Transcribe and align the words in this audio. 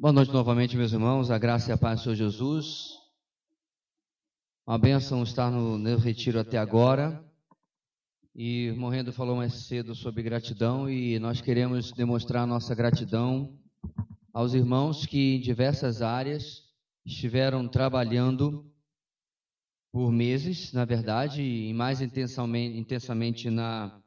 Boa 0.00 0.12
noite 0.12 0.32
novamente, 0.32 0.76
meus 0.76 0.92
irmãos. 0.92 1.28
A 1.28 1.38
graça 1.38 1.70
e 1.70 1.72
a 1.72 1.76
paz 1.76 1.98
do 1.98 2.02
Senhor 2.04 2.14
Jesus. 2.14 2.90
Uma 4.64 4.78
bênção 4.78 5.24
estar 5.24 5.50
no, 5.50 5.76
no 5.76 5.96
retiro 5.96 6.38
até 6.38 6.56
agora. 6.56 7.20
E 8.32 8.70
Morrendo 8.76 9.12
falou 9.12 9.34
mais 9.34 9.54
cedo 9.66 9.96
sobre 9.96 10.22
gratidão 10.22 10.88
e 10.88 11.18
nós 11.18 11.40
queremos 11.40 11.90
demonstrar 11.90 12.46
nossa 12.46 12.76
gratidão 12.76 13.58
aos 14.32 14.54
irmãos 14.54 15.04
que 15.04 15.34
em 15.34 15.40
diversas 15.40 16.00
áreas 16.00 16.62
estiveram 17.04 17.66
trabalhando 17.66 18.72
por 19.90 20.12
meses, 20.12 20.72
na 20.72 20.84
verdade, 20.84 21.42
e 21.42 21.74
mais 21.74 22.00
intensamente, 22.00 22.78
intensamente 22.78 23.50
na, 23.50 24.00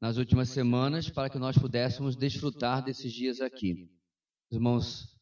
nas 0.00 0.16
últimas 0.16 0.48
semanas, 0.48 1.10
para 1.10 1.28
que 1.28 1.38
nós 1.38 1.58
pudéssemos 1.58 2.16
desfrutar 2.16 2.82
desses 2.82 3.12
dias 3.12 3.42
aqui. 3.42 3.90
Os 4.50 4.56
irmãos 4.56 5.17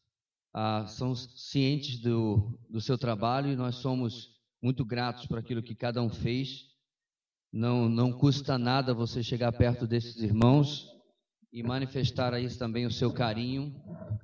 ah, 0.53 0.85
são 0.87 1.15
cientes 1.15 1.99
do, 1.99 2.59
do 2.69 2.81
seu 2.81 2.97
trabalho 2.97 3.51
e 3.51 3.55
nós 3.55 3.75
somos 3.75 4.35
muito 4.61 4.83
gratos 4.85 5.25
por 5.25 5.37
aquilo 5.37 5.63
que 5.63 5.75
cada 5.75 6.01
um 6.01 6.09
fez. 6.09 6.65
Não, 7.51 7.87
não 7.87 8.11
custa 8.11 8.57
nada 8.57 8.93
você 8.93 9.23
chegar 9.23 9.51
perto 9.51 9.87
desses 9.87 10.21
irmãos 10.21 10.87
e 11.51 11.63
manifestar 11.63 12.33
a 12.33 12.39
isso 12.39 12.59
também 12.59 12.85
o 12.85 12.91
seu 12.91 13.11
carinho 13.11 13.73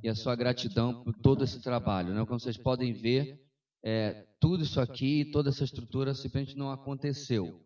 e 0.04 0.10
a 0.10 0.16
sua 0.16 0.36
gratidão 0.36 1.04
por 1.04 1.14
todo 1.16 1.44
esse 1.44 1.62
trabalho. 1.62 2.14
Né? 2.14 2.26
Como 2.26 2.40
vocês 2.40 2.58
podem 2.58 2.94
ver, 2.94 3.42
é, 3.84 4.28
tudo 4.40 4.64
isso 4.64 4.80
aqui, 4.80 5.26
toda 5.32 5.50
essa 5.50 5.64
estrutura 5.64 6.14
simplesmente 6.14 6.58
não 6.58 6.72
aconteceu. 6.72 7.62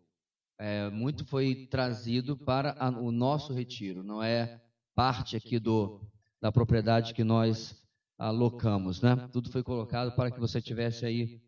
É, 0.60 0.90
muito 0.90 1.24
foi 1.24 1.66
trazido 1.66 2.36
para 2.36 2.72
a, 2.78 2.88
o 2.90 3.12
nosso 3.12 3.52
retiro, 3.52 4.02
não 4.02 4.20
é 4.22 4.60
parte 4.94 5.36
aqui 5.36 5.58
do, 5.58 6.00
da 6.40 6.50
propriedade 6.50 7.14
que 7.14 7.22
nós 7.22 7.80
alocamos. 8.18 9.00
Né? 9.00 9.16
Tudo 9.32 9.50
foi 9.50 9.62
colocado 9.62 10.14
para 10.16 10.30
que 10.30 10.40
você 10.40 10.60
tivesse 10.60 11.06
aí 11.06 11.40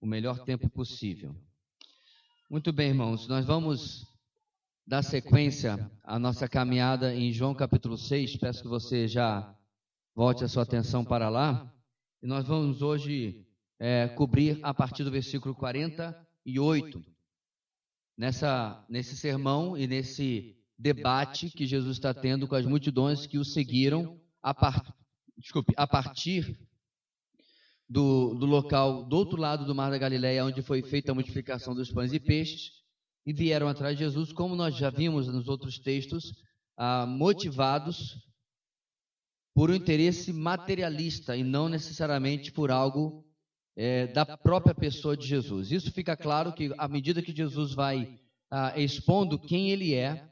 o 0.00 0.06
melhor 0.06 0.44
tempo 0.44 0.68
possível. 0.68 1.34
Muito 2.50 2.72
bem, 2.72 2.88
irmãos, 2.88 3.28
nós 3.28 3.44
vamos 3.46 4.06
dar 4.86 5.02
sequência 5.02 5.90
à 6.02 6.18
nossa 6.18 6.48
caminhada 6.48 7.14
em 7.14 7.32
João 7.32 7.54
capítulo 7.54 7.96
6. 7.96 8.36
Peço 8.36 8.62
que 8.62 8.68
você 8.68 9.08
já 9.08 9.54
volte 10.14 10.44
a 10.44 10.48
sua 10.48 10.64
atenção 10.64 11.04
para 11.04 11.28
lá. 11.28 11.72
E 12.22 12.26
nós 12.26 12.46
vamos 12.46 12.82
hoje 12.82 13.46
é, 13.78 14.08
cobrir 14.08 14.58
a 14.62 14.72
partir 14.74 15.04
do 15.04 15.10
versículo 15.10 15.54
48. 15.54 17.04
Nessa, 18.18 18.84
nesse 18.88 19.16
sermão 19.16 19.76
e 19.76 19.86
nesse 19.86 20.56
debate 20.78 21.50
que 21.50 21.66
Jesus 21.66 21.96
está 21.96 22.14
tendo 22.14 22.48
com 22.48 22.54
as 22.54 22.64
multidões 22.64 23.26
que 23.26 23.38
o 23.38 23.44
seguiram 23.44 24.18
a, 24.42 24.54
par, 24.54 24.82
desculpe, 25.38 25.72
a 25.76 25.86
partir 25.86 26.58
do, 27.88 28.34
do 28.34 28.46
local 28.46 29.04
do 29.04 29.16
outro 29.16 29.40
lado 29.40 29.64
do 29.64 29.74
Mar 29.74 29.90
da 29.90 29.98
Galileia, 29.98 30.44
onde 30.44 30.62
foi 30.62 30.82
feita 30.82 31.12
a 31.12 31.14
multiplicação 31.14 31.74
dos 31.74 31.90
pães 31.90 32.12
e 32.12 32.20
peixes, 32.20 32.72
e 33.24 33.32
vieram 33.32 33.68
atrás 33.68 33.96
de 33.96 34.04
Jesus, 34.04 34.32
como 34.32 34.54
nós 34.54 34.76
já 34.76 34.90
vimos 34.90 35.26
nos 35.28 35.48
outros 35.48 35.78
textos, 35.78 36.32
ah, 36.76 37.06
motivados 37.06 38.16
por 39.54 39.70
um 39.70 39.74
interesse 39.74 40.32
materialista 40.32 41.36
e 41.36 41.42
não 41.42 41.68
necessariamente 41.68 42.52
por 42.52 42.70
algo 42.70 43.24
é, 43.74 44.06
da 44.06 44.24
própria 44.24 44.74
pessoa 44.74 45.16
de 45.16 45.26
Jesus. 45.26 45.72
Isso 45.72 45.90
fica 45.90 46.16
claro 46.16 46.52
que 46.52 46.72
à 46.78 46.86
medida 46.86 47.22
que 47.22 47.34
Jesus 47.34 47.72
vai 47.72 48.18
ah, 48.50 48.78
expondo 48.78 49.38
quem 49.38 49.70
ele 49.70 49.94
é 49.94 50.28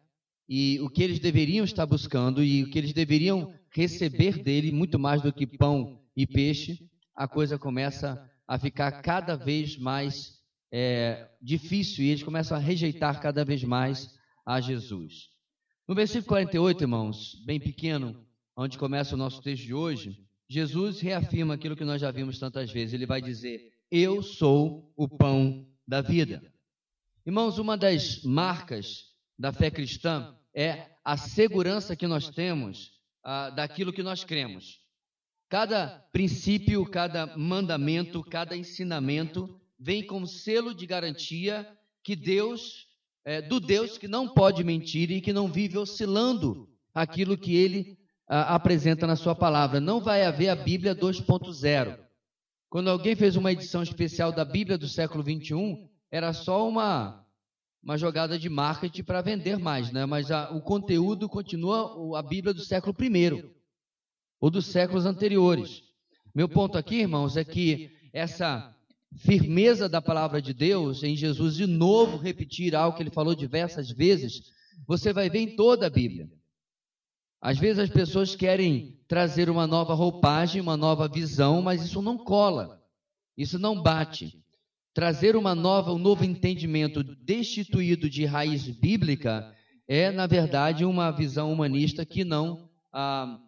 e 0.48 0.78
o 0.80 0.91
que 0.91 1.02
eles 1.02 1.19
deveriam 1.19 1.64
estar 1.64 1.86
buscando 1.86 2.44
e 2.44 2.62
o 2.62 2.70
que 2.70 2.78
eles 2.78 2.92
deveriam 2.92 3.52
receber 3.75 4.42
dele, 4.42 4.70
muito 4.70 4.98
mais 4.98 5.20
do 5.20 5.33
que 5.33 5.47
pão 5.47 6.00
e 6.17 6.27
peixe, 6.27 6.89
a 7.14 7.27
coisa 7.27 7.58
começa 7.58 8.31
a 8.47 8.58
ficar 8.58 9.03
cada 9.03 9.36
vez 9.36 9.77
mais 9.77 10.39
é, 10.72 11.28
difícil 11.41 12.05
e 12.05 12.08
eles 12.08 12.22
começam 12.22 12.56
a 12.56 12.61
rejeitar 12.61 13.20
cada 13.20 13.44
vez 13.44 13.62
mais 13.65 14.15
a 14.47 14.60
Jesus. 14.60 15.31
No 15.88 15.94
versículo 15.94 16.28
48, 16.28 16.82
irmãos, 16.82 17.43
bem 17.44 17.60
pequeno, 17.60 18.25
onde 18.56 18.78
começa 18.78 19.15
o 19.15 19.19
nosso 19.19 19.43
texto 19.43 19.65
de 19.65 19.75
hoje, 19.75 20.19
Jesus 20.49 21.00
reafirma 21.00 21.54
aquilo 21.54 21.76
que 21.76 21.84
nós 21.84 22.00
já 22.00 22.10
vimos 22.10 22.38
tantas 22.38 22.70
vezes. 22.70 22.94
Ele 22.94 23.06
vai 23.06 23.20
dizer: 23.20 23.72
Eu 23.91 24.22
sou 24.22 24.93
o 24.97 25.09
pão 25.09 25.66
da 25.87 26.00
vida. 26.00 26.43
Irmãos, 27.26 27.59
uma 27.59 27.76
das 27.76 28.22
marcas 28.22 29.04
da 29.38 29.53
fé 29.53 29.70
cristã 29.70 30.37
é 30.54 30.91
a 31.04 31.16
segurança 31.16 31.97
que 31.97 32.06
nós 32.06 32.28
temos 32.28 32.93
ah, 33.25 33.51
daquilo 33.51 33.93
que 33.93 34.03
nós 34.03 34.23
cremos. 34.23 34.81
Cada 35.49 36.05
princípio, 36.12 36.85
cada 36.85 37.37
mandamento, 37.37 38.23
cada 38.23 38.57
ensinamento 38.57 39.61
vem 39.79 40.07
com 40.07 40.27
selo 40.27 40.75
de 40.75 40.87
garantia 40.87 41.67
que 42.03 42.15
Deus, 42.15 42.87
é, 43.25 43.41
do 43.41 43.59
Deus 43.59 43.97
que 43.97 44.07
não 44.07 44.29
pode 44.29 44.62
mentir 44.62 45.11
e 45.11 45.21
que 45.21 45.33
não 45.33 45.49
vive 45.49 45.79
oscilando 45.79 46.69
aquilo 46.95 47.37
que 47.37 47.57
ele 47.57 47.99
ah, 48.29 48.55
apresenta 48.55 49.07
na 49.07 49.17
sua 49.17 49.35
palavra. 49.35 49.81
Não 49.81 50.01
vai 50.01 50.25
haver 50.25 50.49
a 50.49 50.56
Bíblia 50.56 50.95
2.0. 50.95 51.99
Quando 52.69 52.91
alguém 52.91 53.15
fez 53.15 53.37
uma 53.37 53.53
edição 53.53 53.83
especial 53.83 54.33
da 54.33 54.45
Bíblia 54.45 54.77
do 54.77 54.89
século 54.89 55.23
21, 55.23 55.89
era 56.11 56.33
só 56.33 56.69
uma, 56.69 57.24
uma 57.84 57.99
jogada 57.99 58.39
de 58.39 58.49
marketing 58.49 59.03
para 59.03 59.21
vender 59.21 59.59
mais, 59.59 59.93
né? 59.93 60.06
mas 60.06 60.31
a, 60.31 60.50
o 60.50 60.62
conteúdo 60.62 61.28
continua 61.28 62.19
a 62.19 62.22
Bíblia 62.22 62.55
do 62.55 62.65
século 62.65 62.97
I 62.99 63.45
ou 64.41 64.50
dos 64.50 64.67
séculos 64.67 65.05
anteriores. 65.05 65.83
Meu 66.34 66.49
ponto 66.49 66.78
aqui, 66.78 66.97
irmãos, 66.97 67.37
é 67.37 67.44
que 67.44 67.91
essa 68.11 68.75
firmeza 69.19 69.87
da 69.87 70.00
palavra 70.00 70.41
de 70.41 70.55
Deus 70.55 71.03
em 71.03 71.15
Jesus, 71.15 71.56
de 71.56 71.67
novo 71.67 72.17
repetir 72.17 72.75
algo 72.75 72.97
que 72.97 73.03
ele 73.03 73.11
falou 73.11 73.34
diversas 73.34 73.91
vezes, 73.91 74.50
você 74.87 75.12
vai 75.12 75.28
ver 75.28 75.41
em 75.41 75.55
toda 75.55 75.87
a 75.87 75.91
Bíblia. 75.91 76.28
Às 77.41 77.59
vezes 77.59 77.78
as 77.78 77.91
pessoas 77.91 78.34
querem 78.34 78.99
trazer 79.06 79.50
uma 79.50 79.67
nova 79.67 79.93
roupagem, 79.93 80.61
uma 80.61 80.77
nova 80.77 81.06
visão, 81.06 81.61
mas 81.61 81.84
isso 81.84 82.00
não 82.00 82.17
cola, 82.17 82.83
isso 83.37 83.59
não 83.59 83.81
bate. 83.81 84.43
Trazer 84.94 85.34
uma 85.34 85.55
nova, 85.55 85.93
um 85.93 85.99
novo 85.99 86.25
entendimento 86.25 87.03
destituído 87.03 88.09
de 88.09 88.25
raiz 88.25 88.69
bíblica 88.69 89.53
é, 89.88 90.10
na 90.10 90.27
verdade, 90.27 90.84
uma 90.84 91.10
visão 91.10 91.53
humanista 91.53 92.06
que 92.06 92.25
não 92.25 92.71
ah, 92.93 93.38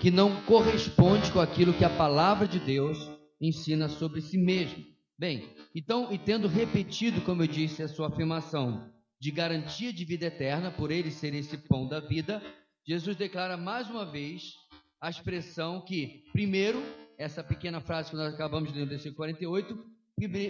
que 0.00 0.10
não 0.10 0.42
corresponde 0.42 1.32
com 1.32 1.40
aquilo 1.40 1.72
que 1.72 1.84
a 1.84 1.90
palavra 1.90 2.46
de 2.46 2.58
Deus 2.58 2.98
ensina 3.40 3.88
sobre 3.88 4.20
si 4.20 4.36
mesmo. 4.36 4.84
Bem, 5.18 5.48
então, 5.74 6.12
e 6.12 6.18
tendo 6.18 6.46
repetido, 6.46 7.20
como 7.22 7.42
eu 7.42 7.46
disse, 7.46 7.82
a 7.82 7.88
sua 7.88 8.08
afirmação 8.08 8.92
de 9.20 9.30
garantia 9.32 9.92
de 9.92 10.04
vida 10.04 10.26
eterna, 10.26 10.70
por 10.70 10.90
ele 10.90 11.10
ser 11.10 11.34
esse 11.34 11.56
pão 11.56 11.88
da 11.88 11.98
vida, 11.98 12.40
Jesus 12.86 13.16
declara 13.16 13.56
mais 13.56 13.90
uma 13.90 14.04
vez 14.04 14.54
a 15.00 15.10
expressão 15.10 15.80
que, 15.80 16.24
primeiro, 16.32 16.80
essa 17.16 17.42
pequena 17.42 17.80
frase 17.80 18.10
que 18.10 18.16
nós 18.16 18.32
acabamos 18.32 18.72
de 18.72 18.78
ler 18.78 18.84
no 18.84 18.90
versículo 18.90 19.16
48, 19.16 19.84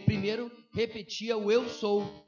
primeiro 0.04 0.50
repetia 0.72 1.36
o 1.36 1.50
eu 1.50 1.68
sou. 1.68 2.26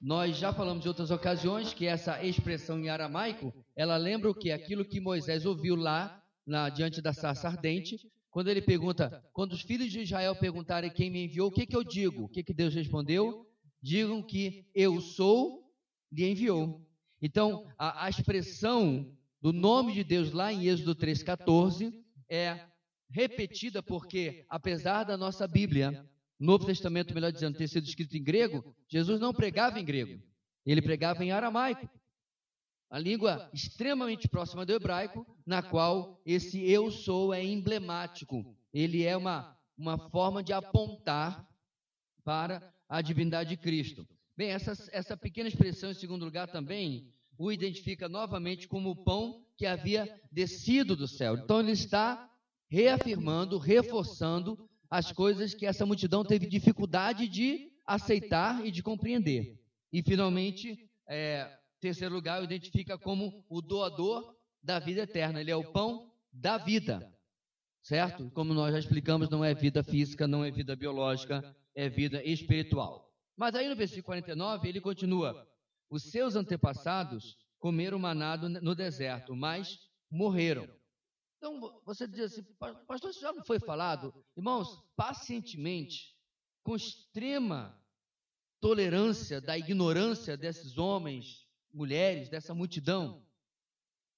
Nós 0.00 0.36
já 0.36 0.52
falamos 0.52 0.84
em 0.84 0.88
outras 0.88 1.10
ocasiões 1.10 1.72
que 1.72 1.86
essa 1.86 2.22
expressão 2.22 2.78
em 2.78 2.88
aramaico, 2.88 3.52
ela 3.74 3.96
lembra 3.96 4.30
o 4.30 4.34
que? 4.34 4.52
Aquilo 4.52 4.84
que 4.84 5.00
Moisés 5.00 5.46
ouviu 5.46 5.74
lá 5.74 6.22
na, 6.46 6.68
diante 6.68 7.00
da 7.00 7.12
sarça 7.12 7.48
ardente, 7.48 7.98
quando 8.30 8.48
ele 8.48 8.60
pergunta, 8.60 9.24
quando 9.32 9.52
os 9.52 9.62
filhos 9.62 9.90
de 9.90 10.00
Israel 10.00 10.36
perguntarem 10.36 10.90
quem 10.90 11.10
me 11.10 11.24
enviou, 11.24 11.48
o 11.48 11.52
que, 11.52 11.66
que 11.66 11.74
eu 11.74 11.82
digo? 11.82 12.24
O 12.24 12.28
que, 12.28 12.42
que 12.42 12.52
Deus 12.52 12.74
respondeu? 12.74 13.46
Digam 13.82 14.22
que 14.22 14.66
eu 14.74 15.00
sou, 15.00 15.64
lhe 16.12 16.30
enviou. 16.30 16.86
Então, 17.20 17.66
a, 17.78 18.04
a 18.04 18.10
expressão 18.10 19.10
do 19.40 19.52
nome 19.52 19.94
de 19.94 20.04
Deus 20.04 20.32
lá 20.32 20.52
em 20.52 20.66
Êxodo 20.66 20.94
3,14 20.94 21.92
é 22.28 22.60
repetida 23.08 23.82
porque, 23.82 24.44
apesar 24.48 25.04
da 25.04 25.16
nossa 25.16 25.48
Bíblia, 25.48 26.06
Novo 26.38 26.66
Testamento, 26.66 27.14
melhor 27.14 27.32
dizendo, 27.32 27.56
ter 27.56 27.68
sido 27.68 27.84
escrito 27.84 28.16
em 28.16 28.22
grego, 28.22 28.74
Jesus 28.88 29.18
não 29.20 29.32
pregava 29.32 29.80
em 29.80 29.84
grego, 29.84 30.22
ele 30.64 30.82
pregava 30.82 31.24
em 31.24 31.32
aramaico. 31.32 31.88
A 32.90 32.98
língua 32.98 33.50
extremamente 33.52 34.28
próxima 34.28 34.64
do 34.64 34.72
hebraico, 34.72 35.26
na 35.44 35.62
qual 35.62 36.20
esse 36.24 36.60
eu 36.70 36.90
sou 36.90 37.34
é 37.34 37.44
emblemático. 37.44 38.56
Ele 38.72 39.02
é 39.02 39.16
uma, 39.16 39.58
uma 39.76 39.98
forma 40.10 40.42
de 40.42 40.52
apontar 40.52 41.48
para 42.22 42.72
a 42.88 43.02
divindade 43.02 43.50
de 43.50 43.56
Cristo. 43.56 44.06
Bem, 44.36 44.50
essa, 44.50 44.72
essa 44.92 45.16
pequena 45.16 45.48
expressão, 45.48 45.90
em 45.90 45.94
segundo 45.94 46.24
lugar, 46.24 46.48
também 46.48 47.12
o 47.38 47.50
identifica 47.50 48.08
novamente 48.08 48.68
como 48.68 48.90
o 48.90 49.04
pão 49.04 49.44
que 49.56 49.66
havia 49.66 50.20
descido 50.30 50.94
do 50.94 51.08
céu. 51.08 51.36
Então, 51.36 51.60
ele 51.60 51.72
está 51.72 52.30
reafirmando, 52.68 53.58
reforçando 53.58 54.68
as 54.90 55.12
coisas 55.12 55.54
que 55.54 55.66
essa 55.66 55.86
multidão 55.86 56.24
teve 56.24 56.46
dificuldade 56.46 57.28
de 57.28 57.72
aceitar 57.86 58.64
e 58.64 58.70
de 58.70 58.82
compreender. 58.82 59.58
E, 59.92 60.02
finalmente, 60.02 60.88
é, 61.08 61.58
terceiro 61.80 62.14
lugar, 62.14 62.42
identifica 62.42 62.98
como 62.98 63.44
o 63.48 63.60
doador 63.60 64.36
da 64.62 64.78
vida 64.78 65.02
eterna. 65.02 65.40
Ele 65.40 65.50
é 65.50 65.56
o 65.56 65.72
pão 65.72 66.12
da 66.32 66.58
vida. 66.58 67.12
certo? 67.82 68.30
Como 68.32 68.52
nós 68.52 68.72
já 68.72 68.78
explicamos, 68.78 69.30
não 69.30 69.44
é 69.44 69.54
vida 69.54 69.82
física, 69.82 70.26
não 70.26 70.44
é 70.44 70.50
vida 70.50 70.74
biológica, 70.74 71.56
é 71.74 71.88
vida 71.88 72.22
espiritual. 72.24 73.12
Mas 73.36 73.54
aí 73.54 73.68
no 73.68 73.76
versículo 73.76 74.04
49 74.04 74.68
ele 74.68 74.80
continua: 74.80 75.46
Os 75.88 76.10
seus 76.10 76.34
antepassados 76.34 77.36
comeram 77.58 77.98
manado 77.98 78.48
no 78.48 78.74
deserto, 78.74 79.36
mas 79.36 79.78
morreram. 80.10 80.68
Então 81.36 81.80
você 81.84 82.06
diz 82.06 82.20
assim, 82.20 82.42
pastor, 82.86 83.10
isso 83.10 83.20
já 83.20 83.32
não 83.32 83.44
foi 83.44 83.58
falado? 83.58 84.14
Irmãos, 84.36 84.82
pacientemente, 84.96 86.16
com 86.62 86.74
extrema 86.74 87.78
tolerância 88.60 89.40
da 89.40 89.56
ignorância 89.56 90.36
desses 90.36 90.78
homens, 90.78 91.46
mulheres, 91.72 92.28
dessa 92.28 92.54
multidão, 92.54 93.24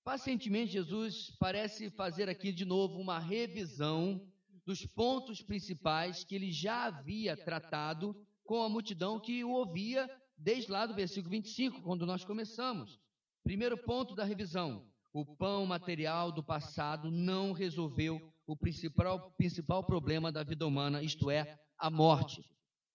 pacientemente 0.05 0.73
Jesus 0.73 1.37
parece 1.38 1.91
fazer 1.91 2.29
aqui 2.29 2.53
de 2.53 2.65
novo 2.65 2.99
uma 2.99 3.19
revisão 3.19 4.26
dos 4.64 4.87
pontos 4.87 5.43
principais 5.43 6.25
que 6.25 6.35
ele 6.35 6.53
já 6.53 6.85
havia 6.85 7.37
tratado 7.37 8.14
com 8.44 8.62
a 8.62 8.69
multidão 8.69 9.21
que 9.21 9.43
o 9.44 9.50
ouvia 9.50 10.09
desde 10.38 10.71
lá 10.71 10.87
do 10.87 10.94
versículo 10.94 11.31
25, 11.31 11.82
quando 11.82 12.06
nós 12.06 12.25
começamos. 12.25 12.99
Primeiro 13.43 13.76
ponto 13.76 14.14
da 14.14 14.25
revisão: 14.25 14.87
o 15.20 15.26
pão 15.26 15.67
material 15.67 16.31
do 16.31 16.44
passado 16.44 17.11
não 17.11 17.53
resolveu 17.53 18.20
o 18.47 18.56
principal, 18.56 19.32
principal 19.32 19.82
problema 19.82 20.31
da 20.31 20.44
vida 20.44 20.65
humana, 20.65 21.03
isto 21.03 21.29
é, 21.29 21.59
a 21.76 21.91
morte. 21.91 22.44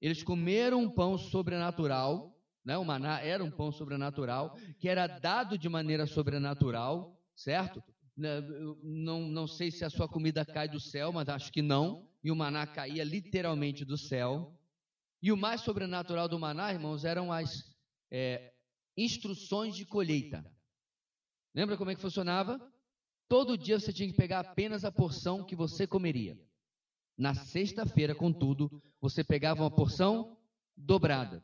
Eles 0.02 0.24
comeram 0.24 0.82
um 0.82 0.90
pão 0.90 1.18
sobrenatural, 1.18 2.34
né? 2.64 2.78
o 2.78 2.86
maná 2.86 3.20
era 3.20 3.44
um 3.44 3.52
pão 3.52 3.74
sobrenatural, 3.74 4.56
que 4.80 4.88
era 4.88 5.06
dado 5.06 5.58
de 5.58 5.68
maneira 5.68 6.08
sobrenatural, 6.08 7.20
certo? 7.36 7.84
Né, 8.16 8.42
não, 8.82 9.28
não 9.28 9.46
sei 9.46 9.70
se 9.70 9.84
a 9.84 9.90
sua 9.90 10.08
comida 10.08 10.46
cai 10.46 10.70
do 10.70 10.80
céu, 10.80 11.12
mas 11.12 11.28
acho 11.28 11.52
que 11.52 11.62
não. 11.62 12.08
E 12.24 12.32
o 12.32 12.36
maná 12.36 12.66
caía 12.66 13.04
literalmente 13.04 13.84
do 13.84 13.98
céu. 13.98 14.58
E 15.22 15.30
o 15.30 15.38
mais 15.38 15.62
sobrenatural 15.62 16.30
do 16.30 16.40
maná, 16.40 16.72
irmãos, 16.72 17.04
eram 17.04 17.34
as 17.34 17.76
é, 18.10 18.54
instruções 18.96 19.76
de 19.76 19.86
colheita. 19.86 20.53
Lembra 21.54 21.78
como 21.78 21.92
é 21.92 21.96
que 21.96 22.02
funcionava? 22.02 22.60
Todo 23.28 23.58
dia 23.58 23.80
você 23.80 23.94
tinha 23.94 24.10
que 24.10 24.18
pegar 24.18 24.40
apenas 24.40 24.84
a 24.84 24.92
porção 24.92 25.46
que 25.46 25.56
você 25.56 25.86
comeria. 25.88 26.40
Na 27.18 27.34
sexta-feira, 27.34 28.16
contudo, 28.16 28.82
você 29.00 29.24
pegava 29.24 29.62
uma 29.62 29.72
porção 29.72 30.38
dobrada. 30.76 31.44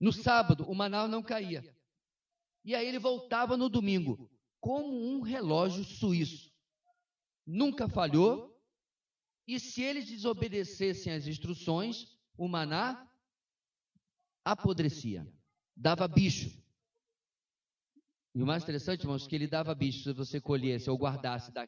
No 0.00 0.12
sábado, 0.12 0.64
o 0.64 0.74
maná 0.74 1.08
não 1.08 1.22
caía. 1.22 1.62
E 2.64 2.74
aí 2.74 2.86
ele 2.86 2.98
voltava 2.98 3.56
no 3.56 3.68
domingo, 3.68 4.30
como 4.60 4.88
um 4.88 5.20
relógio 5.20 5.84
suíço. 5.84 6.52
Nunca 7.46 7.88
falhou. 7.88 8.56
E 9.46 9.58
se 9.58 9.82
eles 9.82 10.06
desobedecessem 10.06 11.12
às 11.12 11.26
instruções, 11.26 12.16
o 12.36 12.46
maná 12.46 13.10
apodrecia, 14.44 15.26
dava 15.76 16.06
bicho. 16.06 16.59
E 18.34 18.42
o 18.42 18.46
mais 18.46 18.62
interessante, 18.62 19.02
irmãos, 19.02 19.26
que 19.26 19.34
ele 19.34 19.46
dava 19.46 19.74
bicho 19.74 20.02
se 20.02 20.12
você 20.12 20.40
colhesse 20.40 20.88
ou 20.88 20.96
guardasse 20.96 21.52
da 21.52 21.66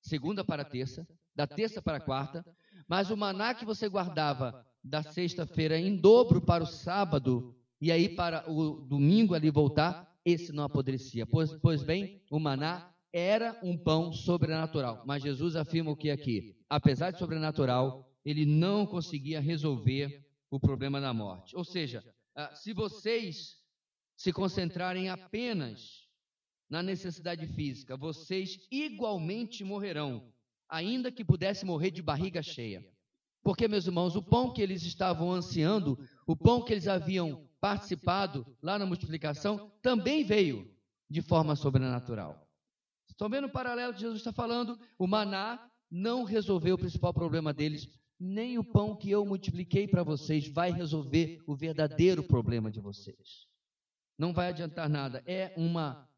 segunda 0.00 0.44
para 0.44 0.64
terça, 0.64 1.06
da 1.34 1.46
terça 1.46 1.80
para 1.80 2.00
quarta, 2.00 2.44
mas 2.88 3.10
o 3.10 3.16
maná 3.16 3.54
que 3.54 3.64
você 3.64 3.88
guardava 3.88 4.66
da 4.82 5.02
sexta-feira 5.02 5.78
em 5.78 5.96
dobro 5.96 6.40
para 6.40 6.64
o 6.64 6.66
sábado 6.66 7.56
e 7.80 7.90
aí 7.92 8.08
para 8.08 8.50
o 8.50 8.80
domingo 8.80 9.34
ali 9.34 9.50
voltar, 9.50 10.18
esse 10.24 10.52
não 10.52 10.64
apodrecia. 10.64 11.26
Pois, 11.26 11.54
pois 11.56 11.82
bem, 11.82 12.22
o 12.30 12.38
maná 12.38 12.92
era 13.12 13.58
um 13.62 13.76
pão 13.76 14.12
sobrenatural. 14.12 15.02
Mas 15.06 15.22
Jesus 15.22 15.54
afirma 15.54 15.92
o 15.92 15.96
que 15.96 16.10
aqui? 16.10 16.56
Apesar 16.68 17.12
de 17.12 17.18
sobrenatural, 17.18 18.10
ele 18.24 18.44
não 18.44 18.86
conseguia 18.86 19.40
resolver 19.40 20.26
o 20.50 20.58
problema 20.58 21.00
da 21.00 21.12
morte. 21.12 21.56
Ou 21.56 21.64
seja, 21.64 22.02
ah, 22.34 22.54
se 22.54 22.72
vocês 22.72 23.63
se 24.16 24.32
concentrarem 24.32 25.08
apenas 25.08 26.08
na 26.68 26.82
necessidade 26.82 27.46
física, 27.46 27.96
vocês 27.96 28.58
igualmente 28.70 29.62
morrerão, 29.62 30.32
ainda 30.68 31.12
que 31.12 31.24
pudesse 31.24 31.64
morrer 31.64 31.90
de 31.90 32.02
barriga 32.02 32.42
cheia. 32.42 32.84
Porque, 33.42 33.68
meus 33.68 33.86
irmãos, 33.86 34.16
o 34.16 34.22
pão 34.22 34.52
que 34.52 34.62
eles 34.62 34.82
estavam 34.82 35.30
ansiando, 35.30 35.98
o 36.26 36.34
pão 36.34 36.64
que 36.64 36.72
eles 36.72 36.88
haviam 36.88 37.46
participado 37.60 38.46
lá 38.62 38.78
na 38.78 38.86
multiplicação, 38.86 39.70
também 39.82 40.24
veio 40.24 40.74
de 41.10 41.20
forma 41.20 41.54
sobrenatural. 41.54 42.48
Estão 43.08 43.28
vendo 43.28 43.46
o 43.46 43.52
paralelo 43.52 43.92
que 43.92 44.00
Jesus 44.00 44.18
está 44.18 44.32
falando? 44.32 44.78
O 44.98 45.06
maná 45.06 45.70
não 45.90 46.24
resolveu 46.24 46.74
o 46.74 46.78
principal 46.78 47.12
problema 47.12 47.52
deles, 47.52 47.88
nem 48.18 48.58
o 48.58 48.64
pão 48.64 48.96
que 48.96 49.10
eu 49.10 49.24
multipliquei 49.24 49.86
para 49.86 50.02
vocês 50.02 50.48
vai 50.48 50.72
resolver 50.72 51.38
o 51.46 51.54
verdadeiro 51.54 52.22
problema 52.22 52.70
de 52.70 52.80
vocês. 52.80 53.46
Não 54.18 54.32
vai 54.32 54.48
adiantar 54.48 54.88
nada. 54.88 55.22
É 55.26 55.52
uma 55.56 56.08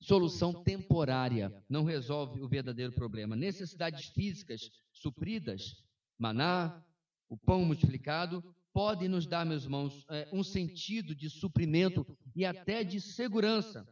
solução 0.00 0.52
temporária, 0.64 1.52
não 1.68 1.84
resolve 1.84 2.40
o 2.40 2.48
verdadeiro 2.48 2.92
problema. 2.92 3.36
Necessidades 3.36 4.06
físicas 4.06 4.70
supridas, 4.92 5.84
maná, 6.18 6.82
o 7.28 7.36
pão 7.36 7.64
multiplicado, 7.64 8.42
podem 8.72 9.08
nos 9.08 9.26
dar, 9.26 9.44
meus 9.44 9.64
irmãos, 9.64 10.04
é, 10.10 10.28
um 10.32 10.42
sentido 10.42 11.14
de 11.14 11.30
suprimento 11.30 12.06
e 12.34 12.44
até 12.44 12.82
de 12.82 13.00
segurança, 13.00 13.86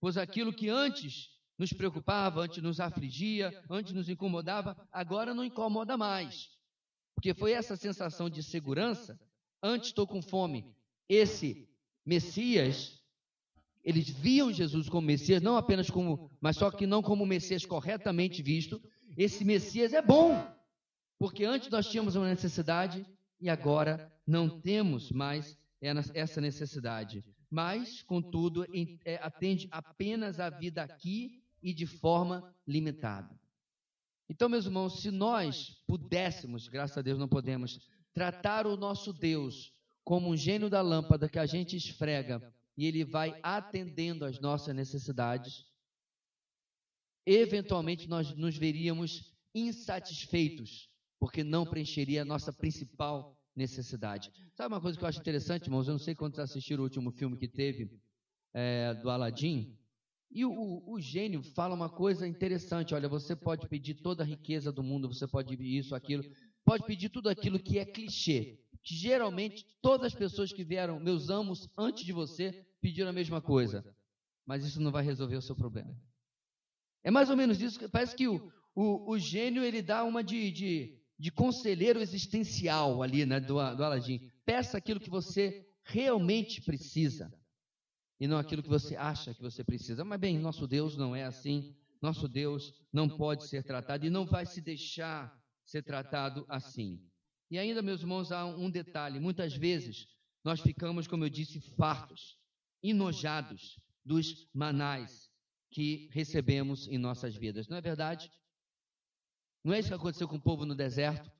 pois 0.00 0.16
aquilo 0.16 0.52
que 0.52 0.68
antes 0.68 1.28
nos 1.58 1.72
preocupava, 1.72 2.40
antes 2.40 2.62
nos 2.62 2.80
afligia, 2.80 3.52
antes 3.68 3.92
nos 3.92 4.08
incomodava, 4.08 4.76
agora 4.90 5.34
não 5.34 5.44
incomoda 5.44 5.96
mais. 5.96 6.48
Porque 7.14 7.34
foi 7.34 7.52
essa 7.52 7.76
sensação 7.76 8.30
de 8.30 8.42
segurança, 8.42 9.20
antes 9.62 9.88
estou 9.88 10.06
com 10.06 10.22
fome, 10.22 10.74
esse 11.08 11.68
Messias 12.06 12.99
eles 13.82 14.08
viam 14.08 14.52
Jesus 14.52 14.88
como 14.88 15.06
Messias, 15.06 15.42
não 15.42 15.56
apenas 15.56 15.88
como, 15.88 16.30
mas 16.40 16.56
só 16.56 16.70
que 16.70 16.86
não 16.86 17.02
como 17.02 17.24
Messias 17.24 17.64
corretamente 17.64 18.42
visto. 18.42 18.80
Esse 19.16 19.44
Messias 19.44 19.92
é 19.92 20.02
bom, 20.02 20.46
porque 21.18 21.44
antes 21.44 21.70
nós 21.70 21.88
tínhamos 21.88 22.14
uma 22.14 22.28
necessidade 22.28 23.06
e 23.40 23.48
agora 23.48 24.12
não 24.26 24.60
temos 24.60 25.10
mais 25.10 25.58
essa 25.80 26.40
necessidade. 26.40 27.24
Mas, 27.50 28.02
contudo, 28.02 28.64
é, 29.04 29.16
atende 29.22 29.66
apenas 29.72 30.38
a 30.38 30.50
vida 30.50 30.82
aqui 30.82 31.42
e 31.62 31.72
de 31.74 31.86
forma 31.86 32.54
limitada. 32.66 33.34
Então, 34.28 34.48
meus 34.48 34.66
irmãos, 34.66 35.00
se 35.00 35.10
nós 35.10 35.82
pudéssemos, 35.86 36.68
graças 36.68 36.96
a 36.96 37.02
Deus 37.02 37.18
não 37.18 37.26
podemos, 37.26 37.80
tratar 38.12 38.66
o 38.66 38.76
nosso 38.76 39.12
Deus 39.12 39.72
como 40.04 40.30
um 40.30 40.36
gênio 40.36 40.70
da 40.70 40.80
lâmpada 40.80 41.28
que 41.28 41.38
a 41.38 41.46
gente 41.46 41.76
esfrega 41.76 42.40
e 42.80 42.86
ele 42.86 43.04
vai 43.04 43.38
atendendo 43.42 44.24
às 44.24 44.40
nossas 44.40 44.74
necessidades, 44.74 45.66
eventualmente 47.26 48.08
nós 48.08 48.34
nos 48.34 48.56
veríamos 48.56 49.36
insatisfeitos, 49.54 50.88
porque 51.18 51.44
não 51.44 51.66
preencheria 51.66 52.22
a 52.22 52.24
nossa 52.24 52.50
principal 52.50 53.38
necessidade. 53.54 54.32
Sabe 54.54 54.74
uma 54.74 54.80
coisa 54.80 54.96
que 54.96 55.04
eu 55.04 55.08
acho 55.10 55.20
interessante, 55.20 55.66
irmãos? 55.66 55.88
Eu 55.88 55.92
não 55.92 55.98
sei 55.98 56.14
quantos 56.14 56.40
assistiram 56.40 56.80
o 56.80 56.84
último 56.84 57.12
filme 57.12 57.36
que 57.36 57.46
teve 57.46 58.00
é, 58.54 58.94
do 58.94 59.10
Aladim. 59.10 59.76
E 60.30 60.46
o, 60.46 60.82
o, 60.86 60.98
gênio 60.98 61.42
fala 61.42 61.74
uma 61.74 61.90
coisa 61.90 62.26
interessante: 62.26 62.94
olha, 62.94 63.10
você 63.10 63.36
pode 63.36 63.68
pedir 63.68 63.96
toda 63.96 64.22
a 64.22 64.26
riqueza 64.26 64.72
do 64.72 64.82
mundo, 64.82 65.06
você 65.06 65.28
pode 65.28 65.54
pedir 65.54 65.76
isso, 65.76 65.94
aquilo, 65.94 66.24
pode 66.64 66.86
pedir 66.86 67.10
tudo 67.10 67.28
aquilo 67.28 67.60
que 67.60 67.78
é 67.78 67.84
clichê. 67.84 68.58
Geralmente 68.82 69.66
todas 69.82 70.06
as 70.06 70.14
pessoas 70.14 70.50
que 70.50 70.64
vieram, 70.64 70.98
meus 70.98 71.28
amos, 71.28 71.68
antes 71.76 72.06
de 72.06 72.12
você, 72.14 72.66
pediram 72.80 73.10
a 73.10 73.12
mesma 73.12 73.40
coisa. 73.40 73.84
Mas 74.46 74.64
isso 74.64 74.80
não 74.80 74.90
vai 74.90 75.04
resolver 75.04 75.36
o 75.36 75.42
seu 75.42 75.54
problema. 75.54 75.94
É 77.02 77.10
mais 77.10 77.30
ou 77.30 77.36
menos 77.36 77.60
isso. 77.60 77.88
Parece 77.90 78.16
que 78.16 78.26
o, 78.26 78.52
o, 78.74 79.12
o 79.12 79.18
gênio 79.18 79.62
ele 79.62 79.82
dá 79.82 80.04
uma 80.04 80.22
de, 80.22 80.50
de, 80.50 80.98
de 81.18 81.30
conselheiro 81.30 82.00
existencial 82.00 83.02
ali 83.02 83.24
né, 83.24 83.40
do, 83.40 83.54
do 83.74 83.84
Aladim. 83.84 84.30
Peça 84.44 84.78
aquilo 84.78 85.00
que 85.00 85.10
você 85.10 85.66
realmente 85.84 86.60
precisa 86.62 87.32
e 88.18 88.26
não 88.26 88.36
aquilo 88.38 88.62
que 88.62 88.68
você 88.68 88.96
acha 88.96 89.34
que 89.34 89.42
você 89.42 89.64
precisa. 89.64 90.04
Mas 90.04 90.20
bem, 90.20 90.38
nosso 90.38 90.66
Deus 90.66 90.96
não 90.96 91.14
é 91.14 91.24
assim. 91.24 91.74
Nosso 92.02 92.28
Deus 92.28 92.72
não 92.92 93.08
pode 93.08 93.46
ser 93.46 93.62
tratado 93.62 94.06
e 94.06 94.10
não 94.10 94.26
vai 94.26 94.46
se 94.46 94.60
deixar 94.60 95.38
ser 95.64 95.82
tratado 95.82 96.44
assim. 96.48 97.00
E 97.50 97.58
ainda, 97.58 97.82
meus 97.82 98.00
irmãos, 98.00 98.32
há 98.32 98.44
um 98.46 98.70
detalhe: 98.70 99.20
muitas 99.20 99.54
vezes 99.54 100.06
nós 100.42 100.60
ficamos, 100.60 101.06
como 101.06 101.24
eu 101.24 101.28
disse, 101.28 101.60
fartos 101.76 102.39
enojados 102.82 103.78
dos 104.04 104.48
manais 104.52 105.30
que 105.70 106.08
recebemos 106.12 106.88
em 106.88 106.98
nossas 106.98 107.36
vidas. 107.36 107.68
Não 107.68 107.76
é 107.76 107.80
verdade? 107.80 108.30
Não 109.64 109.72
é 109.72 109.78
isso 109.78 109.88
que 109.88 109.94
aconteceu 109.94 110.28
com 110.28 110.36
o 110.36 110.42
povo 110.42 110.64
no 110.64 110.74
deserto? 110.74 111.30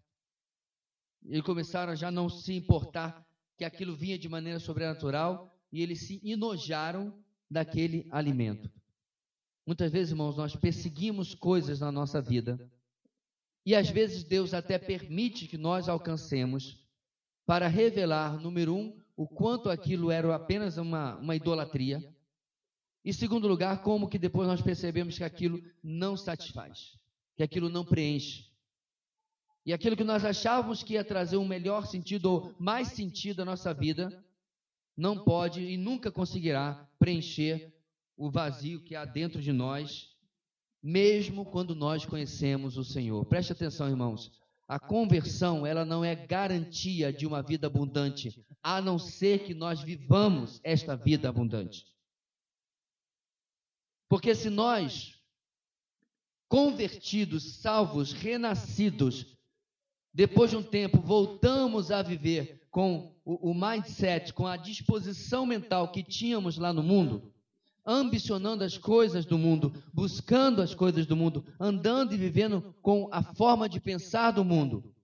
Eles 1.24 1.42
começaram 1.42 1.92
a 1.92 1.96
já 1.96 2.10
não 2.10 2.28
se 2.28 2.52
importar 2.54 3.26
que 3.56 3.64
aquilo 3.64 3.96
vinha 3.96 4.18
de 4.18 4.28
maneira 4.28 4.58
sobrenatural 4.58 5.54
e 5.72 5.82
eles 5.82 6.06
se 6.06 6.20
enojaram 6.24 7.22
daquele 7.50 8.06
alimento. 8.10 8.70
Muitas 9.66 9.92
vezes, 9.92 10.10
irmãos, 10.10 10.36
nós 10.36 10.56
perseguimos 10.56 11.34
coisas 11.34 11.80
na 11.80 11.92
nossa 11.92 12.20
vida 12.20 12.58
E 13.64 13.74
às 13.74 13.90
vezes 13.90 14.24
Deus 14.24 14.54
até 14.54 14.78
permite 14.78 15.46
que 15.46 15.58
nós 15.58 15.88
alcancemos 15.88 16.78
para 17.46 17.68
revelar, 17.68 18.40
número 18.40 18.74
um, 18.74 18.99
o 19.20 19.28
quanto 19.28 19.68
aquilo 19.68 20.10
era 20.10 20.34
apenas 20.34 20.78
uma, 20.78 21.16
uma 21.16 21.36
idolatria. 21.36 22.02
E 23.04 23.12
segundo 23.12 23.46
lugar, 23.46 23.82
como 23.82 24.08
que 24.08 24.18
depois 24.18 24.48
nós 24.48 24.62
percebemos 24.62 25.18
que 25.18 25.22
aquilo 25.22 25.62
não 25.82 26.16
satisfaz, 26.16 26.98
que 27.36 27.42
aquilo 27.42 27.68
não 27.68 27.84
preenche. 27.84 28.46
E 29.66 29.74
aquilo 29.74 29.94
que 29.94 30.04
nós 30.04 30.24
achávamos 30.24 30.82
que 30.82 30.94
ia 30.94 31.04
trazer 31.04 31.36
um 31.36 31.46
melhor 31.46 31.86
sentido 31.86 32.32
ou 32.32 32.54
mais 32.58 32.88
sentido 32.88 33.42
à 33.42 33.44
nossa 33.44 33.74
vida, 33.74 34.24
não 34.96 35.22
pode 35.22 35.60
e 35.60 35.76
nunca 35.76 36.10
conseguirá 36.10 36.88
preencher 36.98 37.74
o 38.16 38.30
vazio 38.30 38.82
que 38.82 38.96
há 38.96 39.04
dentro 39.04 39.42
de 39.42 39.52
nós, 39.52 40.16
mesmo 40.82 41.44
quando 41.44 41.74
nós 41.74 42.06
conhecemos 42.06 42.78
o 42.78 42.84
Senhor. 42.84 43.26
Preste 43.26 43.52
atenção, 43.52 43.86
irmãos. 43.86 44.32
A 44.66 44.78
conversão, 44.78 45.66
ela 45.66 45.84
não 45.84 46.02
é 46.02 46.14
garantia 46.14 47.12
de 47.12 47.26
uma 47.26 47.42
vida 47.42 47.66
abundante, 47.66 48.42
a 48.62 48.80
não 48.80 48.98
ser 48.98 49.44
que 49.44 49.54
nós 49.54 49.80
vivamos 49.82 50.60
esta 50.62 50.96
vida 50.96 51.28
abundante. 51.28 51.86
Porque 54.08 54.34
se 54.34 54.50
nós, 54.50 55.14
convertidos, 56.48 57.60
salvos, 57.60 58.12
renascidos, 58.12 59.36
depois 60.12 60.50
de 60.50 60.56
um 60.56 60.62
tempo 60.62 61.00
voltamos 61.00 61.90
a 61.90 62.02
viver 62.02 62.66
com 62.70 63.16
o, 63.24 63.50
o 63.50 63.54
mindset, 63.54 64.32
com 64.32 64.46
a 64.46 64.56
disposição 64.56 65.46
mental 65.46 65.90
que 65.90 66.02
tínhamos 66.02 66.58
lá 66.58 66.72
no 66.72 66.82
mundo, 66.82 67.32
ambicionando 67.86 68.62
as 68.64 68.76
coisas 68.76 69.24
do 69.24 69.38
mundo, 69.38 69.72
buscando 69.92 70.60
as 70.60 70.74
coisas 70.74 71.06
do 71.06 71.16
mundo, 71.16 71.44
andando 71.58 72.12
e 72.12 72.16
vivendo 72.16 72.74
com 72.82 73.08
a 73.10 73.22
forma 73.22 73.68
de 73.68 73.80
pensar 73.80 74.32
do 74.32 74.44
mundo. 74.44 74.94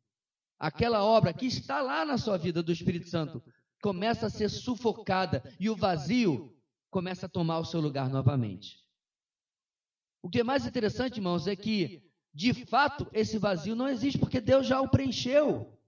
Aquela 0.59 1.05
obra 1.05 1.33
que 1.33 1.47
está 1.47 1.83
lá 1.83 2.05
na 2.05 2.17
sua 2.17 2.37
vida 2.39 2.63
do 2.63 2.73
Espírito 2.73 3.09
Santo 3.09 3.43
começa 3.83 4.27
a 4.27 4.31
ser 4.31 4.49
sufocada 4.49 5.43
e 5.61 5.69
o 5.69 5.77
vazio 5.77 6.57
começa 6.91 7.27
a 7.27 7.29
tomar 7.29 7.59
o 7.59 7.65
seu 7.65 7.81
lugar 7.81 8.09
novamente. 8.09 8.85
O 10.23 10.31
que 10.31 10.41
é 10.41 10.45
mais 10.45 10.67
interessante, 10.67 11.19
irmãos, 11.19 11.47
é 11.47 11.55
que, 11.55 12.03
de 12.33 12.53
fato, 12.53 13.07
esse 13.13 13.39
vazio 13.39 13.77
não 13.77 13.89
existe 13.89 14.19
porque 14.19 14.41
Deus 14.41 14.67
já 14.67 14.81
o 14.81 14.89
preencheu. 14.89 15.79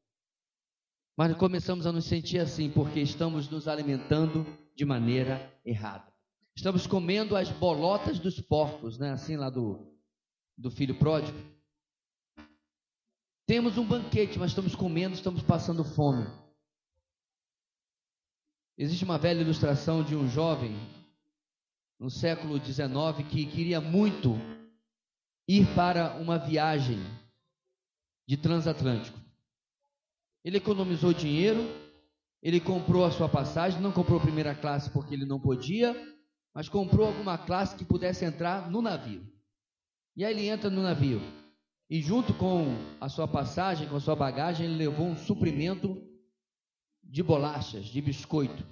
Mas 1.17 1.37
começamos 1.37 1.87
a 1.87 1.93
nos 1.93 2.05
sentir 2.05 2.39
assim 2.39 2.71
porque 2.71 3.01
estamos 3.01 3.49
nos 3.49 3.67
alimentando 3.67 4.47
de 4.77 4.85
maneira 4.85 5.53
errada. 5.65 6.07
Estamos 6.55 6.87
comendo 6.87 7.35
as 7.35 7.51
bolotas 7.51 8.19
dos 8.19 8.41
porcos, 8.41 8.99
né? 8.99 9.11
Assim 9.11 9.37
lá 9.37 9.51
do, 9.51 9.93
do 10.57 10.71
filho 10.71 10.97
pródigo. 10.97 11.37
Temos 13.49 13.79
um 13.79 13.85
banquete, 13.87 14.39
mas 14.39 14.51
estamos 14.51 14.75
comendo, 14.75 15.15
estamos 15.15 15.43
passando 15.43 15.83
fome. 15.83 16.27
Existe 18.77 19.05
uma 19.05 19.17
velha 19.17 19.41
ilustração 19.41 20.05
de 20.05 20.15
um 20.15 20.29
jovem 20.29 20.77
no 21.99 22.11
século 22.11 22.63
XIX 22.63 23.27
que 23.31 23.47
queria 23.47 23.81
muito 23.81 24.35
ir 25.49 25.67
para 25.75 26.15
uma 26.17 26.37
viagem 26.37 26.99
de 28.27 28.37
transatlântico. 28.37 29.19
Ele 30.45 30.59
economizou 30.59 31.15
dinheiro, 31.15 31.61
ele 32.43 32.61
comprou 32.61 33.07
a 33.07 33.11
sua 33.11 33.31
passagem, 33.31 33.81
não 33.81 33.93
comprou 33.93 34.21
primeira 34.21 34.55
classe 34.55 34.91
porque 34.91 35.15
ele 35.15 35.25
não 35.25 35.41
podia, 35.41 35.97
mas 36.55 36.69
comprou 36.69 37.07
alguma 37.07 37.39
classe 37.39 37.75
que 37.77 37.85
pudesse 37.87 38.27
entrar 38.27 38.71
no 38.71 38.83
navio. 38.83 39.27
E 40.15 40.23
aí 40.23 40.35
ele 40.35 40.49
entra 40.49 40.69
no 40.69 40.83
navio. 40.83 41.38
E 41.91 42.03
junto 42.03 42.35
com 42.35 42.77
a 43.01 43.09
sua 43.09 43.27
passagem, 43.27 43.89
com 43.89 43.97
a 43.97 44.01
sua 44.01 44.15
bagagem, 44.15 44.67
ele 44.67 44.77
levou 44.77 45.07
um 45.07 45.17
suprimento 45.17 46.03
de 47.03 47.23
bolachas, 47.23 47.87
de 47.87 48.01
biscoito. 48.03 48.65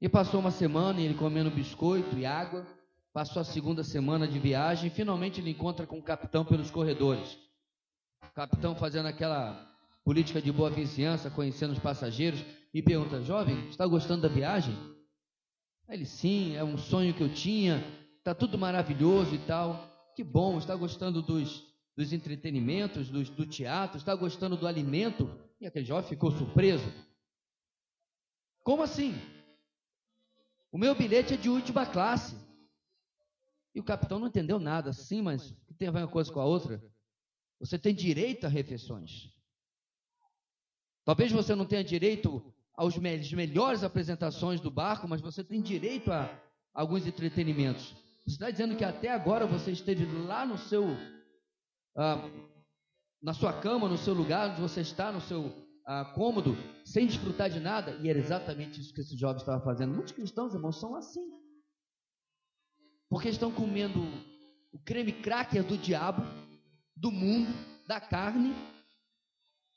E 0.00 0.08
passou 0.08 0.40
uma 0.40 0.50
semana 0.50 1.00
ele 1.00 1.14
comendo 1.14 1.50
biscoito 1.50 2.18
e 2.18 2.24
água. 2.24 2.66
Passou 3.12 3.40
a 3.40 3.44
segunda 3.44 3.84
semana 3.84 4.26
de 4.26 4.38
viagem. 4.38 4.86
E 4.86 4.90
finalmente 4.90 5.40
ele 5.40 5.50
encontra 5.50 5.86
com 5.86 5.98
o 5.98 6.02
capitão 6.02 6.44
pelos 6.44 6.70
corredores. 6.70 7.38
O 8.24 8.32
capitão 8.34 8.74
fazendo 8.74 9.06
aquela 9.06 9.70
política 10.02 10.40
de 10.40 10.50
boa 10.50 10.70
vizinhança, 10.70 11.30
conhecendo 11.30 11.72
os 11.72 11.78
passageiros, 11.78 12.42
e 12.72 12.82
pergunta: 12.82 13.22
Jovem, 13.22 13.68
está 13.68 13.86
gostando 13.86 14.22
da 14.22 14.28
viagem? 14.28 14.74
ele: 15.88 16.06
Sim, 16.06 16.56
é 16.56 16.64
um 16.64 16.78
sonho 16.78 17.12
que 17.12 17.22
eu 17.22 17.32
tinha, 17.32 17.84
está 18.18 18.34
tudo 18.34 18.56
maravilhoso 18.56 19.34
e 19.34 19.38
tal. 19.38 19.91
Que 20.14 20.22
bom, 20.22 20.58
está 20.58 20.76
gostando 20.76 21.22
dos, 21.22 21.66
dos 21.96 22.12
entretenimentos, 22.12 23.08
dos, 23.08 23.30
do 23.30 23.46
teatro, 23.46 23.96
está 23.96 24.14
gostando 24.14 24.56
do 24.56 24.66
alimento? 24.66 25.30
E 25.60 25.66
aquele 25.66 25.84
jovem 25.84 26.08
ficou 26.08 26.30
surpreso. 26.30 26.84
Como 28.62 28.82
assim? 28.82 29.14
O 30.70 30.78
meu 30.78 30.94
bilhete 30.94 31.34
é 31.34 31.36
de 31.36 31.48
última 31.48 31.86
classe. 31.86 32.36
E 33.74 33.80
o 33.80 33.84
capitão 33.84 34.18
não 34.18 34.26
entendeu 34.26 34.58
nada. 34.58 34.92
Sim, 34.92 35.22
mas 35.22 35.50
que 35.66 35.74
tem 35.74 35.88
a 35.88 35.90
ver 35.90 36.00
uma 36.00 36.08
coisa 36.08 36.32
com 36.32 36.40
a 36.40 36.44
outra? 36.44 36.82
Você 37.58 37.78
tem 37.78 37.94
direito 37.94 38.44
a 38.44 38.48
refeições. 38.48 39.30
Talvez 41.04 41.32
você 41.32 41.54
não 41.54 41.66
tenha 41.66 41.82
direito 41.82 42.42
às 42.76 42.96
melhores 42.96 43.82
apresentações 43.82 44.60
do 44.60 44.70
barco, 44.70 45.08
mas 45.08 45.20
você 45.20 45.42
tem 45.42 45.60
direito 45.60 46.12
a 46.12 46.28
alguns 46.72 47.06
entretenimentos. 47.06 47.94
Você 48.24 48.34
está 48.34 48.50
dizendo 48.50 48.76
que 48.76 48.84
até 48.84 49.10
agora 49.10 49.46
você 49.46 49.72
esteve 49.72 50.04
lá 50.26 50.46
no 50.46 50.56
seu, 50.56 50.84
ah, 51.96 52.30
na 53.20 53.34
sua 53.34 53.52
cama, 53.60 53.88
no 53.88 53.98
seu 53.98 54.14
lugar, 54.14 54.50
onde 54.50 54.60
você 54.60 54.80
está, 54.80 55.10
no 55.10 55.20
seu 55.20 55.52
ah, 55.86 56.04
cômodo, 56.14 56.56
sem 56.84 57.06
desfrutar 57.06 57.50
de 57.50 57.58
nada? 57.58 57.98
E 58.00 58.08
era 58.08 58.18
exatamente 58.18 58.80
isso 58.80 58.94
que 58.94 59.00
esse 59.00 59.16
jovem 59.16 59.38
estava 59.38 59.62
fazendo. 59.62 59.94
Muitos 59.94 60.12
cristãos, 60.12 60.54
irmãos, 60.54 60.78
são 60.78 60.94
assim. 60.94 61.28
Porque 63.08 63.28
estão 63.28 63.52
comendo 63.52 64.00
o 64.72 64.78
creme 64.78 65.12
cracker 65.12 65.64
do 65.64 65.76
diabo, 65.76 66.22
do 66.96 67.10
mundo, 67.10 67.52
da 67.86 68.00
carne, 68.00 68.54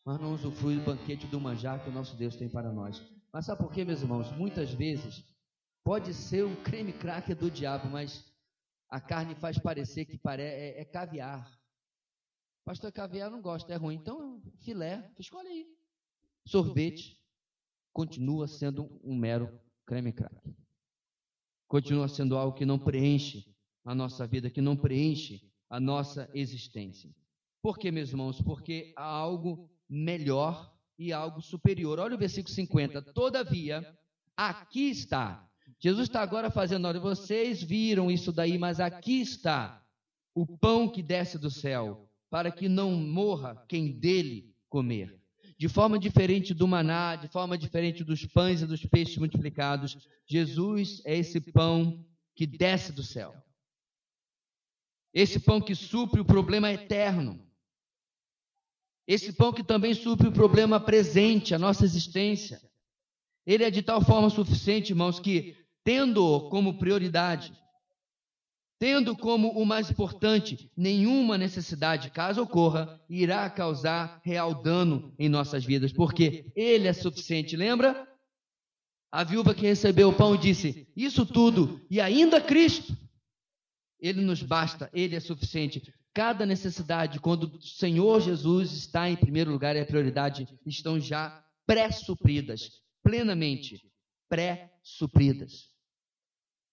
mas 0.05 0.21
não 0.21 0.33
usufrui 0.33 0.75
do 0.75 0.85
banquete 0.85 1.25
do 1.27 1.41
manjar 1.41 1.83
que 1.83 1.89
o 1.89 1.93
nosso 1.93 2.15
Deus 2.15 2.35
tem 2.35 2.47
para 2.47 2.71
nós. 2.71 3.01
Mas 3.33 3.45
sabe 3.45 3.61
por 3.61 3.73
quê, 3.73 3.83
meus 3.83 4.01
irmãos? 4.01 4.31
Muitas 4.37 4.71
vezes 4.71 5.25
pode 5.83 6.13
ser 6.13 6.45
um 6.45 6.55
creme 6.55 6.93
cracker 6.93 7.35
do 7.35 7.49
diabo, 7.49 7.89
mas 7.89 8.23
a 8.89 8.99
carne 8.99 9.35
faz 9.35 9.57
parecer 9.57 10.05
que 10.05 10.17
pare... 10.17 10.43
é, 10.43 10.81
é 10.81 10.85
caviar. 10.85 11.49
Pastor, 12.63 12.91
caviar 12.91 13.29
não 13.29 13.41
gosta, 13.41 13.71
é 13.73 13.75
ruim. 13.75 13.95
Então, 13.95 14.41
filé, 14.61 15.11
escolhe 15.19 15.47
aí. 15.47 15.67
Sorvete 16.47 17.21
continua 17.93 18.47
sendo 18.47 18.99
um 19.03 19.15
mero 19.15 19.59
creme 19.85 20.11
cracker. 20.11 20.55
Continua 21.67 22.07
sendo 22.07 22.37
algo 22.37 22.57
que 22.57 22.65
não 22.65 22.79
preenche 22.79 23.55
a 23.83 23.93
nossa 23.93 24.25
vida, 24.27 24.49
que 24.49 24.61
não 24.61 24.75
preenche 24.75 25.41
a 25.69 25.79
nossa 25.79 26.29
existência. 26.33 27.13
Por 27.61 27.77
quê, 27.77 27.91
meus 27.91 28.09
irmãos? 28.09 28.41
Porque 28.41 28.93
há 28.95 29.05
algo 29.05 29.69
melhor 29.89 30.75
e 30.97 31.11
algo 31.13 31.41
superior. 31.41 31.99
Olha 31.99 32.15
o 32.15 32.19
versículo 32.19 32.53
50. 32.53 33.01
Todavia, 33.13 33.97
aqui 34.35 34.89
está. 34.89 35.44
Jesus 35.85 36.07
está 36.07 36.23
agora 36.23 36.49
fazendo, 36.49 36.87
olha, 36.87 36.99
vocês 36.99 37.61
viram 37.61 38.09
isso 38.09 38.31
daí, 38.31 38.57
mas 38.57 38.79
aqui 38.79 39.21
está 39.21 39.85
o 40.33 40.43
pão 40.43 40.89
que 40.89 41.03
desce 41.03 41.37
do 41.37 41.51
céu, 41.51 42.09
para 42.27 42.49
que 42.49 42.67
não 42.67 42.93
morra 42.93 43.63
quem 43.69 43.91
dele 43.91 44.51
comer. 44.67 45.21
De 45.59 45.69
forma 45.69 45.99
diferente 45.99 46.55
do 46.55 46.67
maná, 46.67 47.15
de 47.15 47.27
forma 47.27 47.55
diferente 47.55 48.03
dos 48.03 48.25
pães 48.25 48.63
e 48.63 48.65
dos 48.65 48.83
peixes 48.83 49.15
multiplicados, 49.17 49.95
Jesus 50.25 51.03
é 51.05 51.15
esse 51.15 51.39
pão 51.39 52.03
que 52.33 52.47
desce 52.47 52.91
do 52.91 53.03
céu. 53.03 53.35
Esse 55.13 55.39
pão 55.39 55.61
que 55.61 55.75
supre 55.75 56.19
o 56.19 56.25
problema 56.25 56.73
eterno. 56.73 57.39
Esse 59.05 59.31
pão 59.31 59.53
que 59.53 59.63
também 59.63 59.93
supre 59.93 60.29
o 60.29 60.33
problema 60.33 60.79
presente, 60.79 61.53
a 61.53 61.59
nossa 61.59 61.85
existência. 61.85 62.59
Ele 63.45 63.63
é 63.63 63.69
de 63.69 63.83
tal 63.83 64.03
forma 64.03 64.31
suficiente, 64.31 64.89
irmãos, 64.89 65.19
que, 65.19 65.55
tendo 65.85 66.49
como 66.49 66.79
prioridade, 66.79 67.53
tendo 68.79 69.15
como 69.15 69.51
o 69.51 69.63
mais 69.63 69.89
importante, 69.89 70.69
nenhuma 70.75 71.37
necessidade, 71.37 72.09
caso 72.09 72.41
ocorra, 72.41 72.99
irá 73.07 73.47
causar 73.49 74.19
real 74.23 74.63
dano 74.63 75.13
em 75.17 75.29
nossas 75.29 75.63
vidas, 75.63 75.93
porque 75.93 76.51
Ele 76.55 76.87
é 76.87 76.93
suficiente. 76.93 77.55
Lembra? 77.55 78.05
A 79.11 79.23
viúva 79.23 79.53
que 79.53 79.61
recebeu 79.61 80.09
o 80.09 80.13
pão 80.13 80.35
disse: 80.35 80.87
Isso 80.95 81.23
tudo 81.25 81.85
e 81.89 82.01
ainda 82.01 82.41
Cristo. 82.41 82.97
Ele 83.99 84.21
nos 84.21 84.41
basta, 84.41 84.89
Ele 84.91 85.15
é 85.15 85.19
suficiente. 85.19 85.93
Cada 86.13 86.45
necessidade, 86.45 87.19
quando 87.19 87.43
o 87.43 87.61
Senhor 87.61 88.19
Jesus 88.21 88.73
está 88.73 89.09
em 89.09 89.15
primeiro 89.15 89.51
lugar 89.51 89.75
e 89.75 89.79
a 89.79 89.85
prioridade, 89.85 90.47
estão 90.65 90.99
já 90.99 91.45
pré-supridas, 91.65 92.81
plenamente 93.03 93.81
pré-supridas. 94.27 95.74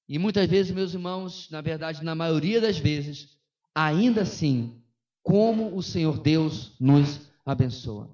E 0.09 0.19
muitas 0.19 0.49
vezes, 0.49 0.73
meus 0.73 0.95
irmãos, 0.95 1.49
na 1.51 1.61
verdade, 1.61 2.05
na 2.05 2.15
maioria 2.15 2.61
das 2.61 2.79
vezes, 2.79 3.37
ainda 3.75 4.23
assim, 4.23 4.83
como 5.23 5.77
o 5.77 5.83
Senhor 5.83 6.19
Deus 6.21 6.73
nos 6.79 7.31
abençoa. 7.45 8.11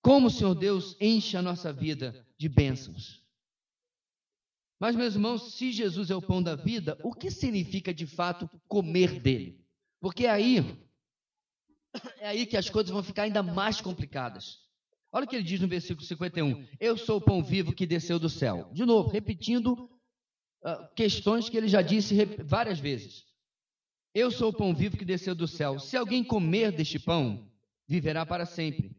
Como 0.00 0.28
o 0.28 0.30
Senhor 0.30 0.54
Deus 0.54 0.96
enche 1.00 1.36
a 1.36 1.42
nossa 1.42 1.72
vida 1.72 2.26
de 2.36 2.48
bênçãos. 2.48 3.22
Mas, 4.80 4.96
meus 4.96 5.14
irmãos, 5.14 5.54
se 5.54 5.70
Jesus 5.70 6.10
é 6.10 6.16
o 6.16 6.22
pão 6.22 6.42
da 6.42 6.56
vida, 6.56 6.98
o 7.04 7.14
que 7.14 7.30
significa 7.30 7.94
de 7.94 8.06
fato 8.06 8.50
comer 8.66 9.20
dele? 9.20 9.64
Porque 10.00 10.26
aí 10.26 10.58
é 12.18 12.28
aí 12.28 12.46
que 12.46 12.56
as 12.56 12.68
coisas 12.68 12.90
vão 12.90 13.02
ficar 13.02 13.22
ainda 13.22 13.42
mais 13.42 13.80
complicadas. 13.80 14.60
Olha 15.12 15.26
o 15.26 15.28
que 15.28 15.36
ele 15.36 15.44
diz 15.44 15.60
no 15.60 15.68
versículo 15.68 16.06
51. 16.06 16.66
Eu 16.80 16.96
sou 16.96 17.18
o 17.18 17.20
pão 17.20 17.42
vivo 17.42 17.74
que 17.74 17.86
desceu 17.86 18.18
do 18.18 18.30
céu. 18.30 18.70
De 18.72 18.86
novo, 18.86 19.10
repetindo 19.10 19.74
uh, 20.64 20.94
questões 20.96 21.50
que 21.50 21.56
ele 21.56 21.68
já 21.68 21.82
disse 21.82 22.24
várias 22.42 22.80
vezes. 22.80 23.26
Eu 24.14 24.30
sou 24.30 24.48
o 24.48 24.56
pão 24.56 24.74
vivo 24.74 24.96
que 24.96 25.04
desceu 25.04 25.34
do 25.34 25.46
céu. 25.46 25.78
Se 25.78 25.98
alguém 25.98 26.24
comer 26.24 26.72
deste 26.72 26.98
pão, 26.98 27.46
viverá 27.86 28.24
para 28.24 28.46
sempre. 28.46 28.96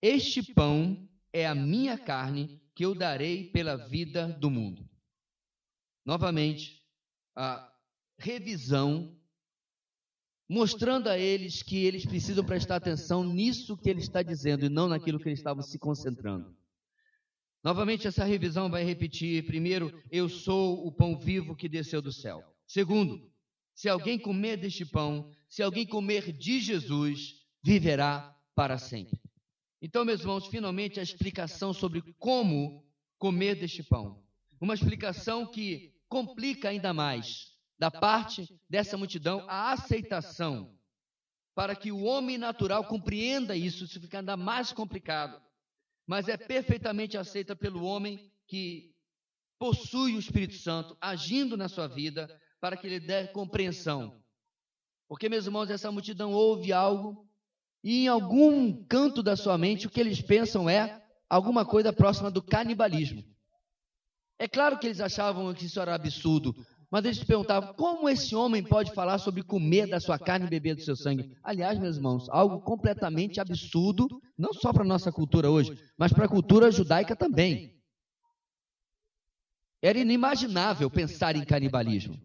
Este 0.00 0.54
pão 0.54 1.08
é 1.32 1.46
a 1.46 1.54
minha 1.54 1.98
carne 1.98 2.60
que 2.74 2.84
eu 2.84 2.94
darei 2.94 3.50
pela 3.50 3.76
vida 3.76 4.28
do 4.28 4.50
mundo. 4.50 4.88
Novamente, 6.06 6.80
a 7.36 7.72
revisão 8.18 9.19
mostrando 10.50 11.06
a 11.08 11.16
eles 11.16 11.62
que 11.62 11.84
eles 11.84 12.04
precisam 12.04 12.44
prestar 12.44 12.74
atenção 12.74 13.22
nisso 13.22 13.76
que 13.76 13.88
ele 13.88 14.00
está 14.00 14.20
dizendo 14.20 14.66
e 14.66 14.68
não 14.68 14.88
naquilo 14.88 15.20
que 15.20 15.28
eles 15.28 15.38
estavam 15.38 15.62
se 15.62 15.78
concentrando. 15.78 16.52
Novamente, 17.62 18.08
essa 18.08 18.24
revisão 18.24 18.68
vai 18.68 18.82
repetir: 18.82 19.46
primeiro, 19.46 19.96
eu 20.10 20.28
sou 20.28 20.84
o 20.84 20.90
pão 20.90 21.16
vivo 21.16 21.54
que 21.54 21.68
desceu 21.68 22.02
do 22.02 22.12
céu. 22.12 22.42
Segundo, 22.66 23.30
se 23.72 23.88
alguém 23.88 24.18
comer 24.18 24.56
deste 24.56 24.84
pão, 24.84 25.30
se 25.48 25.62
alguém 25.62 25.86
comer 25.86 26.32
de 26.32 26.58
Jesus, 26.58 27.36
viverá 27.62 28.36
para 28.52 28.76
sempre. 28.76 29.20
Então, 29.80 30.04
meus 30.04 30.20
irmãos, 30.20 30.48
finalmente 30.48 30.98
a 30.98 31.02
explicação 31.02 31.72
sobre 31.72 32.02
como 32.18 32.84
comer 33.18 33.54
deste 33.54 33.84
pão. 33.84 34.20
Uma 34.60 34.74
explicação 34.74 35.46
que 35.46 35.94
complica 36.08 36.70
ainda 36.70 36.92
mais 36.92 37.49
da 37.80 37.90
parte 37.90 38.46
dessa 38.68 38.98
multidão 38.98 39.42
a 39.48 39.72
aceitação 39.72 40.78
para 41.54 41.74
que 41.74 41.90
o 41.90 42.02
homem 42.02 42.36
natural 42.36 42.84
compreenda 42.84 43.56
isso, 43.56 43.84
isso 43.84 43.98
fica 43.98 44.18
ainda 44.18 44.36
mais 44.36 44.70
complicado. 44.70 45.40
Mas 46.06 46.28
é 46.28 46.36
perfeitamente 46.36 47.16
aceita 47.16 47.56
pelo 47.56 47.82
homem 47.82 48.30
que 48.46 48.94
possui 49.58 50.14
o 50.14 50.18
Espírito 50.18 50.56
Santo 50.56 50.94
agindo 51.00 51.56
na 51.56 51.70
sua 51.70 51.86
vida 51.86 52.28
para 52.60 52.76
que 52.76 52.86
ele 52.86 53.00
dê 53.00 53.28
compreensão. 53.28 54.22
Porque, 55.08 55.30
meus 55.30 55.46
irmãos, 55.46 55.70
essa 55.70 55.90
multidão 55.90 56.32
ouve 56.32 56.74
algo 56.74 57.26
e 57.82 58.04
em 58.04 58.08
algum 58.08 58.84
canto 58.84 59.22
da 59.22 59.36
sua 59.36 59.56
mente 59.56 59.86
o 59.86 59.90
que 59.90 60.00
eles 60.00 60.20
pensam 60.20 60.68
é 60.68 61.02
alguma 61.30 61.64
coisa 61.64 61.94
próxima 61.94 62.30
do 62.30 62.42
canibalismo. 62.42 63.24
É 64.38 64.46
claro 64.46 64.78
que 64.78 64.86
eles 64.86 65.00
achavam 65.00 65.52
que 65.54 65.64
isso 65.64 65.80
era 65.80 65.94
absurdo, 65.94 66.54
mas 66.90 67.04
eles 67.04 67.22
perguntavam 67.22 67.72
como 67.74 68.08
esse 68.08 68.34
homem 68.34 68.64
pode 68.64 68.92
falar 68.92 69.18
sobre 69.18 69.44
comer 69.44 69.86
da 69.86 70.00
sua 70.00 70.18
carne 70.18 70.46
e 70.46 70.50
beber 70.50 70.74
do 70.74 70.82
seu 70.82 70.96
sangue. 70.96 71.36
Aliás, 71.42 71.78
meus 71.78 71.96
irmãos, 71.96 72.28
algo 72.28 72.60
completamente 72.62 73.40
absurdo, 73.40 74.08
não 74.36 74.52
só 74.52 74.72
para 74.72 74.82
a 74.82 74.86
nossa 74.86 75.12
cultura 75.12 75.48
hoje, 75.48 75.78
mas 75.96 76.12
para 76.12 76.24
a 76.24 76.28
cultura 76.28 76.70
judaica 76.70 77.14
também. 77.14 77.80
Era 79.80 80.00
inimaginável 80.00 80.90
pensar 80.90 81.36
em 81.36 81.44
canibalismo. 81.44 82.20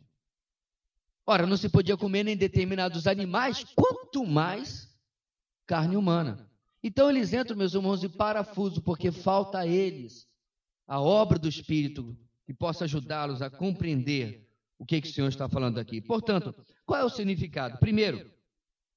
Ora, 1.28 1.46
não 1.46 1.58
se 1.58 1.70
podia 1.70 1.96
comer 1.96 2.24
nem 2.24 2.36
determinados 2.36 3.06
animais, 3.06 3.64
quanto 3.76 4.26
mais 4.26 4.92
carne 5.68 5.96
humana. 5.96 6.50
Então 6.84 7.10
eles 7.10 7.34
entram, 7.34 7.56
meus 7.56 7.74
irmãos, 7.74 8.04
em 8.04 8.10
parafuso, 8.10 8.82
porque 8.82 9.12
falta 9.12 9.60
a 9.60 9.68
eles 9.68 10.28
a 10.88 11.00
obra 11.00 11.38
do 11.38 11.48
Espírito 11.48 12.18
que 12.46 12.54
possa 12.54 12.86
ajudá-los 12.86 13.42
a 13.42 13.50
compreender 13.50 14.45
o 14.78 14.86
que, 14.86 15.02
que 15.02 15.08
o 15.08 15.14
Senhor 15.14 15.28
está 15.28 15.48
falando 15.48 15.80
aqui. 15.80 16.02
Portanto, 16.02 16.54
qual 16.86 17.00
é 17.00 17.04
o 17.04 17.10
significado? 17.10 17.78
Primeiro, 17.80 18.30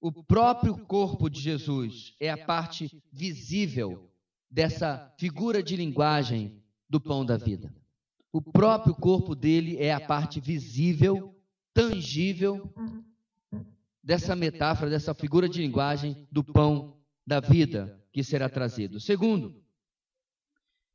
o 0.00 0.12
próprio 0.12 0.76
corpo 0.86 1.28
de 1.28 1.40
Jesus 1.40 2.14
é 2.20 2.30
a 2.30 2.38
parte 2.38 3.02
visível 3.12 4.08
dessa 4.50 5.12
figura 5.18 5.62
de 5.62 5.76
linguagem 5.76 6.62
do 6.88 7.00
pão 7.00 7.24
da 7.24 7.36
vida. 7.36 7.74
O 8.32 8.40
próprio 8.40 8.94
corpo 8.94 9.34
dele 9.34 9.76
é 9.78 9.92
a 9.92 10.00
parte 10.00 10.40
visível, 10.40 11.34
tangível 11.72 12.72
dessa 14.02 14.36
metáfora, 14.36 14.90
dessa 14.90 15.14
figura 15.14 15.48
de 15.48 15.60
linguagem 15.60 16.26
do 16.30 16.44
pão 16.44 16.96
da 17.26 17.40
vida 17.40 18.00
que 18.12 18.22
será 18.22 18.48
trazido. 18.48 19.00
Segundo, 19.00 19.62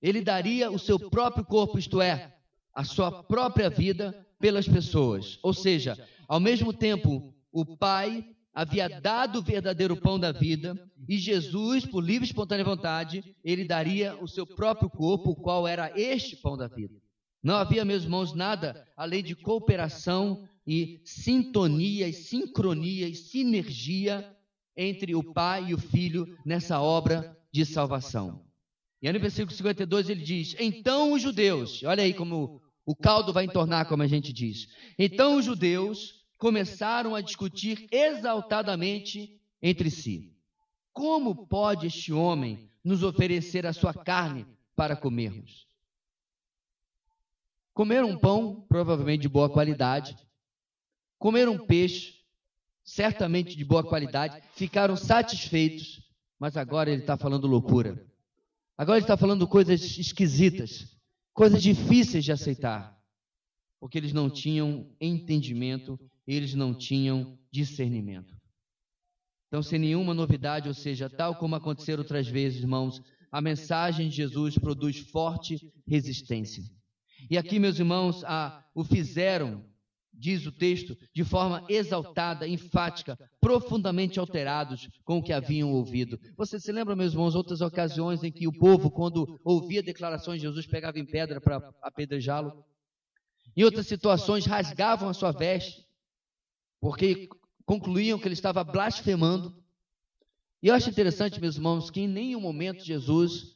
ele 0.02 0.22
daria 0.22 0.72
o 0.72 0.80
seu 0.80 1.00
próprio 1.10 1.46
corpo, 1.46 1.78
isto 1.78 2.02
é, 2.02 2.36
a 2.74 2.84
sua 2.84 3.24
própria 3.24 3.70
vida 3.70 4.26
pelas 4.44 4.68
pessoas. 4.68 5.40
Ou 5.42 5.54
seja, 5.54 5.98
ao 6.28 6.38
mesmo 6.38 6.74
tempo, 6.74 7.34
o 7.50 7.66
Pai 7.78 8.28
havia 8.54 8.90
dado 8.90 9.40
o 9.40 9.42
verdadeiro 9.42 9.96
pão 9.96 10.20
da 10.20 10.34
vida 10.34 10.78
e 11.08 11.18
Jesus, 11.18 11.86
por 11.86 12.04
livre 12.04 12.26
e 12.26 12.28
espontânea 12.28 12.66
vontade, 12.66 13.24
ele 13.42 13.64
daria 13.64 14.18
o 14.22 14.28
seu 14.28 14.46
próprio 14.46 14.90
corpo, 14.90 15.30
o 15.30 15.36
qual 15.36 15.66
era 15.66 15.98
este 15.98 16.36
pão 16.36 16.58
da 16.58 16.68
vida. 16.68 16.94
Não 17.42 17.56
havia, 17.56 17.86
meus 17.86 18.04
irmãos, 18.04 18.34
nada 18.34 18.86
além 18.98 19.24
de 19.24 19.34
cooperação 19.34 20.46
e 20.68 21.00
sintonia 21.06 22.10
e 22.10 22.12
sincronia 22.12 23.08
e 23.08 23.16
sinergia 23.16 24.30
entre 24.76 25.16
o 25.16 25.24
Pai 25.24 25.68
e 25.70 25.74
o 25.74 25.78
Filho 25.78 26.38
nessa 26.46 26.82
obra 26.82 27.34
de 27.50 27.66
salvação. 27.66 28.44
E 29.02 29.08
aí 29.08 29.14
no 29.14 29.22
versículo 29.22 29.56
52 29.56 30.10
ele 30.10 30.22
diz: 30.22 30.54
Então 30.60 31.14
os 31.14 31.22
judeus, 31.22 31.82
olha 31.84 32.04
aí 32.04 32.14
como 32.14 32.62
o 32.86 32.96
caldo 32.96 33.32
vai 33.32 33.46
entornar, 33.46 33.86
como 33.86 34.04
a 34.04 34.08
gente 34.08 34.34
diz. 34.34 34.68
Então 34.98 35.38
os 35.38 35.46
judeus 35.46 36.26
começaram 36.38 37.16
a 37.16 37.22
discutir 37.22 37.88
exaltadamente 37.92 39.40
entre 39.62 39.90
si: 39.90 40.34
Como 40.92 41.48
pode 41.48 41.88
este 41.88 42.12
homem 42.12 42.70
nos 42.84 43.04
oferecer 43.04 43.66
a 43.66 43.74
sua 43.74 43.94
carne 43.94 44.46
para 44.76 44.96
comermos? 44.96 45.68
Comeram 47.74 48.10
um 48.10 48.20
pão, 48.20 48.66
provavelmente 48.68 49.22
de 49.22 49.30
boa 49.30 49.50
qualidade, 49.50 50.16
comeram 51.18 51.54
um 51.54 51.66
peixe, 51.66 52.20
certamente 52.84 53.56
de 53.56 53.66
boa 53.66 53.84
qualidade, 53.84 54.44
ficaram 54.54 54.96
satisfeitos, 54.96 56.02
mas 56.38 56.56
agora 56.58 56.92
ele 56.92 57.02
está 57.02 57.18
falando 57.18 57.48
loucura. 57.48 58.06
Agora 58.78 58.98
ele 58.98 59.06
está 59.06 59.16
falando 59.16 59.48
coisas 59.48 59.98
esquisitas 59.98 60.94
coisas 61.34 61.62
difíceis 61.62 62.24
de 62.24 62.32
aceitar, 62.32 62.98
porque 63.80 63.98
eles 63.98 64.14
não 64.14 64.30
tinham 64.30 64.96
entendimento, 65.02 66.00
eles 66.26 66.54
não 66.54 66.74
tinham 66.74 67.38
discernimento. 67.52 68.34
Então, 69.48 69.62
sem 69.62 69.78
nenhuma 69.78 70.14
novidade, 70.14 70.68
ou 70.68 70.74
seja, 70.74 71.10
tal 71.10 71.36
como 71.36 71.56
aconteceu 71.56 71.98
outras 71.98 72.28
vezes, 72.28 72.62
irmãos, 72.62 73.02
a 73.32 73.42
mensagem 73.42 74.10
de 74.10 74.16
Jesus 74.16 74.58
produz 74.58 74.98
forte 74.98 75.60
resistência. 75.88 76.64
E 77.30 77.38
aqui, 77.38 77.60
meus 77.60 77.78
irmãos, 77.80 78.24
a, 78.24 78.64
o 78.74 78.84
fizeram 78.84 79.64
diz 80.14 80.46
o 80.46 80.52
texto, 80.52 80.98
de 81.14 81.24
forma 81.24 81.66
exaltada, 81.68 82.48
enfática, 82.48 83.18
profundamente 83.42 84.20
alterados 84.20 84.88
com 85.04 85.18
o 85.18 85.24
que 85.24 85.34
haviam 85.34 85.72
ouvido. 85.74 86.20
Você 86.38 86.60
se 86.60 86.72
lembra, 86.72 86.96
meus 86.96 87.14
irmãos, 87.14 87.36
outras 87.36 87.62
ocasiões 87.62 88.24
em 88.24 88.32
que 88.32 88.48
o 88.48 88.54
povo, 88.54 88.92
quando 88.92 89.40
ouvia 89.44 89.82
declarações 89.82 90.40
de 90.40 90.48
Jesus, 90.48 90.66
pegava 90.66 91.00
em 91.00 91.06
pedra 91.06 91.42
para 91.42 91.58
apedrejá-lo? 91.82 92.64
Em 93.56 93.64
outras 93.64 93.88
situações, 93.88 94.46
rasgavam 94.46 95.10
a 95.10 95.14
sua 95.14 95.32
veste, 95.32 95.86
porque 96.80 97.28
concluíam 97.66 98.20
que 98.20 98.28
ele 98.28 98.34
estava 98.34 98.64
blasfemando. 98.64 99.56
E 100.62 100.68
eu 100.68 100.76
acho 100.76 100.90
interessante, 100.90 101.42
meus 101.42 101.56
irmãos, 101.56 101.90
que 101.90 102.02
em 102.02 102.08
nenhum 102.08 102.40
momento 102.40 102.84
Jesus 102.84 103.56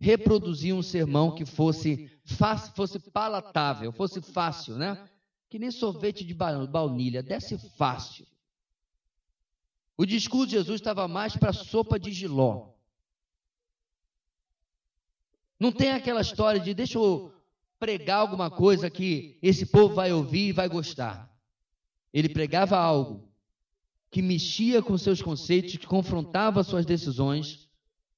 reproduzia 0.00 0.74
um 0.74 0.82
sermão 0.82 1.34
que 1.34 1.44
fosse, 1.44 2.10
fosse 2.74 2.98
palatável, 2.98 3.92
fosse 3.92 4.20
fácil, 4.20 4.76
né? 4.76 5.08
Que 5.50 5.58
nem 5.58 5.72
sorvete 5.72 6.24
de 6.24 6.32
baunilha, 6.32 7.24
desce 7.24 7.58
fácil. 7.76 8.24
O 9.96 10.06
discurso 10.06 10.46
de 10.46 10.52
Jesus 10.52 10.80
estava 10.80 11.08
mais 11.08 11.36
para 11.36 11.52
sopa 11.52 11.98
de 11.98 12.12
giló. 12.12 12.68
Não 15.58 15.72
tem 15.72 15.90
aquela 15.90 16.20
história 16.20 16.60
de 16.60 16.72
deixa 16.72 16.96
eu 16.96 17.34
pregar 17.80 18.20
alguma 18.20 18.48
coisa 18.48 18.88
que 18.88 19.38
esse 19.42 19.66
povo 19.66 19.94
vai 19.94 20.12
ouvir 20.12 20.48
e 20.48 20.52
vai 20.52 20.68
gostar. 20.68 21.28
Ele 22.14 22.28
pregava 22.28 22.78
algo 22.78 23.28
que 24.08 24.22
mexia 24.22 24.80
com 24.80 24.96
seus 24.96 25.20
conceitos, 25.20 25.76
que 25.76 25.86
confrontava 25.86 26.62
suas 26.62 26.86
decisões, 26.86 27.68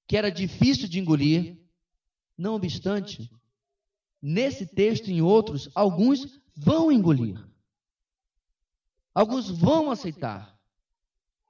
que 0.07 0.16
era 0.18 0.31
difícil 0.31 0.87
de 0.87 1.01
engolir. 1.01 1.59
Não 2.37 2.55
obstante, 2.55 3.31
nesse 4.21 4.66
texto 4.66 5.09
e 5.09 5.14
em 5.14 5.23
outros, 5.23 5.68
alguns 5.75 6.41
vão 6.55 6.91
engolir. 6.91 7.38
Alguns 9.15 9.51
vão 9.51 9.91
aceitar. 9.91 10.53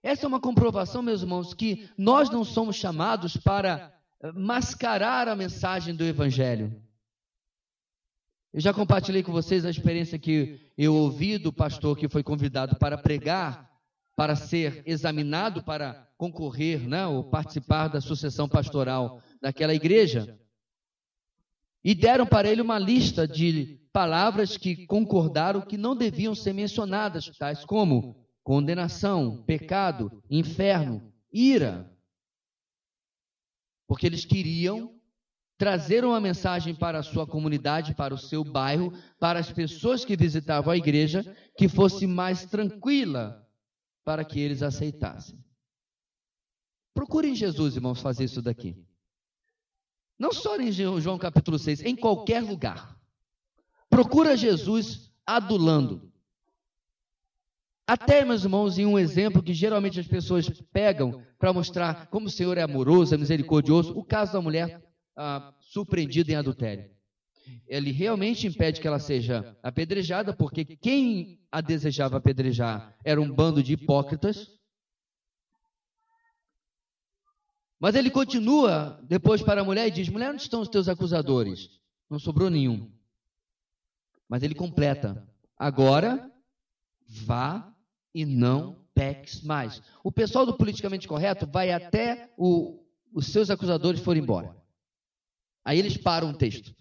Essa 0.02 0.26
é 0.26 0.28
uma 0.28 0.40
comprovação, 0.40 1.00
meus 1.02 1.22
irmãos, 1.22 1.54
que 1.54 1.88
nós 1.96 2.28
não 2.28 2.44
somos 2.44 2.74
chamados 2.74 3.36
para 3.36 3.94
eh, 4.20 4.32
mascarar 4.32 5.28
a 5.28 5.36
mensagem 5.36 5.94
do 5.94 6.04
Evangelho. 6.04 6.82
Eu 8.52 8.60
já 8.60 8.74
compartilhei 8.74 9.22
com 9.22 9.32
vocês 9.32 9.64
a 9.64 9.70
experiência 9.70 10.18
que 10.18 10.60
eu 10.76 10.94
ouvi 10.94 11.38
do 11.38 11.52
pastor 11.52 11.96
que 11.96 12.08
foi 12.08 12.22
convidado 12.22 12.76
para 12.76 12.98
pregar, 12.98 13.70
para 14.16 14.36
ser 14.36 14.82
examinado, 14.84 15.62
para 15.62 16.06
concorrer, 16.18 16.86
né, 16.86 17.06
ou 17.06 17.24
participar 17.24 17.88
da 17.88 18.00
sucessão 18.00 18.48
pastoral 18.48 19.22
daquela 19.40 19.72
igreja. 19.72 20.38
E 21.84 21.94
deram 21.94 22.26
para 22.26 22.48
ele 22.48 22.62
uma 22.62 22.78
lista 22.78 23.26
de 23.26 23.80
palavras 23.92 24.56
que 24.56 24.86
concordaram 24.86 25.60
que 25.60 25.76
não 25.76 25.96
deviam 25.96 26.34
ser 26.34 26.52
mencionadas, 26.52 27.30
tais 27.38 27.64
como 27.64 28.16
condenação, 28.42 29.42
pecado, 29.44 30.22
inferno, 30.30 31.12
ira. 31.32 31.90
Porque 33.86 34.06
eles 34.06 34.24
queriam 34.24 34.94
trazer 35.58 36.04
uma 36.04 36.20
mensagem 36.20 36.74
para 36.74 36.98
a 36.98 37.02
sua 37.02 37.26
comunidade, 37.26 37.94
para 37.94 38.14
o 38.14 38.18
seu 38.18 38.42
bairro, 38.42 38.92
para 39.20 39.38
as 39.38 39.52
pessoas 39.52 40.04
que 40.04 40.16
visitavam 40.16 40.72
a 40.72 40.76
igreja, 40.76 41.22
que 41.56 41.68
fosse 41.68 42.06
mais 42.06 42.44
tranquila 42.46 43.46
para 44.04 44.24
que 44.24 44.40
eles 44.40 44.62
aceitassem. 44.62 45.38
Procurem 46.94 47.34
Jesus, 47.34 47.76
irmãos, 47.76 48.00
fazer 48.00 48.24
isso 48.24 48.42
daqui. 48.42 48.76
Não 50.22 50.32
só 50.32 50.56
em 50.56 50.70
João 50.70 51.18
capítulo 51.18 51.58
6, 51.58 51.84
em 51.84 51.96
qualquer 51.96 52.44
lugar. 52.44 52.96
Procura 53.90 54.36
Jesus 54.36 55.12
adulando. 55.26 56.12
Até, 57.84 58.24
meus 58.24 58.44
irmãos, 58.44 58.78
em 58.78 58.86
um 58.86 58.96
exemplo 58.96 59.42
que 59.42 59.52
geralmente 59.52 59.98
as 59.98 60.06
pessoas 60.06 60.48
pegam 60.72 61.24
para 61.40 61.52
mostrar 61.52 62.06
como 62.06 62.28
o 62.28 62.30
Senhor 62.30 62.56
é 62.56 62.62
amoroso, 62.62 63.12
é 63.12 63.18
misericordioso, 63.18 63.98
o 63.98 64.04
caso 64.04 64.34
da 64.34 64.40
mulher 64.40 64.80
ah, 65.16 65.52
surpreendida 65.60 66.30
em 66.30 66.36
adultério. 66.36 66.88
Ele 67.66 67.90
realmente 67.90 68.46
impede 68.46 68.80
que 68.80 68.86
ela 68.86 69.00
seja 69.00 69.56
apedrejada, 69.60 70.32
porque 70.32 70.64
quem 70.64 71.40
a 71.50 71.60
desejava 71.60 72.18
apedrejar 72.18 72.96
era 73.04 73.20
um 73.20 73.28
bando 73.28 73.60
de 73.60 73.72
hipócritas. 73.72 74.61
Mas 77.82 77.96
ele 77.96 78.12
continua 78.12 79.00
depois 79.02 79.42
para 79.42 79.60
a 79.60 79.64
mulher 79.64 79.88
e 79.88 79.90
diz: 79.90 80.08
Mulher, 80.08 80.30
onde 80.30 80.42
estão 80.42 80.60
os 80.60 80.68
teus 80.68 80.88
acusadores? 80.88 81.68
Não 82.08 82.16
sobrou 82.16 82.48
nenhum. 82.48 82.88
Mas 84.28 84.44
ele 84.44 84.54
completa: 84.54 85.26
Agora 85.58 86.30
vá 87.08 87.74
e 88.14 88.24
não 88.24 88.86
peques 88.94 89.42
mais. 89.42 89.82
O 90.04 90.12
pessoal 90.12 90.46
do 90.46 90.56
politicamente 90.56 91.08
correto 91.08 91.44
vai 91.44 91.72
até 91.72 92.32
o, 92.38 92.84
os 93.12 93.26
seus 93.26 93.50
acusadores 93.50 94.00
forem 94.00 94.22
embora. 94.22 94.56
Aí 95.64 95.76
eles 95.76 95.96
param 95.96 96.30
o 96.30 96.38
texto. 96.38 96.72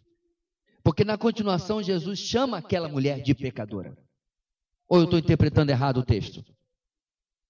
Porque 0.83 1.03
na 1.03 1.17
continuação 1.17 1.81
Jesus 1.81 2.19
chama 2.19 2.59
aquela 2.59 2.87
mulher 2.87 3.23
de 3.23 3.33
pecadora. 3.33 3.97
Ou 4.87 4.99
eu 4.99 5.05
estou 5.05 5.17
interpretando 5.17 5.71
errado 5.71 5.97
o 5.97 6.05
texto? 6.05 6.45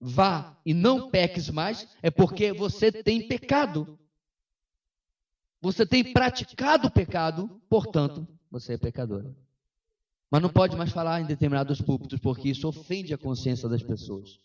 Vá 0.01 0.59
e 0.65 0.73
não 0.73 1.11
peques 1.11 1.49
mais, 1.49 1.87
é 2.01 2.09
porque 2.09 2.51
você 2.51 2.91
tem 2.91 3.27
pecado. 3.27 3.99
Você 5.61 5.85
tem 5.85 6.11
praticado 6.11 6.87
o 6.87 6.91
pecado, 6.91 7.47
portanto, 7.69 8.27
você 8.49 8.73
é 8.73 8.77
pecadora. 8.77 9.35
Mas 10.31 10.41
não 10.41 10.49
pode 10.49 10.75
mais 10.75 10.91
falar 10.91 11.21
em 11.21 11.25
determinados 11.25 11.79
púlpitos, 11.79 12.19
porque 12.19 12.49
isso 12.49 12.67
ofende 12.67 13.13
a 13.13 13.17
consciência 13.17 13.69
das 13.69 13.83
pessoas. 13.83 14.39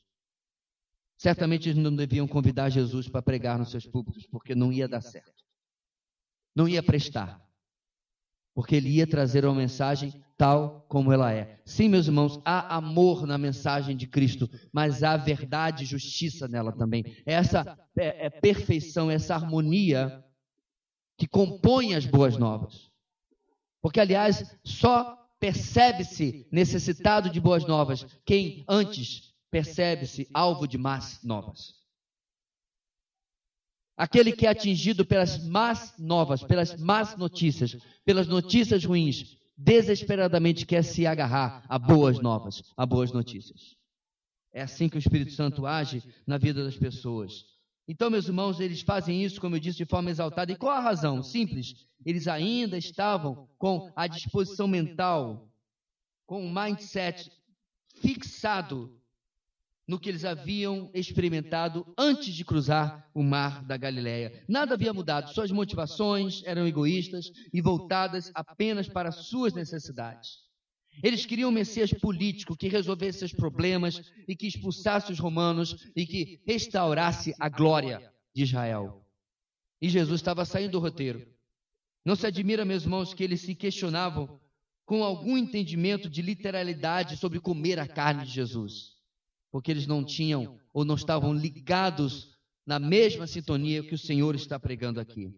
Certamente 1.17 1.71
eles 1.71 1.83
não 1.83 1.95
deviam 1.95 2.29
convidar 2.29 2.69
Jesus 2.69 3.09
para 3.09 3.23
pregar 3.23 3.59
nos 3.59 3.71
seus 3.71 3.87
púlpitos, 3.87 4.27
porque 4.27 4.55
não 4.55 4.71
ia 4.71 4.87
dar 4.87 5.01
certo 5.01 5.37
não 6.57 6.67
ia 6.67 6.83
prestar. 6.83 7.47
Porque 8.55 8.75
ele 8.75 8.89
ia 8.89 9.07
trazer 9.07 9.45
uma 9.45 9.55
mensagem 9.55 10.25
tal 10.37 10.85
como 10.89 11.13
ela 11.13 11.33
é. 11.33 11.61
Sim, 11.65 11.89
meus 11.89 12.07
irmãos, 12.07 12.41
há 12.45 12.77
amor 12.77 13.27
na 13.27 13.39
mensagem 13.39 13.97
de 13.97 14.07
Cristo, 14.07 14.49
mas 14.73 15.03
há 15.03 15.17
verdade 15.17 15.85
e 15.85 15.87
justiça 15.87 16.47
nela 16.47 16.73
também. 16.73 17.05
Essa 17.25 17.79
é, 17.97 18.27
é 18.27 18.31
perfeição, 18.31 19.11
essa 19.11 19.35
harmonia 19.35 20.23
que 21.17 21.27
compõe 21.27 21.95
as 21.95 22.05
boas 22.05 22.37
novas. 22.37 22.91
Porque, 23.81 24.01
aliás, 24.01 24.57
só 24.65 25.17
percebe-se 25.39 26.47
necessitado 26.51 27.31
de 27.31 27.41
boas 27.41 27.65
novas 27.67 28.05
quem 28.25 28.65
antes 28.69 29.35
percebe-se 29.51 30.29
alvo 30.35 30.67
de 30.67 30.77
más 30.77 31.23
novas. 31.23 31.75
Aquele 33.97 34.33
que 34.33 34.47
é 34.47 34.51
atingido 34.51 35.07
pelas 35.07 35.43
más 35.47 35.95
novas, 35.99 36.43
pelas 36.43 36.77
más 36.79 37.17
notícias, 37.17 37.79
pelas 38.05 38.27
notícias 38.27 38.85
ruins, 38.85 39.39
desesperadamente 39.57 40.67
quer 40.67 40.83
se 40.83 41.07
agarrar 41.07 41.65
a 41.69 41.79
boas 41.79 42.21
novas, 42.21 42.63
a 42.77 42.85
boas 42.85 43.13
notícias. 43.13 43.77
É 44.53 44.63
assim 44.63 44.89
que 44.89 44.97
o 44.97 44.99
Espírito 44.99 45.33
Santo 45.33 45.67
age 45.67 46.03
na 46.27 46.39
vida 46.39 46.65
das 46.65 46.77
pessoas. 46.77 47.45
Então, 47.89 48.11
meus 48.11 48.27
irmãos, 48.27 48.59
eles 48.59 48.81
fazem 48.83 49.23
isso, 49.23 49.41
como 49.41 49.55
eu 49.57 49.61
disse, 49.61 49.79
de 49.79 49.85
forma 49.85 50.11
exaltada. 50.11 50.51
E 50.51 50.57
qual 50.57 50.73
a 50.73 50.81
razão? 50.81 51.23
Simples. 51.23 51.87
Eles 52.05 52.27
ainda 52.27 52.77
estavam 52.77 53.49
com 53.59 53.91
a 53.95 54.07
disposição 54.07 54.67
mental, 54.67 55.49
com 56.27 56.45
o 56.45 56.53
mindset 56.53 57.31
fixado 58.01 59.01
no 59.87 60.01
que 60.01 60.09
eles 60.09 60.25
haviam 60.25 60.91
experimentado 60.93 61.87
antes 61.97 62.35
de 62.35 62.45
cruzar 62.45 63.09
o 63.15 63.23
mar 63.23 63.65
da 63.65 63.77
Galileia. 63.77 64.45
Nada 64.49 64.75
havia 64.75 64.93
mudado, 64.93 65.33
suas 65.33 65.51
motivações 65.51 66.43
eram 66.45 66.67
egoístas 66.67 67.31
e 67.53 67.61
voltadas 67.61 68.33
apenas 68.35 68.89
para 68.89 69.13
suas 69.13 69.55
necessidades. 69.55 70.45
Eles 71.03 71.25
queriam 71.25 71.51
um 71.51 71.53
Messias 71.53 71.93
político 71.93 72.57
que 72.57 72.69
resolvesse 72.69 73.21
seus 73.21 73.33
problemas 73.33 74.01
e 74.27 74.35
que 74.35 74.47
expulsasse 74.47 75.13
os 75.13 75.19
romanos 75.19 75.91
e 75.95 76.07
que 76.07 76.41
restaurasse 76.47 77.35
a 77.39 77.49
glória 77.49 78.13
de 78.35 78.43
Israel. 78.43 79.05
E 79.81 79.89
Jesus 79.89 80.21
estava 80.21 80.45
saindo 80.45 80.73
do 80.73 80.81
roteiro. 80.81 81.25
Não 82.05 82.17
se 82.17 82.27
admira, 82.27 82.65
meus 82.65 82.85
irmãos, 82.85 83.13
que 83.13 83.23
eles 83.23 83.43
se 83.43 83.55
questionavam 83.55 84.41
com 84.87 85.05
algum 85.05 85.37
entendimento 85.37 86.09
de 86.09 86.23
literalidade 86.23 87.17
sobre 87.19 87.41
comer 87.41 87.79
a 87.79 87.87
carne 87.87 88.25
de 88.25 88.31
Jesus 88.31 88.96
porque 89.57 89.71
eles 89.71 89.87
não 89.87 90.05
tinham 90.05 90.59
ou 90.71 90.85
não 90.85 90.97
estavam 90.97 91.33
ligados 91.33 92.29
na 92.67 92.79
mesma 92.79 93.27
sintonia 93.27 93.83
que 93.83 93.95
o 93.95 93.99
Senhor 93.99 94.35
está 94.35 94.61
pregando 94.61 95.01
aqui. 95.01 95.33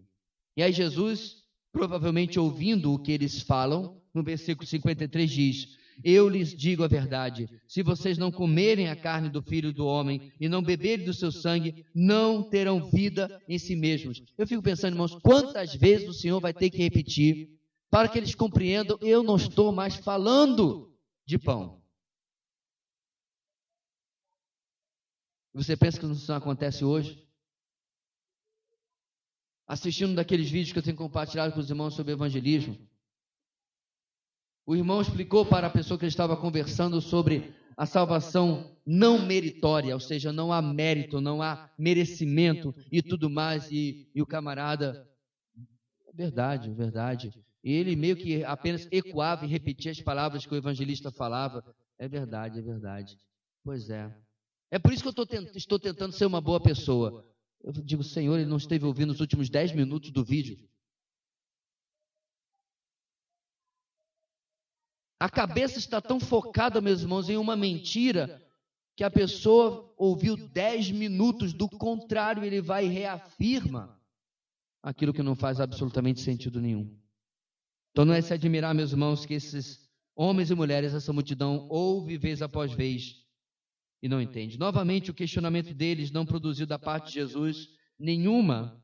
E 0.57 0.63
aí 0.65 0.73
Jesus, 0.73 1.37
provavelmente 1.71 2.37
ouvindo 2.37 2.93
o 2.93 2.99
que 2.99 3.13
eles 3.13 3.41
falam, 3.41 4.03
no 4.13 4.25
versículo 4.25 4.67
53 4.67 5.31
diz: 5.31 5.69
Eu 6.03 6.29
lhes 6.29 6.53
digo 6.53 6.83
a 6.83 6.89
verdade: 6.89 7.49
se 7.69 7.81
vocês 7.81 8.19
não 8.19 8.33
comerem 8.33 8.89
a 8.89 8.97
carne 8.97 9.29
do 9.29 9.41
filho 9.41 9.73
do 9.73 9.87
homem 9.87 10.33
e 10.41 10.49
não 10.49 10.65
beberem 10.65 11.07
do 11.07 11.15
seu 11.15 11.31
sangue, 11.31 11.87
não 11.95 12.43
terão 12.43 12.91
vida 12.91 13.41
em 13.49 13.57
si 13.57 13.77
mesmos. 13.77 14.21
Eu 14.37 14.49
fico 14.49 14.65
pensando, 14.65 14.95
irmãos, 14.95 15.17
quantas 15.23 15.77
vezes 15.77 16.09
o 16.09 16.13
Senhor 16.13 16.41
vai 16.41 16.53
ter 16.53 16.71
que 16.71 16.83
repetir 16.83 17.51
para 17.89 18.09
que 18.09 18.19
eles 18.19 18.35
compreendam: 18.35 18.99
eu 19.01 19.23
não 19.23 19.37
estou 19.37 19.71
mais 19.71 19.95
falando 19.95 20.93
de 21.25 21.39
pão. 21.39 21.79
Você 25.53 25.77
pensa 25.77 25.99
que 25.99 26.07
isso 26.07 26.31
não 26.31 26.39
acontece 26.39 26.85
hoje? 26.85 27.27
Assistindo 29.67 30.15
daqueles 30.15 30.51
vídeos 30.51 30.73
que 30.73 30.79
eu 30.79 30.83
tenho 30.83 30.97
compartilhado 30.97 31.53
com 31.53 31.61
os 31.61 31.69
irmãos 31.69 31.95
sobre 31.95 32.13
evangelismo, 32.13 32.79
o 34.65 34.77
irmão 34.77 35.01
explicou 35.01 35.47
para 35.47 35.67
a 35.67 35.71
pessoa 35.71 35.99
que 35.99 36.05
ele 36.05 36.11
estava 36.11 36.37
conversando 36.37 37.01
sobre 37.01 37.55
a 37.77 37.87
salvação 37.87 38.77
não 38.85 39.25
meritória, 39.25 39.95
ou 39.95 40.01
seja, 40.01 40.33
não 40.33 40.53
há 40.53 40.61
mérito, 40.61 41.21
não 41.21 41.41
há 41.41 41.71
merecimento 41.79 42.75
e 42.91 43.01
tudo 43.01 43.31
mais, 43.31 43.71
e, 43.71 44.11
e 44.15 44.21
o 44.21 44.27
camarada, 44.27 45.09
verdade, 46.13 46.71
verdade. 46.71 47.33
E 47.63 47.73
ele 47.73 47.95
meio 47.95 48.17
que 48.17 48.45
apenas 48.45 48.89
ecoava 48.91 49.45
e 49.45 49.49
repetia 49.49 49.93
as 49.93 50.01
palavras 50.01 50.45
que 50.45 50.53
o 50.53 50.57
evangelista 50.57 51.11
falava. 51.11 51.65
É 51.99 52.09
verdade, 52.09 52.59
é 52.59 52.63
verdade. 52.63 53.19
Pois 53.63 53.89
é. 53.91 54.15
É 54.71 54.79
por 54.79 54.93
isso 54.93 55.03
que 55.03 55.09
eu 55.09 55.27
tent, 55.27 55.55
estou 55.57 55.79
tentando 55.79 56.13
ser 56.13 56.27
uma 56.27 56.41
boa 56.41 56.61
pessoa. 56.61 57.25
Eu 57.63 57.73
digo, 57.73 58.05
Senhor, 58.05 58.37
ele 58.37 58.49
não 58.49 58.57
esteve 58.57 58.85
ouvindo 58.85 59.11
os 59.11 59.21
últimos 59.21 59.49
dez 59.49 59.73
minutos 59.73 60.11
do 60.11 60.25
vídeo. 60.25 60.59
A 65.21 65.29
cabeça 65.29 65.79
está 65.79 66.01
tão 66.01 66.21
focada, 66.21 66.81
meus 66.81 67.01
irmãos, 67.01 67.29
em 67.29 67.37
uma 67.37 67.57
mentira 67.57 68.41
que 68.97 69.03
a 69.03 69.11
pessoa 69.11 69.93
ouviu 69.97 70.37
dez 70.37 70.91
minutos, 70.91 71.53
do 71.53 71.69
contrário, 71.69 72.45
ele 72.45 72.61
vai 72.61 72.87
e 72.87 72.89
reafirma 72.89 74.01
aquilo 74.83 75.13
que 75.13 75.23
não 75.23 75.35
faz 75.35 75.61
absolutamente 75.61 76.21
sentido 76.21 76.61
nenhum. 76.61 76.97
Então 77.91 78.05
não 78.05 78.15
é 78.15 78.21
se 78.21 78.33
admirar, 78.33 78.75
meus 78.75 78.93
irmãos, 78.93 79.27
que 79.27 79.35
esses 79.35 79.89
homens 80.15 80.51
e 80.51 80.55
mulheres, 80.55 80.95
essa 80.95 81.13
multidão, 81.13 81.67
ouve 81.69 82.17
vez 82.17 82.43
após 82.43 82.73
vez 82.73 83.28
e 84.03 84.09
não 84.09 84.21
entende. 84.21 84.59
Novamente, 84.59 85.11
o 85.11 85.15
questionamento 85.15 85.75
deles 85.75 86.11
não 86.11 86.25
produziu 86.25 86.67
da 86.67 86.79
parte 86.79 87.09
de 87.09 87.15
Jesus 87.15 87.69
nenhuma 87.99 88.83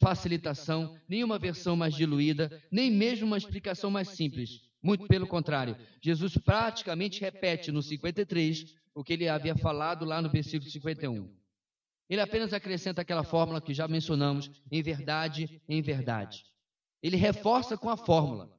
facilitação, 0.00 0.98
nenhuma 1.08 1.38
versão 1.38 1.76
mais 1.76 1.94
diluída, 1.94 2.62
nem 2.70 2.90
mesmo 2.90 3.26
uma 3.26 3.38
explicação 3.38 3.90
mais 3.90 4.08
simples. 4.08 4.60
Muito 4.82 5.06
pelo 5.06 5.26
contrário, 5.26 5.76
Jesus 6.02 6.36
praticamente 6.36 7.20
repete 7.20 7.72
no 7.72 7.82
53 7.82 8.74
o 8.94 9.02
que 9.02 9.14
ele 9.14 9.28
havia 9.28 9.56
falado 9.56 10.04
lá 10.04 10.20
no 10.20 10.30
versículo 10.30 10.70
51. 10.70 11.34
Ele 12.08 12.20
apenas 12.20 12.52
acrescenta 12.52 13.00
aquela 13.00 13.24
fórmula 13.24 13.60
que 13.60 13.72
já 13.72 13.88
mencionamos, 13.88 14.50
em 14.70 14.82
verdade, 14.82 15.60
em 15.68 15.80
verdade. 15.80 16.44
Ele 17.02 17.16
reforça 17.16 17.76
com 17.78 17.88
a 17.88 17.96
fórmula. 17.96 18.54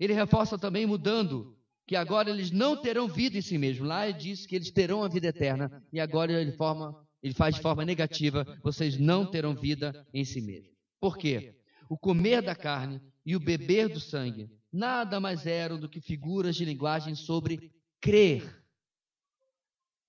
Ele 0.00 0.12
reforça 0.12 0.58
também 0.58 0.86
mudando 0.86 1.56
que 1.86 1.96
agora 1.96 2.30
eles 2.30 2.50
não 2.50 2.76
terão 2.80 3.06
vida 3.06 3.38
em 3.38 3.42
si 3.42 3.58
mesmos. 3.58 3.88
Lá 3.88 4.08
ele 4.08 4.18
diz 4.18 4.46
que 4.46 4.56
eles 4.56 4.70
terão 4.70 5.02
a 5.02 5.08
vida 5.08 5.28
eterna 5.28 5.82
e 5.92 6.00
agora 6.00 6.32
ele, 6.32 6.52
forma, 6.52 7.06
ele 7.22 7.34
faz 7.34 7.54
de 7.54 7.60
forma 7.60 7.84
negativa: 7.84 8.46
vocês 8.62 8.98
não 8.98 9.26
terão 9.26 9.54
vida 9.54 10.06
em 10.12 10.24
si 10.24 10.40
mesmos. 10.40 10.72
Por 11.00 11.18
quê? 11.18 11.56
O 11.88 11.98
comer 11.98 12.40
da 12.40 12.54
carne 12.54 13.00
e 13.26 13.36
o 13.36 13.40
beber 13.40 13.88
do 13.88 14.00
sangue 14.00 14.50
nada 14.72 15.20
mais 15.20 15.46
eram 15.46 15.78
do 15.78 15.88
que 15.88 16.00
figuras 16.00 16.56
de 16.56 16.64
linguagem 16.64 17.14
sobre 17.14 17.72
crer. 18.00 18.64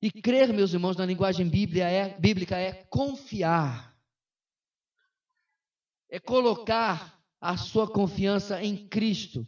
E 0.01 0.11
crer, 0.11 0.51
meus 0.53 0.73
irmãos, 0.73 0.95
na 0.95 1.05
linguagem 1.05 1.45
é, 1.77 2.19
bíblica 2.19 2.57
é 2.57 2.73
confiar. 2.89 3.95
É 6.09 6.19
colocar 6.19 7.19
a 7.39 7.57
sua 7.57 7.87
confiança 7.87 8.63
em 8.63 8.87
Cristo 8.87 9.45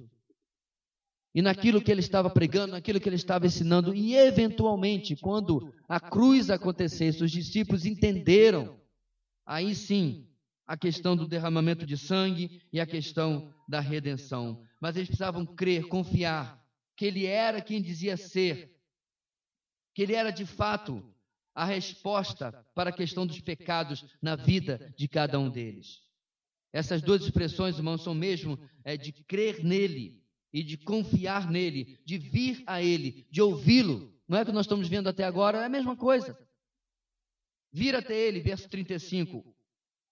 e 1.34 1.42
naquilo 1.42 1.82
que 1.82 1.92
ele 1.92 2.00
estava 2.00 2.30
pregando, 2.30 2.74
naquilo 2.74 3.00
que 3.00 3.08
ele 3.08 3.16
estava 3.16 3.46
ensinando, 3.46 3.94
e 3.94 4.16
eventualmente, 4.16 5.16
quando 5.16 5.74
a 5.88 6.00
cruz 6.00 6.50
acontecesse, 6.50 7.24
os 7.24 7.32
discípulos 7.32 7.86
entenderam, 7.86 8.80
aí 9.46 9.76
sim, 9.76 10.28
a 10.66 10.76
questão 10.76 11.16
do 11.16 11.28
derramamento 11.28 11.86
de 11.86 11.98
sangue 11.98 12.62
e 12.74 12.80
a 12.80 12.86
questão 12.86 13.54
da 13.68 13.80
redenção. 13.80 14.64
Mas 14.82 14.96
eles 14.96 15.08
precisavam 15.08 15.46
crer, 15.46 15.88
confiar 15.88 16.62
que 16.96 17.06
ele 17.06 17.26
era 17.26 17.62
quem 17.62 17.82
dizia 17.82 18.18
ser, 18.18 18.76
que 19.94 20.02
ele 20.02 20.14
era 20.14 20.32
de 20.32 20.46
fato 20.46 21.04
a 21.54 21.64
resposta 21.66 22.66
para 22.76 22.90
a 22.90 22.94
questão 22.94 23.26
dos 23.26 23.40
pecados 23.40 24.06
na 24.22 24.36
vida 24.36 24.94
de 24.98 25.08
cada 25.08 25.40
um 25.40 25.50
deles. 25.50 26.02
Essas 26.74 27.02
duas 27.02 27.22
expressões, 27.22 27.78
irmãos, 27.78 28.04
são 28.04 28.14
mesmo 28.14 28.60
é, 28.84 28.98
de 28.98 29.12
crer 29.12 29.64
nele 29.64 30.22
e 30.54 30.64
de 30.64 30.78
confiar 30.78 31.50
nele, 31.50 32.00
de 32.06 32.18
vir 32.18 32.64
a 32.66 32.82
ele, 32.82 33.28
de 33.30 33.42
ouvi-lo. 33.42 34.14
Não 34.28 34.38
é 34.38 34.46
que 34.46 34.52
nós 34.52 34.66
estamos 34.66 34.88
vendo 34.88 35.08
até 35.08 35.24
agora, 35.24 35.60
é 35.60 35.66
a 35.66 35.70
mesma 35.70 35.96
coisa. 35.96 36.38
Vir 37.72 37.96
até 37.96 38.16
ele, 38.16 38.40
verso 38.40 38.68
35. 38.70 39.56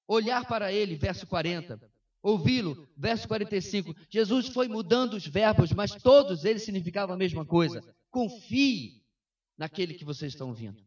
Olhar 0.08 0.46
para 0.46 0.72
ele, 0.72 0.96
verso 0.96 1.26
40. 1.26 1.80
Ouvi-lo, 2.22 2.88
verso 2.98 3.28
45. 3.28 3.96
Jesus 4.10 4.48
foi 4.50 4.68
mudando 4.68 5.14
os 5.14 5.26
verbos, 5.28 5.72
mas 5.72 5.92
todos 5.96 6.46
eles 6.46 6.64
significavam 6.64 7.16
a 7.16 7.18
mesma 7.18 7.46
coisa. 7.46 7.84
Confie 8.10 9.04
naquele 9.58 9.94
que 9.94 10.06
vocês 10.06 10.34
estão 10.34 10.50
ouvindo. 10.50 10.84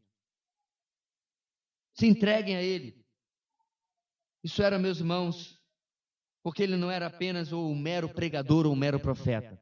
Se 1.94 2.06
entreguem 2.06 2.56
a 2.56 2.62
ele. 2.62 3.04
Isso 4.42 4.62
era, 4.62 4.78
meus 4.78 4.98
irmãos, 4.98 5.57
porque 6.42 6.62
ele 6.62 6.76
não 6.76 6.90
era 6.90 7.06
apenas 7.06 7.52
um 7.52 7.74
mero 7.74 8.08
pregador 8.08 8.66
ou 8.66 8.72
um 8.72 8.76
mero 8.76 8.98
profeta. 9.00 9.60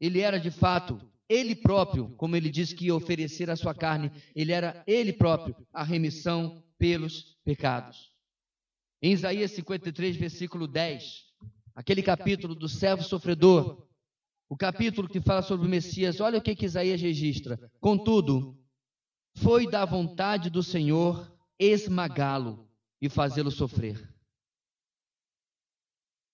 Ele 0.00 0.20
era 0.20 0.38
de 0.38 0.50
fato 0.50 1.00
ele 1.28 1.54
próprio, 1.54 2.08
como 2.16 2.34
ele 2.34 2.48
disse 2.48 2.74
que 2.74 2.86
ia 2.86 2.94
oferecer 2.94 3.50
a 3.50 3.56
sua 3.56 3.74
carne, 3.74 4.10
ele 4.34 4.50
era 4.50 4.82
ele 4.86 5.12
próprio 5.12 5.54
a 5.72 5.84
remissão 5.84 6.64
pelos 6.78 7.36
pecados. 7.44 8.10
Em 9.02 9.12
Isaías 9.12 9.50
53, 9.50 10.16
versículo 10.16 10.66
10, 10.66 11.26
aquele 11.74 12.02
capítulo 12.02 12.54
do 12.54 12.68
servo 12.68 13.02
sofredor, 13.02 13.86
o 14.48 14.56
capítulo 14.56 15.06
que 15.06 15.20
fala 15.20 15.42
sobre 15.42 15.66
o 15.66 15.70
Messias, 15.70 16.18
olha 16.20 16.38
o 16.38 16.42
que, 16.42 16.56
que 16.56 16.64
Isaías 16.64 17.00
registra. 17.00 17.70
Contudo, 17.78 18.58
foi 19.36 19.70
da 19.70 19.84
vontade 19.84 20.48
do 20.48 20.62
Senhor 20.62 21.30
esmagá-lo 21.58 22.66
e 23.00 23.08
fazê-lo 23.08 23.50
sofrer. 23.50 24.08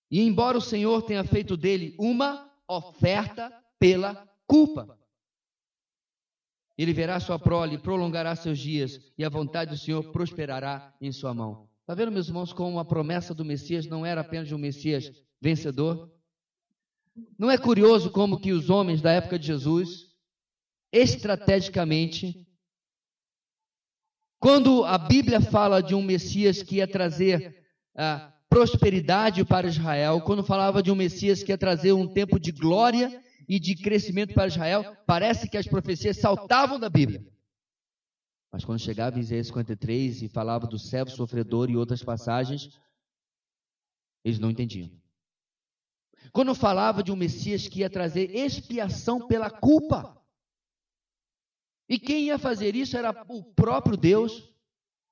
E 0.09 0.21
embora 0.21 0.57
o 0.57 0.61
Senhor 0.61 1.01
tenha 1.01 1.23
feito 1.23 1.57
dele 1.57 1.95
uma 1.97 2.51
oferta 2.67 3.51
pela 3.79 4.27
culpa, 4.47 4.97
ele 6.77 6.93
verá 6.93 7.19
sua 7.19 7.39
prole, 7.39 7.77
prolongará 7.77 8.35
seus 8.35 8.59
dias, 8.59 8.99
e 9.17 9.23
a 9.23 9.29
vontade 9.29 9.71
do 9.71 9.77
Senhor 9.77 10.11
prosperará 10.11 10.93
em 10.99 11.11
sua 11.11 11.33
mão. 11.33 11.69
Está 11.81 11.93
vendo, 11.93 12.11
meus 12.11 12.27
irmãos, 12.27 12.51
como 12.51 12.79
a 12.79 12.85
promessa 12.85 13.33
do 13.33 13.45
Messias 13.45 13.85
não 13.85 14.05
era 14.05 14.21
apenas 14.21 14.47
de 14.47 14.55
um 14.55 14.57
Messias 14.57 15.11
vencedor? 15.39 16.11
Não 17.37 17.49
é 17.49 17.57
curioso 17.57 18.11
como 18.11 18.39
que 18.39 18.51
os 18.51 18.69
homens 18.69 19.01
da 19.01 19.11
época 19.11 19.39
de 19.39 19.47
Jesus, 19.47 20.07
estrategicamente, 20.91 22.45
quando 24.39 24.83
a 24.83 24.97
Bíblia 24.97 25.39
fala 25.39 25.81
de 25.81 25.95
um 25.95 26.01
Messias 26.01 26.61
que 26.61 26.75
ia 26.77 26.87
trazer 26.87 27.65
ah, 27.95 28.34
prosperidade 28.55 29.43
para 29.43 29.67
Israel, 29.67 30.21
quando 30.21 30.41
falava 30.41 30.81
de 30.81 30.89
um 30.89 30.95
Messias 30.95 31.43
que 31.43 31.51
ia 31.51 31.57
trazer 31.57 31.91
um 31.91 32.07
tempo 32.07 32.39
de 32.39 32.53
glória 32.53 33.21
e 33.49 33.59
de 33.59 33.75
crescimento 33.75 34.33
para 34.33 34.47
Israel, 34.47 34.95
parece 35.05 35.49
que 35.49 35.57
as 35.57 35.67
profecias 35.67 36.21
saltavam 36.21 36.79
da 36.79 36.89
Bíblia. 36.89 37.21
Mas 38.53 38.63
quando 38.63 38.79
chegava 38.79 39.17
em 39.17 39.21
Isaías 39.21 39.47
53 39.47 40.21
e 40.21 40.29
falava 40.29 40.67
do 40.67 40.79
servo 40.79 41.11
sofredor 41.11 41.69
e 41.69 41.75
outras 41.75 42.01
passagens, 42.01 42.79
eles 44.23 44.39
não 44.39 44.49
entendiam. 44.49 44.89
Quando 46.31 46.55
falava 46.55 47.03
de 47.03 47.11
um 47.11 47.17
Messias 47.17 47.67
que 47.67 47.81
ia 47.81 47.89
trazer 47.89 48.33
expiação 48.33 49.27
pela 49.27 49.49
culpa, 49.49 50.17
e 51.89 51.99
quem 51.99 52.27
ia 52.27 52.39
fazer 52.39 52.73
isso 52.73 52.95
era 52.95 53.11
o 53.27 53.43
próprio 53.43 53.97
Deus, 53.97 54.49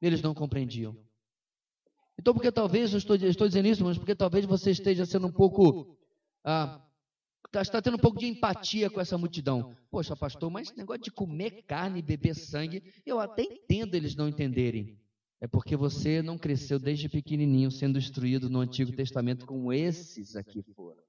eles 0.02 0.22
não 0.22 0.34
compreendiam. 0.34 0.98
Então, 2.20 2.34
porque 2.34 2.52
talvez, 2.52 2.92
eu 2.92 2.98
estou, 2.98 3.16
estou 3.16 3.48
dizendo 3.48 3.68
isso, 3.68 3.84
mas 3.84 3.98
porque 3.98 4.16
talvez 4.16 4.46
você 4.46 4.72
esteja 4.72 5.06
sendo 5.06 5.28
um 5.28 5.32
pouco. 5.32 5.98
Ah, 6.44 6.82
tá, 7.52 7.62
está 7.62 7.82
tendo 7.82 7.96
um 7.96 8.00
pouco 8.00 8.20
de 8.20 8.28
empatia 8.28 8.90
com 8.90 9.02
essa 9.02 9.18
multidão. 9.18 9.76
Poxa, 9.90 10.16
pastor, 10.16 10.50
mas 10.52 10.68
esse 10.68 10.78
negócio 10.78 11.04
de 11.04 11.12
comer 11.12 11.64
carne 11.64 12.00
e 12.00 12.04
beber 12.04 12.36
sangue, 12.36 12.84
eu 13.06 13.20
até 13.20 13.44
entendo 13.44 13.96
eles 13.96 14.16
não 14.16 14.28
entenderem. 14.28 15.00
É 15.42 15.48
porque 15.48 15.76
você 15.76 16.22
não 16.22 16.38
cresceu 16.38 16.80
desde 16.80 17.10
pequenininho 17.10 17.70
sendo 17.70 17.98
instruído 17.98 18.50
no 18.50 18.60
Antigo 18.60 18.94
Testamento 18.94 19.46
como 19.46 19.74
esses 19.74 20.36
aqui 20.36 20.62
foram. 20.62 21.04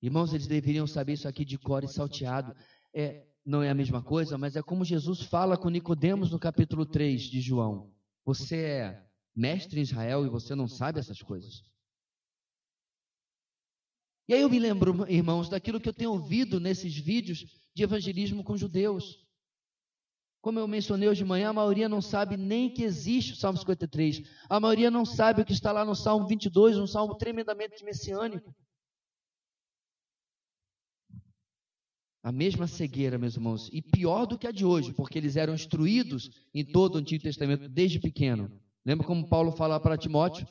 Irmãos, 0.00 0.32
eles 0.32 0.46
deveriam 0.46 0.86
saber 0.86 1.12
isso 1.12 1.28
aqui 1.28 1.44
de 1.44 1.58
cor 1.58 1.84
e 1.84 1.88
salteado. 1.88 2.56
É, 2.92 3.26
não 3.44 3.62
é 3.62 3.70
a 3.70 3.74
mesma 3.74 4.02
coisa, 4.02 4.38
mas 4.38 4.56
é 4.56 4.62
como 4.62 4.84
Jesus 4.84 5.22
fala 5.22 5.56
com 5.56 5.68
Nicodemos 5.68 6.30
no 6.30 6.38
capítulo 6.38 6.86
3 6.86 7.20
de 7.22 7.40
João. 7.40 7.92
Você 8.24 8.56
é 8.56 9.06
mestre 9.34 9.80
em 9.80 9.82
Israel 9.82 10.24
e 10.24 10.28
você 10.28 10.54
não 10.54 10.68
sabe 10.68 11.00
essas 11.00 11.20
coisas. 11.20 11.62
E 14.28 14.34
aí 14.34 14.42
eu 14.42 14.50
me 14.50 14.58
lembro, 14.58 15.10
irmãos, 15.10 15.48
daquilo 15.48 15.80
que 15.80 15.88
eu 15.88 15.92
tenho 15.92 16.12
ouvido 16.12 16.60
nesses 16.60 16.96
vídeos 16.96 17.44
de 17.74 17.82
evangelismo 17.82 18.44
com 18.44 18.56
judeus. 18.56 19.26
Como 20.40 20.58
eu 20.58 20.66
mencionei 20.66 21.08
hoje 21.08 21.22
de 21.22 21.28
manhã, 21.28 21.50
a 21.50 21.52
maioria 21.52 21.88
não 21.88 22.00
sabe 22.02 22.36
nem 22.36 22.72
que 22.72 22.82
existe 22.82 23.32
o 23.32 23.36
Salmo 23.36 23.58
53. 23.58 24.22
A 24.48 24.58
maioria 24.58 24.90
não 24.90 25.04
sabe 25.04 25.42
o 25.42 25.44
que 25.44 25.52
está 25.52 25.70
lá 25.70 25.84
no 25.84 25.94
Salmo 25.94 26.26
22, 26.26 26.78
um 26.78 26.86
salmo 26.86 27.14
tremendamente 27.16 27.84
messiânico. 27.84 28.54
A 32.22 32.30
mesma 32.30 32.66
cegueira, 32.66 33.18
meus 33.18 33.34
irmãos, 33.34 33.68
e 33.72 33.82
pior 33.82 34.26
do 34.26 34.38
que 34.38 34.46
a 34.46 34.52
de 34.52 34.64
hoje, 34.64 34.92
porque 34.92 35.18
eles 35.18 35.36
eram 35.36 35.54
instruídos 35.54 36.30
em 36.54 36.64
todo 36.64 36.94
o 36.94 36.98
Antigo 36.98 37.24
Testamento 37.24 37.68
desde 37.68 37.98
pequeno. 37.98 38.50
Lembra 38.84 39.06
como 39.06 39.28
Paulo 39.28 39.52
fala 39.52 39.80
para 39.80 39.98
Timóteo? 39.98 40.46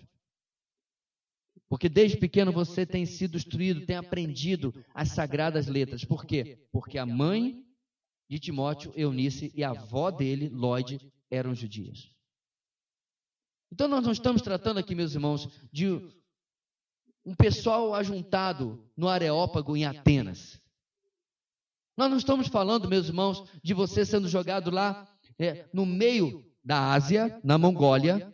Porque 1.69 1.87
desde 1.87 2.17
pequeno 2.17 2.51
você 2.51 2.85
tem 2.85 3.05
sido 3.05 3.37
instruído, 3.37 3.85
tem 3.85 3.95
aprendido 3.95 4.73
as 4.93 5.09
sagradas 5.09 5.67
letras. 5.67 6.03
Por 6.03 6.25
quê? 6.25 6.67
Porque 6.71 6.97
a 6.97 7.05
mãe 7.05 7.65
de 8.29 8.39
Timóteo, 8.39 8.93
Eunice, 8.95 9.51
e 9.55 9.63
a 9.63 9.71
avó 9.71 10.11
dele, 10.11 10.49
Lloyd, 10.49 10.99
eram 11.29 11.55
judias. 11.55 12.09
Então 13.71 13.87
nós 13.87 14.03
não 14.03 14.11
estamos 14.11 14.41
tratando 14.41 14.77
aqui, 14.77 14.93
meus 14.93 15.13
irmãos, 15.13 15.49
de 15.71 15.87
um 17.25 17.35
pessoal 17.35 17.93
ajuntado 17.93 18.89
no 18.95 19.07
Areópago 19.07 19.75
em 19.75 19.85
Atenas. 19.85 20.60
Nós 22.01 22.09
não 22.09 22.17
estamos 22.17 22.47
falando, 22.47 22.89
meus 22.89 23.09
irmãos, 23.09 23.47
de 23.63 23.75
você 23.75 24.03
sendo 24.03 24.27
jogado 24.27 24.71
lá 24.71 25.07
é, 25.37 25.69
no 25.71 25.85
meio 25.85 26.43
da 26.65 26.93
Ásia, 26.93 27.39
na 27.43 27.59
Mongólia. 27.59 28.33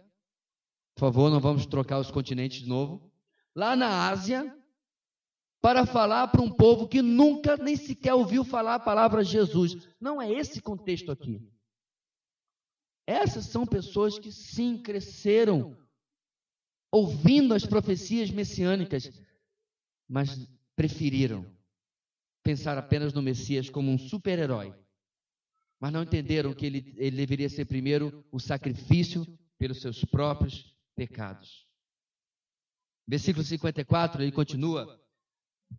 Por 0.96 1.02
favor, 1.02 1.30
não 1.30 1.42
vamos 1.42 1.66
trocar 1.66 2.00
os 2.00 2.10
continentes 2.10 2.62
de 2.62 2.70
novo. 2.70 3.12
Lá 3.54 3.76
na 3.76 4.08
Ásia, 4.08 4.58
para 5.60 5.86
falar 5.86 6.30
para 6.30 6.42
um 6.42 6.50
povo 6.50 6.88
que 6.88 7.02
nunca 7.02 7.58
nem 7.58 7.76
sequer 7.76 8.14
ouviu 8.14 8.46
falar 8.46 8.76
a 8.76 8.80
palavra 8.80 9.22
Jesus. 9.22 9.86
Não 10.00 10.22
é 10.22 10.32
esse 10.32 10.62
contexto 10.62 11.12
aqui. 11.12 11.46
Essas 13.06 13.48
são 13.48 13.66
pessoas 13.66 14.18
que 14.18 14.32
sim 14.32 14.82
cresceram 14.82 15.78
ouvindo 16.90 17.54
as 17.54 17.66
profecias 17.66 18.32
messiânicas, 18.32 19.12
mas 20.08 20.48
preferiram 20.74 21.57
pensar 22.48 22.78
apenas 22.78 23.14
no 23.14 23.22
Messias 23.22 23.70
como 23.70 23.92
um 23.92 23.98
super-herói. 23.98 24.74
Mas 25.82 25.92
não 25.92 26.04
entenderam 26.04 26.54
que 26.54 26.66
ele, 26.66 26.94
ele 26.96 27.18
deveria 27.18 27.50
ser 27.50 27.66
primeiro 27.66 28.26
o 28.32 28.40
sacrifício 28.40 29.28
pelos 29.58 29.82
seus 29.82 30.06
próprios 30.06 30.74
pecados. 30.96 31.68
Versículo 33.06 33.44
54, 33.44 34.24
ele 34.24 34.32
continua: 34.32 34.98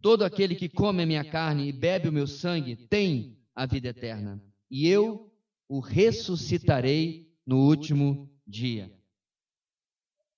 Todo 0.03 0.27
aquele 0.27 0.55
que 0.55 0.69
come 0.69 1.03
a 1.03 1.07
minha 1.07 1.25
carne 1.25 1.69
e 1.69 1.73
bebe 1.73 2.07
o 2.07 2.13
meu 2.13 2.27
sangue 2.27 2.77
tem 2.77 3.43
a 3.55 3.65
vida 3.65 3.89
eterna, 3.89 4.39
e 4.71 4.87
eu 4.87 5.33
o 5.67 5.81
ressuscitarei 5.81 7.35
no 7.47 7.67
último 7.67 8.31
dia. 8.47 8.95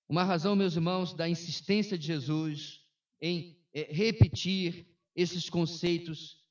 Uma 0.07 0.23
razão, 0.23 0.55
meus 0.55 0.75
irmãos, 0.75 1.13
da 1.13 1.27
insistência 1.27 1.97
de 1.97 2.07
Jesus 2.07 2.79
em 3.21 3.59
eh, 3.73 3.89
repetir 3.91 4.90
esses 5.21 5.49
conceitos 5.49 6.41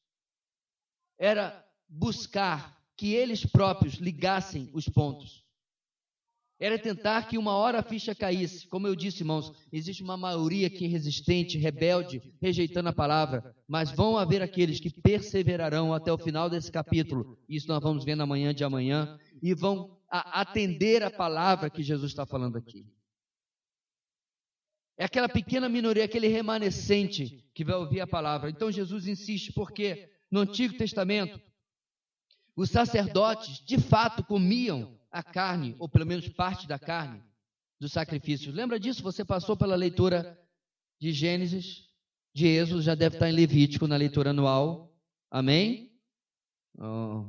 era 1.19 1.67
buscar 1.89 2.81
que 2.97 3.15
eles 3.15 3.45
próprios 3.45 3.95
ligassem 3.95 4.71
os 4.73 4.89
pontos 4.89 5.45
era 6.61 6.79
tentar 6.79 7.27
que 7.27 7.39
uma 7.39 7.55
hora 7.55 7.79
a 7.79 7.83
ficha 7.83 8.15
caísse. 8.15 8.69
Como 8.69 8.87
eu 8.87 8.95
disse, 8.95 9.23
irmãos, 9.23 9.51
existe 9.73 10.03
uma 10.03 10.17
maioria 10.17 10.67
aqui 10.67 10.87
resistente, 10.87 11.57
rebelde, 11.57 12.21
rejeitando 12.41 12.91
a 12.91 12.93
palavra, 12.93 13.57
mas 13.67 13.91
vão 13.91 14.19
haver 14.19 14.43
aqueles 14.43 14.79
que 14.79 14.91
perseverarão 14.91 15.95
até 15.95 16.13
o 16.13 16.19
final 16.19 16.51
desse 16.51 16.71
capítulo. 16.71 17.39
Isso 17.49 17.67
nós 17.67 17.81
vamos 17.83 18.05
ver 18.05 18.15
na 18.15 18.27
manhã 18.27 18.53
de 18.53 18.63
amanhã 18.63 19.19
e 19.43 19.55
vão 19.55 19.99
atender 20.11 21.03
a 21.03 21.11
palavra 21.11 21.71
que 21.71 21.83
Jesus 21.83 22.13
está 22.13 22.27
falando 22.27 22.57
aqui. 22.57 22.85
É 25.01 25.05
aquela 25.07 25.31
pequena 25.31 25.67
minoria, 25.67 26.05
aquele 26.05 26.29
remanescente 26.29 27.43
que 27.55 27.65
vai 27.65 27.75
ouvir 27.75 28.03
a 28.03 28.07
palavra. 28.07 28.51
Então 28.51 28.71
Jesus 28.71 29.07
insiste 29.07 29.51
porque 29.51 30.13
no 30.31 30.41
Antigo 30.41 30.77
Testamento 30.77 31.41
os 32.55 32.69
sacerdotes 32.69 33.65
de 33.65 33.79
fato 33.79 34.23
comiam 34.23 35.01
a 35.11 35.23
carne, 35.23 35.75
ou 35.79 35.89
pelo 35.89 36.05
menos 36.05 36.29
parte 36.29 36.69
da 36.69 36.79
carne, 36.79 37.23
dos 37.81 37.93
sacrifícios. 37.93 38.55
Lembra 38.55 38.79
disso? 38.79 39.03
Você 39.03 39.25
passou 39.25 39.57
pela 39.57 39.75
leitura 39.75 40.39
de 41.01 41.13
Gênesis, 41.13 41.89
de 42.35 42.47
Êxodo, 42.47 42.83
já 42.83 42.95
deve 42.95 43.17
estar 43.17 43.31
em 43.31 43.33
Levítico 43.33 43.87
na 43.87 43.97
leitura 43.97 44.31
anual. 44.31 44.95
Amém? 45.31 45.99
Oh, 46.79 47.25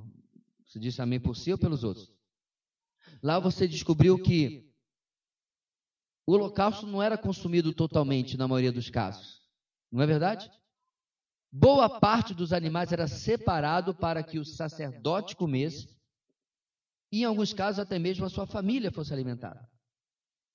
você 0.65 0.77
disse 0.77 1.01
amém 1.01 1.21
por 1.21 1.37
si 1.37 1.53
ou 1.53 1.57
pelos 1.57 1.85
outros? 1.85 2.11
Lá 3.23 3.39
você 3.39 3.65
descobriu 3.65 4.21
que 4.21 4.70
o 6.31 6.33
holocausto 6.33 6.87
não 6.87 7.03
era 7.03 7.17
consumido 7.17 7.73
totalmente 7.73 8.37
na 8.37 8.47
maioria 8.47 8.71
dos 8.71 8.89
casos. 8.89 9.41
Não 9.91 10.01
é 10.01 10.07
verdade? 10.07 10.49
Boa 11.51 11.99
parte 11.99 12.33
dos 12.33 12.53
animais 12.53 12.93
era 12.93 13.05
separado 13.05 13.93
para 13.93 14.23
que 14.23 14.39
o 14.39 14.45
sacerdote 14.45 15.35
comesse 15.35 15.93
e, 17.11 17.23
em 17.23 17.25
alguns 17.25 17.51
casos, 17.51 17.79
até 17.79 17.99
mesmo 17.99 18.23
a 18.25 18.29
sua 18.29 18.47
família 18.47 18.89
fosse 18.93 19.11
alimentada. 19.11 19.59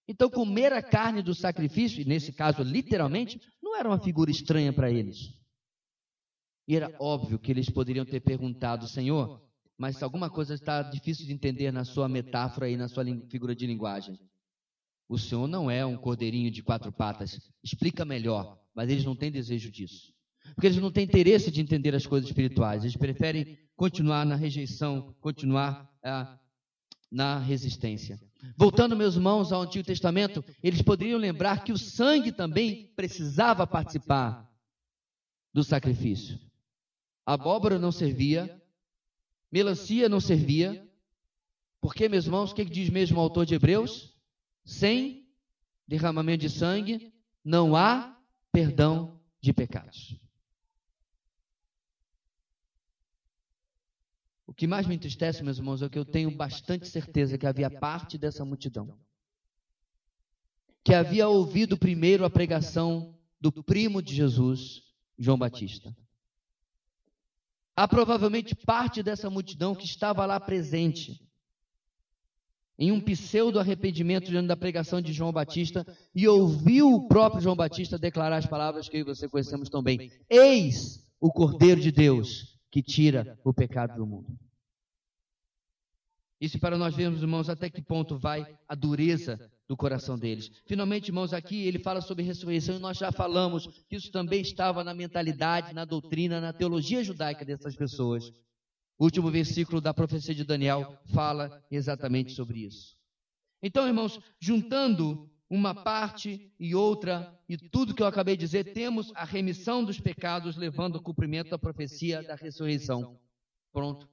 Então, 0.09 0.31
comer 0.31 0.73
a 0.73 0.83
carne 0.83 1.21
do 1.21 1.35
sacrifício, 1.35 2.03
nesse 2.09 2.33
caso, 2.33 2.63
literalmente, 2.63 3.39
não 3.63 3.77
era 3.77 3.87
uma 3.87 4.01
figura 4.01 4.31
estranha 4.31 4.73
para 4.73 4.91
eles. 4.91 5.35
E 6.67 6.75
era 6.75 6.97
óbvio 6.99 7.39
que 7.39 7.51
eles 7.51 7.69
poderiam 7.69 8.07
ter 8.07 8.21
perguntado, 8.21 8.89
Senhor, 8.89 9.47
mas 9.77 10.03
alguma 10.03 10.31
coisa 10.31 10.55
está 10.55 10.83
difícil 10.83 11.27
de 11.27 11.35
entender 11.35 11.71
na 11.71 11.85
sua 11.85 12.09
metáfora 12.09 12.71
e 12.71 12.79
na 12.79 12.89
sua 12.89 13.05
figura 13.29 13.55
de 13.55 13.67
linguagem. 13.67 14.19
O 15.09 15.19
Senhor 15.19 15.47
não 15.47 15.71
é 15.71 15.87
um 15.87 15.97
cordeirinho 15.97 16.51
de 16.51 16.63
quatro 16.63 16.91
patas. 16.91 17.41
Explica 17.63 18.05
melhor. 18.05 18.59
Mas 18.75 18.91
eles 18.91 19.05
não 19.05 19.17
têm 19.17 19.31
desejo 19.31 19.71
disso. 19.71 20.13
Porque 20.55 20.67
eles 20.67 20.79
não 20.79 20.91
têm 20.91 21.05
interesse 21.05 21.51
de 21.51 21.61
entender 21.61 21.95
as 21.95 22.07
coisas 22.07 22.29
espirituais. 22.29 22.83
Eles 22.83 22.97
preferem 22.97 23.59
continuar 23.77 24.25
na 24.25 24.35
rejeição, 24.35 25.15
continuar 25.21 25.91
ah, 26.05 26.39
na 27.11 27.39
resistência. 27.39 28.21
Voltando, 28.57 28.97
meus 28.97 29.15
irmãos, 29.15 29.53
ao 29.53 29.63
Antigo 29.63 29.85
Testamento, 29.85 30.45
eles 30.63 30.83
poderiam 30.83 31.19
lembrar 31.19 31.65
que 31.65 31.73
o 31.73 31.79
sangue 31.79 32.33
também 32.33 32.93
precisava 32.95 33.67
participar 33.67 34.49
do 35.53 35.65
sacrifício. 35.65 36.39
Abóbora 37.25 37.79
não 37.79 37.91
servia, 37.91 38.63
melancia 39.51 40.09
não 40.09 40.21
servia, 40.21 40.87
porque, 41.81 42.09
meus 42.09 42.27
irmãos, 42.27 42.53
o 42.53 42.55
que 42.55 42.65
diz 42.65 42.91
mesmo 42.91 43.19
o 43.19 43.21
autor 43.21 43.47
de 43.47 43.55
Hebreus? 43.55 44.16
Sem 44.67 45.27
derramamento 45.89 46.43
de 46.43 46.51
sangue 46.51 47.15
não 47.43 47.75
há 47.75 48.21
perdão 48.53 49.19
de 49.41 49.55
pecados. 49.55 50.21
O 54.47 54.53
que 54.53 54.67
mais 54.67 54.87
me 54.87 54.95
entristece, 54.95 55.43
meus 55.43 55.57
irmãos, 55.57 55.81
é 55.81 55.89
que 55.89 55.99
eu 55.99 56.05
tenho 56.05 56.31
bastante 56.31 56.87
certeza 56.87 57.39
que 57.39 57.47
havia 57.47 57.71
parte 57.71 58.19
dessa 58.19 58.45
multidão 58.45 58.99
que 60.87 60.95
havia 60.95 61.27
ouvido 61.27 61.77
primeiro 61.77 62.25
a 62.25 62.31
pregação 62.31 63.19
do 63.41 63.51
primo 63.51 64.01
de 64.01 64.15
Jesus, 64.15 64.85
João 65.19 65.37
Batista. 65.37 65.93
Há 67.75 67.89
provavelmente 67.89 68.55
parte 68.55 69.03
dessa 69.03 69.29
multidão 69.29 69.75
que 69.75 69.85
estava 69.85 70.25
lá 70.25 70.39
presente 70.39 71.26
em 72.79 72.93
um 72.93 73.01
pseudo 73.01 73.59
arrependimento 73.59 74.31
diante 74.31 74.49
da 74.49 74.57
pregação 74.57 75.01
de 75.01 75.13
João 75.13 75.33
Batista 75.33 75.87
e 76.15 76.29
ouviu 76.29 76.93
o 76.93 77.09
próprio 77.09 77.43
João 77.43 77.57
Batista 77.57 77.99
declarar 77.99 78.37
as 78.37 78.47
palavras 78.47 78.89
que 78.89 78.97
eu 78.97 79.01
e 79.01 79.05
você 79.05 79.29
conhecemos 79.29 79.69
tão 79.69 79.83
bem: 79.83 80.11
Eis 80.29 81.05
o 81.21 81.33
Cordeiro 81.33 81.81
de 81.81 81.91
Deus 81.91 82.59
que 82.71 82.83
tira 82.83 83.39
o 83.45 83.55
pecado 83.55 83.97
do 83.97 84.07
mundo. 84.07 84.39
Isso 86.39 86.59
para 86.59 86.77
nós 86.77 86.95
vermos, 86.95 87.23
irmãos, 87.23 87.49
até 87.49 87.71
que 87.71 87.81
ponto 87.81 88.19
vai 88.19 88.47
a 88.69 88.75
dureza 88.75 89.41
do 89.67 89.77
coração 89.77 90.19
deles. 90.19 90.51
Finalmente, 90.67 91.09
irmãos, 91.09 91.33
aqui 91.33 91.67
ele 91.67 91.79
fala 91.79 92.03
sobre 92.03 92.23
ressurreição 92.23 92.77
e 92.77 92.79
nós 92.79 92.99
já 92.99 93.11
falamos 93.11 93.67
que 93.89 93.97
isso 93.97 94.11
também 94.13 94.43
estava 94.43 94.85
na 94.85 94.93
mentalidade, 94.93 95.75
na 95.75 95.87
doutrina, 95.87 96.41
na 96.41 96.53
teologia 96.53 97.03
judaica 97.03 97.45
dessas 97.45 97.75
pessoas. 97.75 98.31
O 98.99 99.05
último 99.05 99.31
versículo 99.31 99.81
da 99.81 99.93
profecia 99.93 100.35
de 100.35 100.45
Daniel 100.45 100.99
fala 101.13 101.63
exatamente 101.71 102.33
sobre 102.33 102.61
isso. 102.61 102.97
Então, 103.63 103.87
irmãos, 103.87 104.19
juntando 104.41 105.31
uma 105.49 105.75
parte 105.75 106.53
e 106.59 106.75
outra, 106.75 107.39
e 107.49 107.57
tudo 107.57 107.95
que 107.95 108.03
eu 108.03 108.07
acabei 108.07 108.37
de 108.37 108.45
dizer, 108.45 108.73
temos 108.73 109.13
a 109.15 109.25
remissão 109.25 109.85
dos 109.85 110.01
pecados, 110.01 110.57
levando 110.57 110.97
ao 110.97 111.03
cumprimento 111.03 111.51
da 111.51 111.59
profecia 111.59 112.23
da 112.23 112.35
ressurreição. 112.35 113.19
Pronto. 113.73 114.09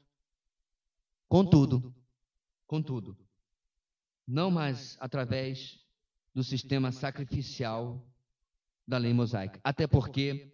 Contudo, 1.28 1.96
contudo, 2.68 3.18
não 4.28 4.52
mais 4.52 4.98
através 5.00 5.80
do 6.34 6.44
sistema 6.44 6.92
sacrificial 6.92 8.06
da 8.88 8.98
lei 8.98 9.14
mosaica. 9.14 9.60
Até 9.64 9.88
porque 9.88 10.53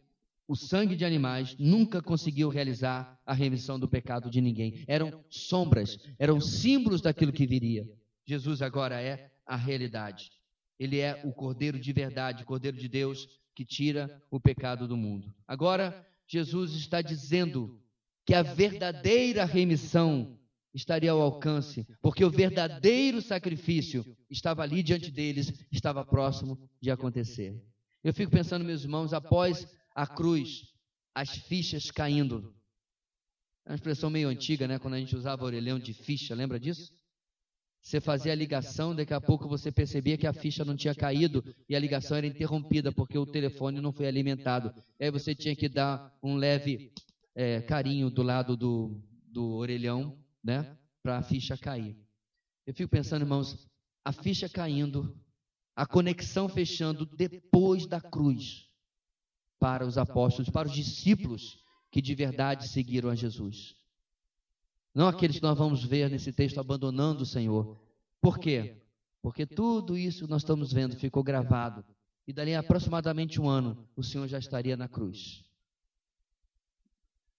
o 0.50 0.56
sangue 0.56 0.96
de 0.96 1.06
animais 1.06 1.56
nunca 1.60 2.02
conseguiu 2.02 2.50
realizar 2.50 3.22
a 3.24 3.36
remissão 3.36 3.80
do 3.80 3.88
pecado 3.88 4.32
de 4.32 4.42
ninguém. 4.42 4.84
Eram 4.88 5.24
sombras, 5.30 6.00
eram 6.18 6.42
símbolos 6.42 7.02
daquilo 7.02 7.32
que 7.32 7.46
viria. 7.46 7.88
Jesus 8.26 8.60
agora 8.64 9.00
é 9.00 9.32
a 9.46 9.56
realidade. 9.56 10.32
Ele 10.80 10.98
é 10.98 11.22
o 11.24 11.32
Cordeiro 11.32 11.80
de 11.80 11.94
verdade, 11.94 12.46
Cordeiro 12.46 12.78
de 12.78 12.90
Deus 12.90 13.28
que 13.54 13.64
tira 13.64 14.24
o 14.32 14.40
pecado 14.40 14.88
do 14.88 14.98
mundo. 14.98 15.32
Agora, 15.48 16.04
Jesus 16.28 16.74
está 16.74 17.00
dizendo 17.00 17.80
que 18.26 18.34
a 18.34 18.42
verdadeira 18.42 19.46
remissão 19.46 20.36
estaria 20.74 21.12
ao 21.12 21.22
alcance, 21.22 21.86
porque 22.02 22.26
o 22.26 22.30
verdadeiro 22.32 23.22
sacrifício 23.22 24.04
estava 24.28 24.64
ali 24.64 24.82
diante 24.82 25.12
deles, 25.12 25.54
estava 25.72 26.04
próximo 26.04 26.58
de 26.82 26.90
acontecer. 26.90 27.56
Eu 28.04 28.14
fico 28.16 28.32
pensando, 28.32 28.66
meus 28.66 28.84
irmãos, 28.84 29.14
após 29.14 29.68
a 30.00 30.08
cruz, 30.08 30.74
as 31.14 31.30
fichas 31.30 31.92
caindo. 31.92 32.56
É 33.66 33.72
uma 33.72 33.76
expressão 33.76 34.10
meio 34.10 34.30
antiga, 34.30 34.66
né? 34.66 34.80
Quando 34.80 34.94
a 34.94 34.98
gente 34.98 35.14
usava 35.14 35.44
orelhão 35.44 35.78
de 35.78 35.94
ficha, 35.94 36.34
lembra 36.34 36.58
disso? 36.58 36.94
Você 37.82 38.00
fazia 38.00 38.32
a 38.32 38.36
ligação, 38.36 38.96
daqui 38.96 39.14
a 39.14 39.20
pouco 39.20 39.50
você 39.50 39.74
percebia 39.74 40.18
que 40.18 40.26
a 40.26 40.32
ficha 40.32 40.64
não 40.64 40.78
tinha 40.78 40.96
caído 40.96 41.44
e 41.68 41.76
a 41.76 41.80
ligação 41.80 42.16
era 42.16 42.26
interrompida 42.26 42.94
porque 42.94 43.18
o 43.18 43.26
telefone 43.26 43.82
não 43.82 43.92
foi 43.92 44.08
alimentado. 44.08 44.74
Aí 44.98 45.12
você 45.12 45.36
tinha 45.36 45.54
que 45.54 45.68
dar 45.68 46.18
um 46.24 46.38
leve 46.38 46.94
é, 47.36 47.62
carinho 47.62 48.10
do 48.10 48.24
lado 48.24 48.56
do, 48.56 49.04
do 49.28 49.56
orelhão, 49.56 50.18
né? 50.42 50.78
Para 51.04 51.18
a 51.18 51.24
ficha 51.24 51.58
cair. 51.58 51.98
Eu 52.66 52.74
fico 52.74 52.90
pensando, 52.90 53.24
irmãos, 53.24 53.68
a 54.06 54.14
ficha 54.14 54.48
caindo, 54.48 55.14
a 55.76 55.86
conexão 55.86 56.48
fechando 56.48 57.06
depois 57.06 57.86
da 57.86 58.00
cruz. 58.00 58.69
Para 59.60 59.86
os 59.86 59.98
apóstolos, 59.98 60.50
para 60.50 60.68
os 60.68 60.74
discípulos 60.74 61.60
que 61.92 62.02
de 62.02 62.16
verdade 62.16 62.68
seguiram 62.68 63.10
a 63.10 63.16
Jesus. 63.16 63.76
Não 64.94 65.08
aqueles 65.08 65.38
que 65.38 65.44
nós 65.44 65.58
vamos 65.58 65.84
ver 65.84 66.10
nesse 66.10 66.32
texto 66.32 66.60
abandonando 66.60 67.24
o 67.24 67.26
Senhor. 67.26 67.78
Por 68.22 68.40
quê? 68.40 68.78
Porque 69.22 69.46
tudo 69.46 69.98
isso 69.98 70.26
que 70.26 70.30
nós 70.30 70.42
estamos 70.42 70.72
vendo 70.72 70.96
ficou 70.96 71.24
gravado. 71.24 71.84
E 72.28 72.34
dali 72.34 72.54
a 72.54 72.60
aproximadamente 72.60 73.42
um 73.42 73.48
ano, 73.48 73.88
o 73.96 74.04
Senhor 74.04 74.28
já 74.28 74.38
estaria 74.38 74.78
na 74.78 74.88
cruz. 74.88 75.44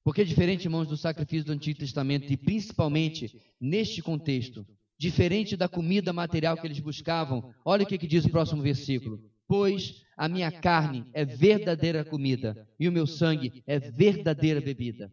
Porque, 0.03 0.25
diferente, 0.25 0.65
irmãos, 0.65 0.89
do 0.89 0.97
sacrifício 0.97 1.47
do 1.47 1.53
Antigo 1.53 1.79
Testamento, 1.79 2.33
e 2.33 2.37
principalmente 2.37 3.41
neste 3.61 4.03
contexto, 4.03 4.67
diferente 4.99 5.57
da 5.57 5.69
comida 5.69 6.13
material 6.13 6.57
que 6.57 6.67
eles 6.67 6.81
buscavam, 6.81 7.55
olha 7.65 7.85
o 7.85 7.87
que, 7.87 7.99
que 7.99 8.07
diz 8.07 8.25
o 8.25 8.31
próximo 8.31 8.63
versículo: 8.63 9.23
Pois 9.51 10.07
a 10.17 10.29
minha 10.29 10.53
carne 10.53 11.11
é 11.13 11.25
verdadeira 11.25 12.05
comida, 12.05 12.69
e 12.79 12.89
o 12.89 12.93
meu 12.93 13.05
sangue 13.05 13.65
é 13.67 13.81
verdadeira 13.81 14.61
bebida. 14.61 15.13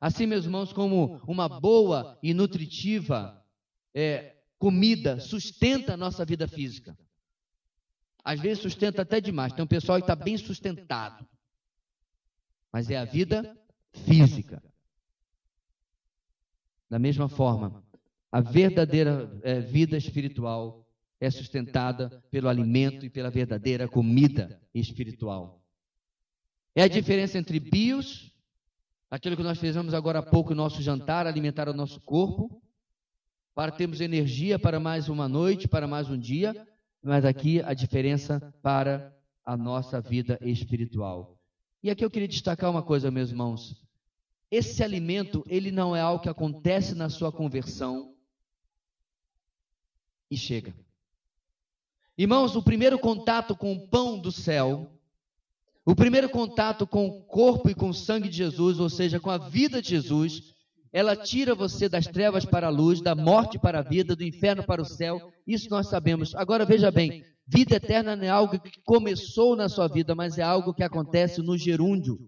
Assim, 0.00 0.26
meus 0.26 0.44
irmãos, 0.44 0.72
como 0.72 1.20
uma 1.24 1.48
boa 1.48 2.18
e 2.20 2.34
nutritiva 2.34 3.40
é, 3.94 4.34
comida 4.58 5.20
sustenta 5.20 5.94
a 5.94 5.96
nossa 5.96 6.24
vida 6.24 6.48
física. 6.48 6.98
Às 8.24 8.40
vezes 8.40 8.60
sustenta 8.60 9.02
até 9.02 9.20
demais. 9.20 9.52
Tem 9.52 9.62
um 9.64 9.68
pessoal 9.68 9.98
que 9.98 10.02
está 10.02 10.16
bem 10.16 10.36
sustentado. 10.36 11.24
Mas 12.72 12.90
é 12.90 12.96
a 12.96 13.04
vida 13.04 13.56
física. 14.04 14.60
Da 16.90 16.98
mesma 16.98 17.28
forma, 17.28 17.84
a 18.32 18.40
verdadeira 18.40 19.30
é, 19.44 19.60
vida 19.60 19.96
espiritual 19.96 20.89
é 21.20 21.30
sustentada 21.30 22.22
pelo 22.30 22.48
alimento 22.48 23.04
e 23.04 23.10
pela 23.10 23.30
verdadeira 23.30 23.86
comida 23.86 24.58
espiritual. 24.74 25.62
É 26.74 26.82
a 26.82 26.88
diferença 26.88 27.36
entre 27.36 27.60
bios, 27.60 28.34
aquilo 29.10 29.36
que 29.36 29.42
nós 29.42 29.58
fizemos 29.58 29.92
agora 29.92 30.20
há 30.20 30.22
pouco, 30.22 30.54
nosso 30.54 30.80
jantar, 30.80 31.26
alimentar 31.26 31.68
o 31.68 31.74
nosso 31.74 32.00
corpo, 32.00 32.62
para 33.54 33.70
termos 33.70 34.00
energia 34.00 34.58
para 34.58 34.80
mais 34.80 35.10
uma 35.10 35.28
noite, 35.28 35.68
para 35.68 35.86
mais 35.86 36.08
um 36.08 36.18
dia, 36.18 36.66
mas 37.02 37.24
aqui 37.26 37.60
a 37.62 37.74
diferença 37.74 38.40
para 38.62 39.14
a 39.44 39.56
nossa 39.56 40.00
vida 40.00 40.38
espiritual. 40.40 41.38
E 41.82 41.90
aqui 41.90 42.04
eu 42.04 42.10
queria 42.10 42.28
destacar 42.28 42.70
uma 42.70 42.82
coisa, 42.82 43.10
meus 43.10 43.30
irmãos. 43.30 43.82
Esse 44.50 44.82
alimento, 44.82 45.44
ele 45.46 45.70
não 45.70 45.94
é 45.94 46.00
algo 46.00 46.22
que 46.22 46.28
acontece 46.28 46.94
na 46.94 47.10
sua 47.10 47.30
conversão 47.30 48.14
e 50.30 50.36
chega. 50.36 50.74
Irmãos, 52.16 52.54
o 52.56 52.62
primeiro 52.62 52.98
contato 52.98 53.56
com 53.56 53.72
o 53.72 53.88
pão 53.88 54.18
do 54.18 54.30
céu, 54.30 54.90
o 55.84 55.94
primeiro 55.94 56.28
contato 56.28 56.86
com 56.86 57.06
o 57.06 57.22
corpo 57.22 57.70
e 57.70 57.74
com 57.74 57.88
o 57.88 57.94
sangue 57.94 58.28
de 58.28 58.36
Jesus, 58.36 58.78
ou 58.78 58.90
seja, 58.90 59.18
com 59.18 59.30
a 59.30 59.38
vida 59.38 59.80
de 59.80 59.88
Jesus, 59.88 60.54
ela 60.92 61.16
tira 61.16 61.54
você 61.54 61.88
das 61.88 62.06
trevas 62.06 62.44
para 62.44 62.66
a 62.66 62.70
luz, 62.70 63.00
da 63.00 63.14
morte 63.14 63.58
para 63.58 63.78
a 63.78 63.82
vida, 63.82 64.16
do 64.16 64.24
inferno 64.24 64.64
para 64.64 64.82
o 64.82 64.84
céu. 64.84 65.32
Isso 65.46 65.70
nós 65.70 65.88
sabemos. 65.88 66.34
Agora 66.34 66.64
veja 66.64 66.90
bem: 66.90 67.24
vida 67.46 67.76
eterna 67.76 68.16
não 68.16 68.24
é 68.24 68.28
algo 68.28 68.58
que 68.58 68.80
começou 68.82 69.54
na 69.54 69.68
sua 69.68 69.88
vida, 69.88 70.14
mas 70.14 70.36
é 70.36 70.42
algo 70.42 70.74
que 70.74 70.82
acontece 70.82 71.40
no 71.40 71.56
gerúndio. 71.56 72.18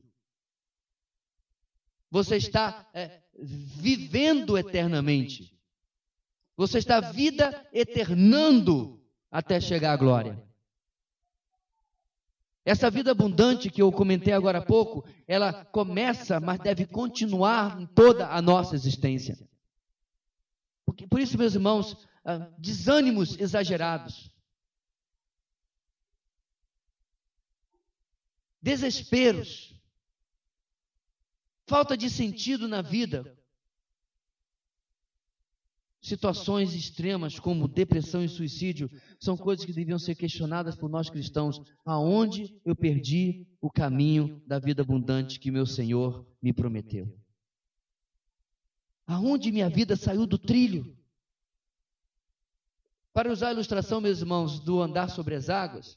Você 2.10 2.36
está 2.36 2.88
é, 2.94 3.20
vivendo 3.38 4.56
eternamente. 4.56 5.52
Você 6.56 6.78
está 6.78 7.00
vida 7.00 7.66
eternando 7.72 9.01
até 9.32 9.58
chegar 9.58 9.94
à 9.94 9.96
glória. 9.96 10.38
Essa 12.64 12.90
vida 12.90 13.10
abundante 13.10 13.70
que 13.70 13.82
eu 13.82 13.90
comentei 13.90 14.32
agora 14.32 14.58
há 14.58 14.62
pouco, 14.62 15.04
ela 15.26 15.64
começa, 15.64 16.38
mas 16.38 16.60
deve 16.60 16.86
continuar 16.86 17.80
em 17.80 17.86
toda 17.86 18.28
a 18.28 18.40
nossa 18.42 18.76
existência. 18.76 19.36
Porque, 20.84 21.06
por 21.06 21.18
isso, 21.18 21.38
meus 21.38 21.54
irmãos, 21.54 22.06
ah, 22.24 22.50
desânimos 22.58 23.36
exagerados, 23.40 24.30
desesperos, 28.60 29.74
falta 31.66 31.96
de 31.96 32.08
sentido 32.08 32.68
na 32.68 32.80
vida, 32.80 33.36
Situações 36.02 36.74
extremas 36.74 37.38
como 37.38 37.68
depressão 37.68 38.24
e 38.24 38.28
suicídio 38.28 38.90
são 39.20 39.36
coisas 39.36 39.64
que 39.64 39.72
deviam 39.72 40.00
ser 40.00 40.16
questionadas 40.16 40.74
por 40.74 40.90
nós 40.90 41.08
cristãos. 41.08 41.62
Aonde 41.84 42.52
eu 42.64 42.74
perdi 42.74 43.46
o 43.60 43.70
caminho 43.70 44.42
da 44.44 44.58
vida 44.58 44.82
abundante 44.82 45.38
que 45.38 45.52
meu 45.52 45.64
Senhor 45.64 46.26
me 46.42 46.52
prometeu? 46.52 47.08
Aonde 49.06 49.52
minha 49.52 49.68
vida 49.68 49.94
saiu 49.94 50.26
do 50.26 50.36
trilho? 50.36 50.92
Para 53.12 53.30
usar 53.30 53.48
a 53.48 53.52
ilustração, 53.52 54.00
meus 54.00 54.18
irmãos, 54.18 54.58
do 54.58 54.82
andar 54.82 55.08
sobre 55.08 55.36
as 55.36 55.48
águas, 55.48 55.96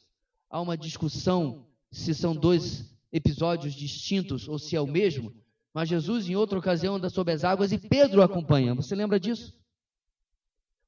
há 0.52 0.62
uma 0.62 0.78
discussão 0.78 1.66
se 1.92 2.14
são 2.14 2.36
dois 2.36 2.96
episódios 3.12 3.74
distintos 3.74 4.48
ou 4.48 4.60
se 4.60 4.76
é 4.76 4.82
o 4.82 4.86
mesmo. 4.86 5.34
Mas 5.74 5.90
Jesus, 5.90 6.30
em 6.30 6.36
outra 6.36 6.60
ocasião, 6.60 6.96
anda 6.96 7.10
sobre 7.10 7.34
as 7.34 7.44
águas 7.44 7.72
e 7.72 7.80
Pedro 7.80 8.22
acompanha. 8.22 8.76
Você 8.76 8.94
lembra 8.94 9.20
disso? 9.20 9.65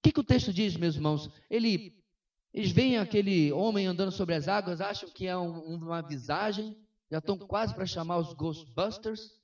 Que, 0.08 0.14
que 0.14 0.20
o 0.22 0.24
texto 0.24 0.53
diz, 0.53 0.78
meus 0.78 0.95
irmãos? 0.95 1.30
Ele, 1.49 1.93
eles 2.53 2.72
veem 2.72 2.97
aquele 2.97 3.51
homem 3.51 3.88
andando 3.88 4.12
sobre 4.12 4.36
as 4.36 4.47
águas, 4.47 4.80
acham 4.80 5.10
que 5.10 5.28
é 5.28 5.38
um, 5.38 5.76
uma 5.76 6.01
visagem, 6.01 6.78
já 7.12 7.18
estão 7.18 7.38
quase 7.38 7.76
para 7.76 7.86
chamar 7.86 8.18
os 8.18 8.34
Ghostbusters. 8.34 9.38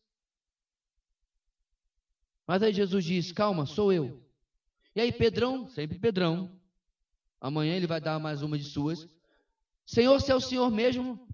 Mas 2.47 2.64
aí 2.64 2.72
Jesus 2.72 3.03
diz: 3.03 3.34
Calma, 3.34 3.66
sou 3.66 3.91
eu. 3.91 4.24
E 4.95 5.01
aí, 5.01 5.11
Pedrão, 5.11 5.68
sempre 5.68 5.99
Pedrão, 5.99 6.49
amanhã 7.41 7.76
ele 7.76 7.88
vai 7.88 7.99
dar 7.99 8.18
mais 8.18 8.41
uma 8.41 8.57
de 8.57 8.64
suas. 8.64 9.05
Senhor, 9.86 10.18
se 10.22 10.32
é 10.32 10.36
o 10.36 10.39
Senhor 10.39 10.72
mesmo, 10.72 11.28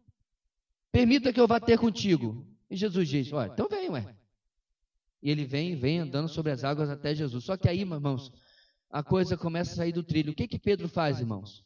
permita 0.91 1.31
que 1.31 1.39
eu 1.39 1.47
vá 1.47 1.59
ter 1.59 1.77
contigo. 1.77 2.47
E 2.67 2.75
Jesus 2.75 3.07
diz: 3.07 3.31
Olha, 3.31 3.51
então 3.51 3.67
vem, 3.69 3.91
ué. 3.91 4.15
E 5.21 5.29
ele 5.29 5.45
vem, 5.45 5.75
vem 5.75 5.99
andando 5.99 6.29
sobre 6.29 6.51
as 6.51 6.63
águas 6.63 6.89
até 6.89 7.13
Jesus. 7.13 7.43
Só 7.43 7.55
que 7.55 7.69
aí, 7.69 7.81
irmãos, 7.81 8.31
a 8.89 9.03
coisa 9.03 9.37
começa 9.37 9.73
a 9.73 9.75
sair 9.75 9.91
do 9.91 10.03
trilho. 10.03 10.31
O 10.31 10.35
que, 10.35 10.47
que 10.47 10.57
Pedro 10.57 10.87
faz, 10.87 11.19
irmãos? 11.19 11.63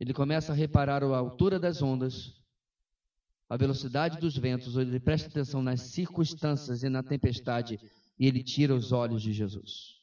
Ele 0.00 0.14
começa 0.14 0.52
a 0.52 0.54
reparar 0.54 1.02
a 1.02 1.16
altura 1.16 1.58
das 1.58 1.82
ondas, 1.82 2.34
a 3.48 3.56
velocidade 3.56 4.18
dos 4.18 4.36
ventos, 4.36 4.76
ele 4.76 5.00
presta 5.00 5.28
atenção 5.28 5.62
nas 5.62 5.80
circunstâncias 5.80 6.82
e 6.82 6.88
na 6.88 7.02
tempestade, 7.02 7.80
e 8.18 8.26
ele 8.26 8.42
tira 8.42 8.74
os 8.74 8.92
olhos 8.92 9.22
de 9.22 9.32
Jesus. 9.32 9.98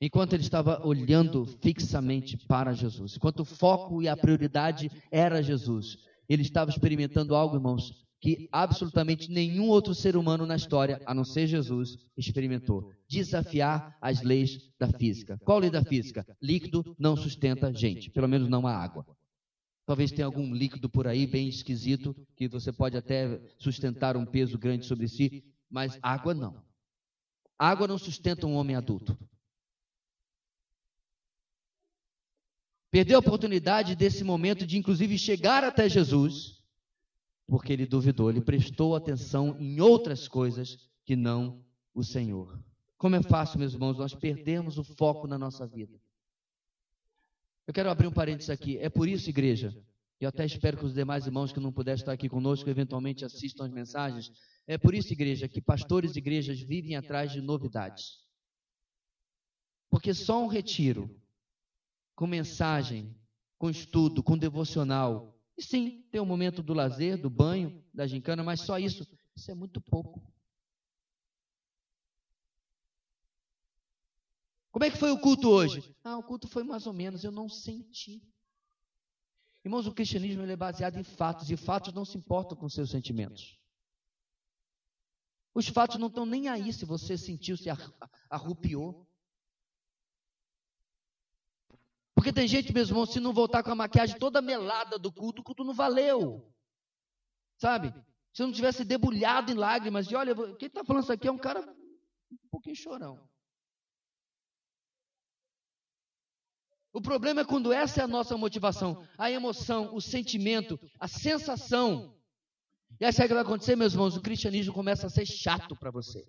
Enquanto 0.00 0.34
ele 0.34 0.42
estava 0.42 0.84
olhando 0.86 1.46
fixamente 1.46 2.36
para 2.36 2.72
Jesus, 2.72 3.16
enquanto 3.16 3.40
o 3.40 3.44
foco 3.44 4.02
e 4.02 4.08
a 4.08 4.16
prioridade 4.16 4.90
era 5.10 5.42
Jesus, 5.42 5.98
ele 6.28 6.42
estava 6.42 6.70
experimentando 6.70 7.34
algo, 7.34 7.56
irmãos, 7.56 8.05
que 8.20 8.48
absolutamente 8.50 9.30
nenhum 9.30 9.68
outro 9.68 9.94
ser 9.94 10.16
humano 10.16 10.46
na 10.46 10.56
história, 10.56 11.00
a 11.06 11.14
não 11.14 11.24
ser 11.24 11.46
Jesus, 11.46 11.96
experimentou. 12.16 12.92
Desafiar 13.08 13.96
as 14.00 14.22
leis 14.22 14.70
da 14.78 14.88
física. 14.88 15.38
Qual 15.44 15.58
lei 15.58 15.70
da 15.70 15.84
física? 15.84 16.26
Líquido 16.42 16.96
não 16.98 17.16
sustenta 17.16 17.72
gente, 17.72 18.10
pelo 18.10 18.28
menos 18.28 18.48
não 18.48 18.66
a 18.66 18.74
água. 18.74 19.06
Talvez 19.84 20.10
tenha 20.10 20.26
algum 20.26 20.52
líquido 20.52 20.88
por 20.88 21.06
aí 21.06 21.26
bem 21.26 21.48
esquisito, 21.48 22.16
que 22.34 22.48
você 22.48 22.72
pode 22.72 22.96
até 22.96 23.40
sustentar 23.58 24.16
um 24.16 24.26
peso 24.26 24.58
grande 24.58 24.86
sobre 24.86 25.06
si, 25.06 25.44
mas 25.70 25.98
água 26.02 26.34
não. 26.34 26.60
Água 27.58 27.86
não 27.86 27.98
sustenta 27.98 28.46
um 28.46 28.54
homem 28.54 28.74
adulto. 28.74 29.16
Perdeu 32.90 33.16
a 33.16 33.20
oportunidade 33.20 33.94
desse 33.94 34.24
momento 34.24 34.66
de, 34.66 34.78
inclusive, 34.78 35.18
chegar 35.18 35.62
até 35.62 35.88
Jesus 35.88 36.55
porque 37.46 37.72
ele 37.72 37.86
duvidou, 37.86 38.28
ele 38.28 38.40
prestou 38.40 38.96
atenção 38.96 39.56
em 39.58 39.80
outras 39.80 40.26
coisas 40.26 40.90
que 41.04 41.14
não 41.14 41.64
o 41.94 42.02
Senhor. 42.02 42.58
Como 42.98 43.14
é 43.14 43.22
fácil, 43.22 43.58
meus 43.58 43.72
irmãos, 43.72 43.98
nós 43.98 44.14
perdermos 44.14 44.78
o 44.78 44.84
foco 44.84 45.26
na 45.26 45.38
nossa 45.38 45.66
vida. 45.66 46.00
Eu 47.66 47.74
quero 47.74 47.90
abrir 47.90 48.06
um 48.06 48.12
parênteses 48.12 48.50
aqui. 48.50 48.78
É 48.78 48.88
por 48.88 49.08
isso, 49.08 49.28
igreja, 49.28 49.76
e 50.20 50.24
eu 50.24 50.28
até 50.28 50.44
espero 50.44 50.76
que 50.76 50.84
os 50.84 50.94
demais 50.94 51.26
irmãos 51.26 51.52
que 51.52 51.60
não 51.60 51.72
puderam 51.72 51.96
estar 51.96 52.12
aqui 52.12 52.28
conosco 52.28 52.68
eventualmente 52.70 53.24
assistam 53.24 53.64
as 53.64 53.70
mensagens. 53.70 54.30
É 54.66 54.78
por 54.78 54.94
isso, 54.94 55.12
igreja, 55.12 55.48
que 55.48 55.60
pastores 55.60 56.16
e 56.16 56.18
igrejas 56.18 56.60
vivem 56.60 56.96
atrás 56.96 57.32
de 57.32 57.40
novidades. 57.40 58.24
Porque 59.90 60.14
só 60.14 60.42
um 60.42 60.46
retiro 60.48 61.14
com 62.14 62.26
mensagem, 62.26 63.14
com 63.58 63.68
estudo, 63.68 64.22
com 64.22 64.38
devocional, 64.38 65.35
e 65.56 65.62
sim, 65.62 66.02
tem 66.10 66.20
o 66.20 66.24
um 66.24 66.26
momento 66.26 66.62
do 66.62 66.74
lazer, 66.74 67.16
do 67.16 67.30
banho, 67.30 67.82
da 67.92 68.06
gincana, 68.06 68.44
mas 68.44 68.60
só 68.60 68.78
isso, 68.78 69.06
isso 69.34 69.50
é 69.50 69.54
muito 69.54 69.80
pouco. 69.80 70.22
Como 74.70 74.84
é 74.84 74.90
que 74.90 74.98
foi 74.98 75.10
o 75.10 75.18
culto 75.18 75.48
hoje? 75.48 75.94
Ah, 76.04 76.18
o 76.18 76.22
culto 76.22 76.46
foi 76.46 76.62
mais 76.62 76.86
ou 76.86 76.92
menos, 76.92 77.24
eu 77.24 77.32
não 77.32 77.48
senti. 77.48 78.22
Irmãos, 79.64 79.86
o 79.86 79.94
cristianismo 79.94 80.42
é 80.42 80.54
baseado 80.54 80.98
em 80.98 81.02
fatos, 81.02 81.50
e 81.50 81.56
fatos 81.56 81.94
não 81.94 82.04
se 82.04 82.18
importam 82.18 82.56
com 82.56 82.68
seus 82.68 82.90
sentimentos. 82.90 83.58
Os 85.54 85.66
fatos 85.68 85.96
não 85.96 86.08
estão 86.08 86.26
nem 86.26 86.48
aí 86.48 86.70
se 86.70 86.84
você 86.84 87.16
sentiu, 87.16 87.56
se 87.56 87.70
arrupiou. 88.28 89.05
Porque 92.26 92.40
tem 92.40 92.48
gente, 92.48 92.72
meus 92.72 92.88
irmãos, 92.88 93.12
se 93.12 93.20
não 93.20 93.32
voltar 93.32 93.62
com 93.62 93.70
a 93.70 93.74
maquiagem 93.76 94.18
toda 94.18 94.42
melada 94.42 94.98
do 94.98 95.12
culto, 95.12 95.42
o 95.42 95.44
culto 95.44 95.62
não 95.62 95.72
valeu. 95.72 96.52
Sabe? 97.56 97.94
Se 98.34 98.42
não 98.42 98.50
tivesse 98.50 98.84
debulhado 98.84 99.52
em 99.52 99.54
lágrimas, 99.54 100.10
e 100.10 100.16
olha, 100.16 100.34
quem 100.56 100.66
está 100.66 100.82
falando 100.82 101.04
isso 101.04 101.12
aqui 101.12 101.28
é 101.28 101.30
um 101.30 101.38
cara 101.38 101.60
um 101.60 102.48
pouquinho 102.50 102.74
chorão. 102.74 103.30
O 106.92 107.00
problema 107.00 107.42
é 107.42 107.44
quando 107.44 107.72
essa 107.72 108.00
é 108.00 108.02
a 108.02 108.08
nossa 108.08 108.36
motivação, 108.36 109.06
a 109.16 109.30
emoção, 109.30 109.94
o 109.94 110.00
sentimento, 110.00 110.80
a 110.98 111.06
sensação 111.06 112.12
e 112.98 113.04
aí 113.04 113.12
sabe 113.12 113.26
o 113.26 113.28
que 113.28 113.34
vai 113.34 113.42
acontecer, 113.44 113.76
meus 113.76 113.92
irmãos? 113.92 114.16
O 114.16 114.20
cristianismo 114.20 114.74
começa 114.74 115.06
a 115.06 115.10
ser 115.10 115.26
chato 115.26 115.76
para 115.76 115.92
você. 115.92 116.26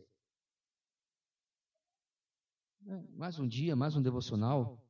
É, 2.86 3.02
mais 3.16 3.40
um 3.40 3.48
dia, 3.48 3.76
mais 3.76 3.96
um 3.96 4.02
devocional. 4.02 4.87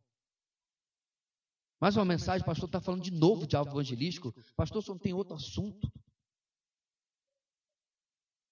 Mais 1.80 1.96
uma 1.96 2.06
mensagem, 2.06 2.46
pastor 2.46 2.68
está 2.68 2.82
falando 2.82 3.04
de 3.04 3.12
novo 3.12 3.46
de 3.46 3.56
alvo 3.56 3.72
evangelístico. 3.72 4.34
Pastor, 4.56 4.82
só 4.82 4.94
não 4.94 5.00
tem 5.00 5.14
outro 5.14 5.36
assunto. 5.36 5.92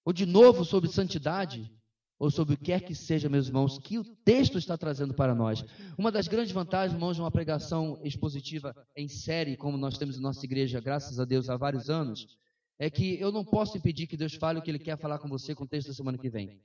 Ou 0.04 0.12
de 0.12 0.24
novo 0.24 0.64
sobre 0.64 0.88
santidade, 0.88 1.68
ou 2.18 2.30
sobre 2.30 2.54
o 2.54 2.56
que 2.56 2.66
quer 2.66 2.80
que 2.80 2.94
seja, 2.94 3.28
meus 3.28 3.48
irmãos, 3.48 3.78
que 3.78 3.98
o 3.98 4.04
texto 4.04 4.56
está 4.56 4.78
trazendo 4.78 5.12
para 5.12 5.34
nós. 5.34 5.64
Uma 5.98 6.12
das 6.12 6.28
grandes 6.28 6.52
vantagens, 6.52 6.94
irmãos, 6.94 7.16
de 7.16 7.20
uma 7.20 7.30
pregação 7.30 8.00
expositiva 8.04 8.74
em 8.96 9.08
série, 9.08 9.56
como 9.56 9.76
nós 9.76 9.98
temos 9.98 10.16
em 10.16 10.20
nossa 10.20 10.44
igreja, 10.44 10.80
graças 10.80 11.18
a 11.18 11.24
Deus, 11.24 11.50
há 11.50 11.56
vários 11.56 11.90
anos, 11.90 12.38
é 12.78 12.88
que 12.88 13.18
eu 13.20 13.32
não 13.32 13.44
posso 13.44 13.76
impedir 13.76 14.06
que 14.06 14.16
Deus 14.16 14.34
fale 14.34 14.58
o 14.58 14.62
que 14.62 14.70
Ele 14.70 14.78
quer 14.78 14.96
falar 14.96 15.18
com 15.18 15.28
você 15.28 15.54
com 15.54 15.64
o 15.64 15.68
texto 15.68 15.88
da 15.88 15.94
semana 15.94 16.16
que 16.16 16.30
vem. 16.30 16.62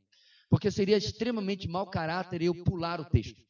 Porque 0.50 0.70
seria 0.70 0.98
extremamente 0.98 1.68
mau 1.68 1.90
caráter 1.90 2.42
eu 2.42 2.54
pular 2.64 3.00
o 3.02 3.06
texto. 3.06 3.42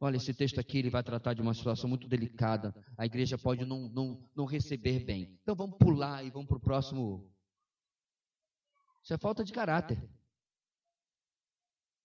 Olha, 0.00 0.16
esse 0.16 0.32
texto 0.32 0.60
aqui 0.60 0.78
ele 0.78 0.90
vai 0.90 1.02
tratar 1.02 1.34
de 1.34 1.42
uma 1.42 1.52
situação 1.52 1.88
muito 1.88 2.06
delicada. 2.06 2.74
A 2.96 3.04
igreja 3.04 3.36
pode 3.36 3.64
não, 3.64 3.88
não, 3.88 4.30
não 4.34 4.44
receber 4.44 5.04
bem. 5.04 5.36
Então 5.42 5.56
vamos 5.56 5.76
pular 5.76 6.24
e 6.24 6.30
vamos 6.30 6.46
para 6.46 6.56
o 6.56 6.60
próximo. 6.60 7.28
Isso 9.02 9.12
é 9.12 9.18
falta 9.18 9.42
de 9.42 9.52
caráter. 9.52 10.00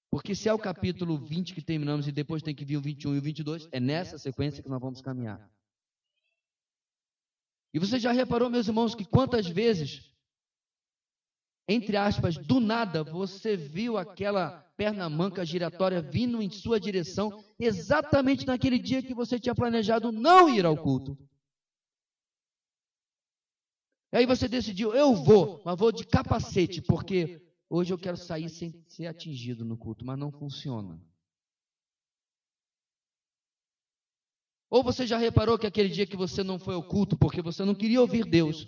Porque 0.09 0.33
se 0.33 0.49
é 0.49 0.53
o 0.53 0.59
capítulo 0.59 1.17
20 1.17 1.53
que 1.53 1.61
terminamos 1.61 2.07
e 2.07 2.11
depois 2.11 2.41
tem 2.41 2.55
que 2.55 2.65
vir 2.65 2.77
o 2.77 2.81
21 2.81 3.15
e 3.15 3.17
o 3.17 3.21
22, 3.21 3.67
é 3.71 3.79
nessa 3.79 4.17
sequência 4.17 4.63
que 4.63 4.69
nós 4.69 4.81
vamos 4.81 5.01
caminhar. 5.01 5.51
E 7.73 7.79
você 7.79 7.99
já 7.99 8.11
reparou, 8.11 8.49
meus 8.49 8.67
irmãos, 8.67 8.93
que 8.93 9.05
quantas 9.05 9.47
vezes, 9.47 10.13
entre 11.67 11.97
aspas, 11.97 12.37
do 12.37 12.59
nada, 12.59 13.03
você 13.03 13.57
viu 13.57 13.97
aquela 13.97 14.62
perna 14.75 15.09
manca 15.09 15.45
giratória 15.45 16.01
vindo 16.01 16.41
em 16.41 16.49
sua 16.49 16.79
direção 16.79 17.43
exatamente 17.59 18.45
naquele 18.45 18.79
dia 18.79 19.01
que 19.01 19.13
você 19.13 19.39
tinha 19.39 19.55
planejado 19.55 20.11
não 20.11 20.49
ir 20.49 20.65
ao 20.65 20.77
culto? 20.77 21.17
E 24.11 24.17
aí 24.17 24.25
você 24.25 24.47
decidiu, 24.47 24.93
eu 24.93 25.15
vou, 25.15 25.61
mas 25.65 25.77
vou 25.77 25.91
de 25.91 26.05
capacete, 26.05 26.81
porque 26.81 27.41
hoje 27.69 27.91
eu 27.91 27.97
quero 27.97 28.15
sair 28.15 28.47
sem 28.47 28.71
ser 28.87 29.07
atingido 29.07 29.65
no 29.65 29.75
culto, 29.75 30.05
mas 30.05 30.19
não 30.19 30.31
funciona. 30.31 31.01
Ou 34.69 34.83
você 34.83 35.05
já 35.05 35.17
reparou 35.17 35.57
que 35.57 35.67
aquele 35.67 35.89
dia 35.89 36.05
que 36.05 36.17
você 36.17 36.43
não 36.43 36.57
foi 36.59 36.73
ao 36.75 36.83
culto 36.83 37.17
porque 37.17 37.41
você 37.41 37.63
não 37.63 37.75
queria 37.75 38.01
ouvir 38.01 38.25
Deus? 38.25 38.67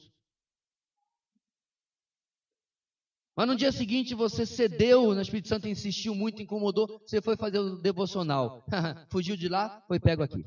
Mas 3.35 3.47
no 3.47 3.55
dia 3.55 3.71
seguinte 3.71 4.15
você 4.15 4.45
cedeu, 4.45 5.09
o 5.09 5.21
Espírito 5.21 5.49
Santo 5.49 5.67
insistiu 5.67 6.15
muito, 6.15 6.41
incomodou, 6.41 7.01
você 7.05 7.21
foi 7.21 7.35
fazer 7.35 7.59
o 7.59 7.75
devocional. 7.75 8.65
Fugiu 9.09 9.35
de 9.35 9.49
lá, 9.49 9.83
foi 9.87 9.99
pego 9.99 10.23
aqui. 10.23 10.45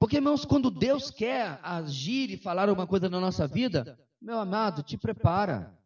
Porque, 0.00 0.16
irmãos, 0.16 0.44
quando 0.44 0.68
Deus 0.68 1.12
quer 1.12 1.60
agir 1.62 2.30
e 2.30 2.36
falar 2.36 2.68
alguma 2.68 2.88
coisa 2.88 3.08
na 3.08 3.20
nossa 3.20 3.46
vida, 3.46 3.96
meu 4.20 4.36
amado, 4.36 4.82
te 4.82 4.98
prepara. 4.98 5.78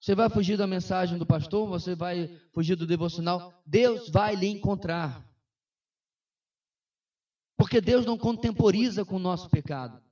Você 0.00 0.14
vai 0.14 0.30
fugir 0.30 0.56
da 0.56 0.66
mensagem 0.66 1.18
do 1.18 1.26
pastor, 1.26 1.68
você 1.68 1.94
vai 1.94 2.40
fugir 2.54 2.74
do 2.74 2.86
devocional, 2.86 3.52
Deus 3.66 4.08
vai 4.08 4.34
lhe 4.34 4.46
encontrar. 4.46 5.22
Porque 7.58 7.82
Deus 7.82 8.06
não 8.06 8.16
contemporiza 8.16 9.04
com 9.04 9.16
o 9.16 9.20
nosso 9.20 9.50
pecado. 9.50 10.02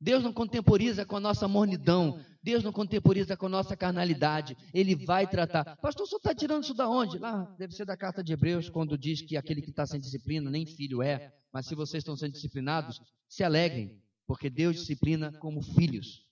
Deus 0.00 0.22
não 0.22 0.32
contemporiza 0.32 1.06
com 1.06 1.16
a 1.16 1.20
nossa 1.20 1.48
mornidão. 1.48 2.20
Deus 2.42 2.62
não 2.62 2.72
contemporiza 2.72 3.36
com 3.36 3.46
a 3.46 3.48
nossa 3.48 3.76
carnalidade. 3.76 4.56
Ele 4.72 4.94
vai 4.94 5.26
tratar. 5.26 5.76
Pastor, 5.76 6.06
senhor 6.06 6.18
está 6.18 6.34
tirando 6.34 6.64
isso 6.64 6.74
da 6.74 6.88
onde? 6.88 7.18
Lá, 7.18 7.44
deve 7.58 7.74
ser 7.74 7.84
da 7.86 7.96
carta 7.96 8.22
de 8.22 8.32
Hebreus, 8.32 8.68
quando 8.68 8.96
diz 8.98 9.22
que 9.22 9.36
aquele 9.36 9.62
que 9.62 9.70
está 9.70 9.86
sem 9.86 9.98
disciplina, 9.98 10.50
nem 10.50 10.66
filho 10.66 11.02
é. 11.02 11.32
Mas 11.52 11.66
se 11.66 11.74
vocês 11.74 12.02
estão 12.02 12.16
sendo 12.16 12.32
disciplinados, 12.32 13.00
se 13.28 13.42
alegrem, 13.42 14.00
porque 14.26 14.50
Deus 14.50 14.76
disciplina 14.76 15.32
como 15.38 15.62
filhos. 15.62 16.26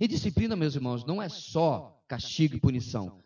E 0.00 0.06
disciplina, 0.06 0.56
meus 0.56 0.74
irmãos, 0.74 1.04
não 1.04 1.20
é 1.20 1.28
só 1.28 2.02
castigo 2.08 2.56
e 2.56 2.60
punição. 2.60 3.22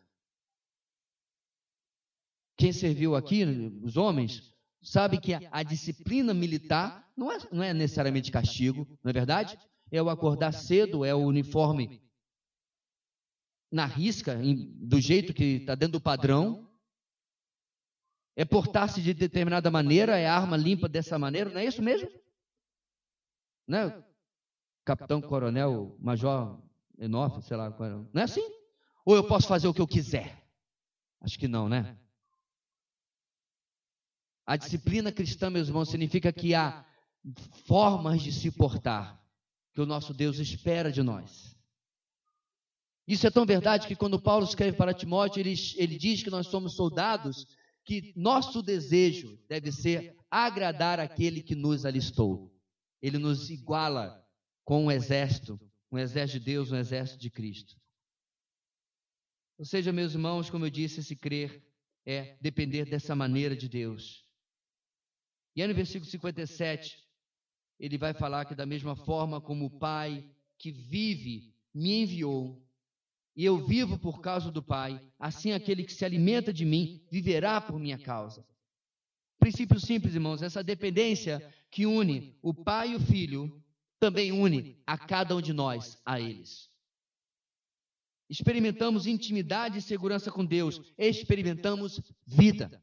Quem 2.57 2.73
serviu 2.73 3.14
aqui, 3.14 3.45
os 3.83 3.97
homens, 3.97 4.55
sabe 4.83 5.18
que 5.18 5.33
a 5.35 5.62
disciplina 5.62 6.35
militar 6.35 7.10
não 7.21 7.31
é, 7.31 7.39
não 7.53 7.62
é 7.62 7.75
necessariamente 7.75 8.33
castigo, 8.33 8.89
não 9.05 9.11
é 9.11 9.12
verdade? 9.12 9.59
É 9.93 10.03
o 10.03 10.09
acordar 10.09 10.53
cedo, 10.53 11.05
é 11.05 11.14
o 11.14 11.18
uniforme 11.18 12.01
na 13.71 13.85
risca, 13.85 14.39
do 14.77 14.99
jeito 14.99 15.35
que 15.35 15.57
está 15.57 15.75
dentro 15.75 15.99
do 15.99 16.01
padrão. 16.01 16.66
É 18.35 18.43
portar-se 18.43 19.03
de 19.03 19.12
determinada 19.12 19.71
maneira, 19.71 20.16
é 20.16 20.27
arma 20.27 20.57
limpa 20.57 20.89
dessa 20.89 21.18
maneira, 21.18 21.51
não 21.51 21.61
é 21.61 21.66
isso 21.66 21.83
mesmo? 21.83 22.09
Né? 23.68 24.03
capitão, 24.83 25.21
coronel, 25.21 25.95
major, 26.01 26.59
Enof, 26.99 27.43
sei 27.43 27.57
lá. 27.57 27.68
Não 28.14 28.23
é 28.23 28.25
assim? 28.25 28.43
Ou 29.05 29.14
eu 29.14 29.27
posso 29.29 29.47
fazer 29.47 29.68
o 29.68 29.75
que 29.75 29.81
eu 29.81 29.87
quiser? 29.87 30.43
Acho 31.21 31.39
que 31.39 31.47
não, 31.47 31.68
né? 31.68 31.99
A 34.47 34.57
disciplina 34.57 35.12
cristã, 35.12 35.51
meus 35.51 35.68
irmãos, 35.68 35.91
significa 35.91 36.33
que 36.33 36.55
há 36.55 36.85
formas 37.66 38.23
de 38.23 38.33
se 38.33 38.51
portar 38.51 39.21
que 39.73 39.81
o 39.81 39.87
nosso 39.87 40.12
Deus 40.12 40.39
espera 40.39 40.91
de 40.91 41.03
nós. 41.03 41.57
Isso 43.07 43.27
é 43.27 43.31
tão 43.31 43.45
verdade 43.45 43.87
que 43.87 43.97
quando 43.97 44.21
Paulo 44.21 44.45
escreve 44.45 44.77
para 44.77 44.95
Timóteo, 44.95 45.41
ele, 45.41 45.55
ele 45.77 45.99
diz 45.99 46.23
que 46.23 46.31
nós 46.31 46.47
somos 46.47 46.75
soldados, 46.75 47.47
que 47.85 48.12
nosso 48.16 48.62
desejo 48.62 49.39
deve 49.49 49.73
ser 49.73 50.16
agradar 50.31 51.01
aquele 51.01 51.43
que 51.43 51.55
nos 51.55 51.85
alistou. 51.85 52.55
Ele 53.03 53.18
nos 53.18 53.51
iguala 53.51 54.25
com 54.64 54.85
um 54.85 54.91
exército, 54.91 55.59
um 55.91 55.99
exército 55.99 56.39
de 56.39 56.45
Deus, 56.45 56.71
um 56.71 56.77
exército 56.77 57.18
de 57.18 57.31
Cristo. 57.31 57.77
Ou 59.59 59.64
seja, 59.64 59.93
meus 59.93 60.12
irmãos, 60.12 60.49
como 60.49 60.66
eu 60.66 60.71
disse, 60.71 61.01
esse 61.01 61.16
crer 61.16 61.62
é 62.07 62.39
depender 62.41 62.85
dessa 62.85 63.14
maneira 63.14 63.57
de 63.57 63.68
Deus. 63.68 64.25
E 65.57 65.62
aí 65.62 65.68
no 65.68 65.75
versículo 65.75 66.09
57, 66.09 66.97
ele 67.81 67.97
vai 67.97 68.12
falar 68.12 68.45
que 68.45 68.55
da 68.55 68.66
mesma 68.66 68.95
forma 68.95 69.41
como 69.41 69.64
o 69.64 69.70
Pai 69.70 70.24
que 70.59 70.70
vive 70.70 71.55
me 71.74 72.03
enviou, 72.03 72.62
e 73.35 73.45
eu 73.45 73.66
vivo 73.66 73.99
por 73.99 74.20
causa 74.20 74.51
do 74.51 74.62
Pai, 74.62 75.01
assim 75.18 75.53
aquele 75.53 75.85
que 75.85 75.93
se 75.93 76.05
alimenta 76.05 76.53
de 76.53 76.66
mim 76.66 77.03
viverá 77.11 77.59
por 77.59 77.81
minha 77.81 77.99
causa. 77.99 78.45
Princípio 79.39 79.81
simples, 79.81 80.14
irmãos, 80.14 80.43
essa 80.43 80.62
dependência 80.62 81.43
que 81.70 81.87
une 81.87 82.37
o 82.43 82.53
Pai 82.53 82.93
e 82.93 82.97
o 82.97 83.01
Filho 83.01 83.62
também 83.99 84.31
une 84.31 84.76
a 84.87 84.99
cada 84.99 85.35
um 85.35 85.41
de 85.41 85.55
nós 85.55 85.97
a 86.05 86.20
eles. 86.20 86.68
Experimentamos 88.28 89.07
intimidade 89.07 89.78
e 89.78 89.83
segurança 89.83 90.31
com 90.31 90.45
Deus, 90.45 90.81
experimentamos 90.99 92.01
vida. 92.26 92.83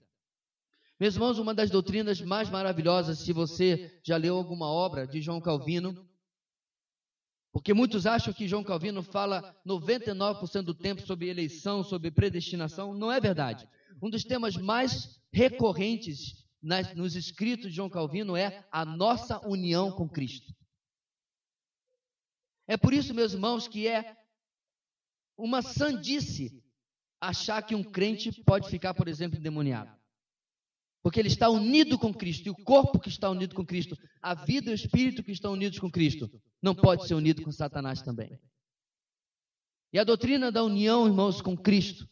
Meus 0.99 1.13
irmãos, 1.13 1.37
uma 1.37 1.53
das 1.53 1.69
doutrinas 1.69 2.19
mais 2.21 2.49
maravilhosas, 2.49 3.19
se 3.19 3.31
você 3.31 3.99
já 4.03 4.17
leu 4.17 4.35
alguma 4.35 4.65
obra 4.67 5.05
de 5.05 5.21
João 5.21 5.39
Calvino, 5.39 6.07
porque 7.51 7.71
muitos 7.71 8.07
acham 8.07 8.33
que 8.33 8.47
João 8.47 8.63
Calvino 8.63 9.03
fala 9.03 9.55
99% 9.65 10.63
do 10.63 10.73
tempo 10.73 11.01
sobre 11.01 11.29
eleição, 11.29 11.83
sobre 11.83 12.09
predestinação, 12.09 12.95
não 12.95 13.11
é 13.11 13.19
verdade. 13.19 13.69
Um 14.01 14.09
dos 14.09 14.23
temas 14.23 14.55
mais 14.55 15.19
recorrentes 15.31 16.47
nas, 16.61 16.95
nos 16.95 17.15
escritos 17.15 17.69
de 17.69 17.75
João 17.75 17.89
Calvino 17.89 18.35
é 18.35 18.65
a 18.71 18.83
nossa 18.83 19.39
união 19.47 19.91
com 19.91 20.09
Cristo. 20.09 20.51
É 22.67 22.75
por 22.75 22.91
isso, 22.91 23.13
meus 23.13 23.33
irmãos, 23.33 23.67
que 23.67 23.87
é 23.87 24.17
uma 25.37 25.61
sandice 25.61 26.63
achar 27.21 27.61
que 27.61 27.75
um 27.75 27.83
crente 27.83 28.31
pode 28.43 28.67
ficar, 28.67 28.95
por 28.95 29.07
exemplo, 29.07 29.37
endemoniado. 29.37 29.95
Porque 31.07 31.21
ele 31.21 31.29
está 31.29 31.49
unido 31.49 31.97
com 31.97 32.13
Cristo. 32.13 32.47
E 32.47 32.49
o 32.49 32.65
corpo 32.65 32.99
que 32.99 33.07
está 33.07 33.29
unido 33.29 33.55
com 33.55 33.65
Cristo, 33.65 33.97
a 34.21 34.33
vida 34.33 34.69
e 34.69 34.73
o 34.73 34.75
espírito 34.75 35.23
que 35.23 35.31
estão 35.31 35.53
unidos 35.53 35.79
com 35.79 35.89
Cristo, 35.89 36.29
não 36.61 36.75
pode 36.75 37.07
ser 37.07 37.13
unido 37.13 37.41
com 37.43 37.49
Satanás 37.49 38.01
também. 38.01 38.37
E 39.93 39.97
a 39.97 40.03
doutrina 40.03 40.51
da 40.51 40.61
união, 40.61 41.07
irmãos, 41.07 41.41
com 41.41 41.55
Cristo, 41.55 42.05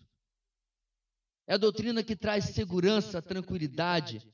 é 1.46 1.56
a 1.56 1.58
doutrina 1.58 2.06
que 2.06 2.16
traz 2.16 2.46
segurança, 2.46 3.22
tranquilidade, 3.22 4.26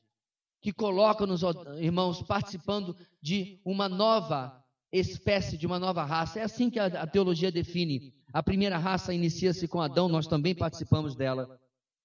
que 0.61 0.71
coloca 0.71 1.25
nos 1.25 1.41
irmãos 1.79 2.21
participando 2.21 2.95
de 3.19 3.59
uma 3.65 3.89
nova 3.89 4.63
espécie, 4.91 5.57
de 5.57 5.65
uma 5.65 5.79
nova 5.79 6.03
raça. 6.03 6.39
É 6.39 6.43
assim 6.43 6.69
que 6.69 6.77
a, 6.77 7.07
teologia 7.07 7.51
define. 7.51 8.13
A 8.31 8.43
primeira 8.43 8.77
raça 8.77 9.11
inicia-se 9.11 9.67
com 9.67 9.81
Adão, 9.81 10.07
nós 10.07 10.27
também 10.27 10.53
participamos 10.53 11.15
dela. 11.15 11.59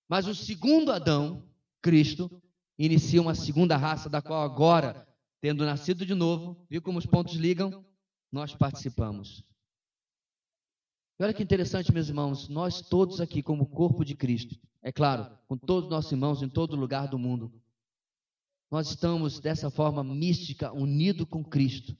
Mas 0.09 0.27
o 0.27 0.35
segundo 0.35 0.91
Adão, 0.91 1.47
Cristo, 1.83 2.31
inicia 2.79 3.23
uma 3.23 3.35
segunda 3.35 3.77
raça, 3.77 4.09
da 4.09 4.21
qual 4.21 4.43
agora, 4.43 5.07
tendo 5.41 5.65
nascido 5.65 6.05
de 6.05 6.15
novo, 6.15 6.67
viu 6.69 6.83
como 6.83 6.99
os 6.99 7.07
pontos 7.07 7.35
ligam? 7.35 7.85
Nós 8.31 8.55
participamos. 8.55 9.45
E 11.19 11.25
olha 11.25 11.33
que 11.33 11.43
interessante, 11.43 11.93
meus 11.93 12.09
irmãos, 12.09 12.49
nós 12.49 12.83
todos 12.83 13.21
aqui, 13.21 13.43
como 13.43 13.67
corpo 13.67 14.05
de 14.05 14.15
Cristo, 14.15 14.59
é 14.83 14.93
claro, 14.93 15.37
com 15.49 15.57
todos 15.57 15.85
os 15.85 15.91
nossos 15.91 16.13
irmãos 16.13 16.43
em 16.43 16.49
todo 16.49 16.77
lugar 16.77 17.09
do 17.09 17.19
mundo, 17.19 17.53
nós 18.71 18.89
estamos 18.89 19.41
dessa 19.41 19.71
forma 19.71 20.03
mística, 20.05 20.73
unido 20.73 21.27
com 21.27 21.43
Cristo. 21.43 21.97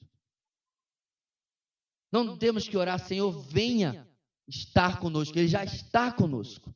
Não 2.11 2.37
temos 2.37 2.67
que 2.67 2.77
orar, 2.77 2.99
Senhor, 2.99 3.31
venha 3.31 4.07
estar 4.47 4.99
conosco, 4.99 5.37
Ele 5.37 5.47
já 5.47 5.63
está 5.63 6.11
conosco. 6.11 6.73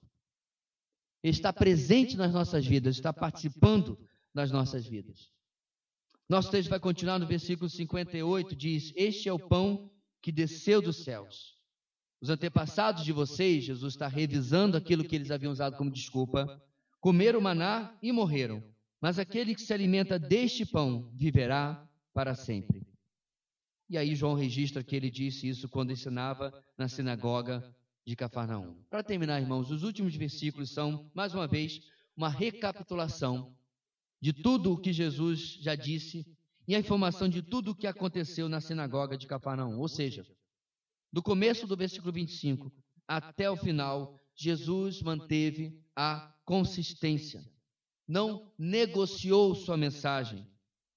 Ele 1.24 1.34
está 1.34 1.54
presente 1.54 2.18
nas 2.18 2.34
nossas 2.34 2.66
vidas, 2.66 2.96
está 2.96 3.14
participando 3.14 3.98
das 4.34 4.52
nossas 4.52 4.86
vidas. 4.88 5.32
Nosso 6.28 6.50
texto 6.50 6.70
vai 6.70 6.80
continuar 6.80 7.20
no 7.20 7.28
versículo 7.28 7.70
58, 7.70 8.56
diz: 8.56 8.94
Este 8.96 9.30
é 9.30 9.34
o 9.34 9.40
pão 9.40 9.92
que 10.22 10.32
desceu 10.32 10.82
dos 10.82 11.04
céus. 11.04 11.58
Os 12.22 12.30
antepassados 12.30 13.04
de 13.04 13.12
vocês, 13.12 13.64
Jesus 13.64 13.94
está 13.94 14.08
revisando 14.08 14.78
aquilo 14.78 15.04
que 15.04 15.16
eles 15.16 15.32
haviam 15.32 15.52
usado 15.52 15.76
como 15.76 15.92
desculpa, 15.92 16.62
comeram 17.00 17.42
maná 17.42 17.98
e 18.02 18.12
morreram. 18.12 18.64
Mas 19.02 19.18
aquele 19.18 19.56
que 19.56 19.62
se 19.62 19.74
alimenta 19.74 20.20
deste 20.20 20.66
pão 20.66 21.12
viverá 21.16 21.88
para 22.14 22.36
sempre. 22.36 22.86
E 23.90 23.98
aí 23.98 24.16
João 24.16 24.36
registra 24.36 24.84
que 24.84 24.96
ele 24.96 25.10
disse 25.10 25.50
isso 25.50 25.68
quando 25.68 25.92
ensinava 25.92 26.54
na 26.78 26.88
sinagoga 26.88 27.76
de 28.06 28.16
Cafarnaum. 28.16 28.76
Para 28.90 29.04
terminar, 29.04 29.40
irmãos, 29.40 29.72
os 29.72 29.84
últimos 29.84 30.16
versículos 30.16 30.72
são, 30.72 31.10
mais 31.14 31.34
uma 31.34 31.48
vez, 31.48 31.82
uma 32.16 32.30
recapitulação 32.30 33.56
de 34.20 34.34
tudo 34.34 34.74
o 34.74 34.78
que 34.78 34.94
Jesus 34.94 35.58
já 35.62 35.76
disse 35.76 36.26
e 36.68 36.76
a 36.76 36.80
informação 36.80 37.28
de 37.28 37.42
tudo 37.42 37.72
o 37.72 37.76
que 37.76 37.88
aconteceu 37.88 38.48
na 38.48 38.62
sinagoga 38.62 39.18
de 39.18 39.28
Cafarnaum. 39.28 39.80
Ou 39.80 39.88
seja, 39.88 40.26
do 41.12 41.22
começo 41.22 41.68
do 41.68 41.76
versículo 41.76 42.12
25 42.12 42.72
até 43.08 43.50
o 43.50 43.58
final, 43.58 44.16
Jesus 44.36 45.02
manteve 45.02 45.80
a 45.96 46.34
consistência. 46.46 47.44
Não 48.08 48.54
negociou 48.58 49.56
sua 49.56 49.78
mensagem. 49.78 50.48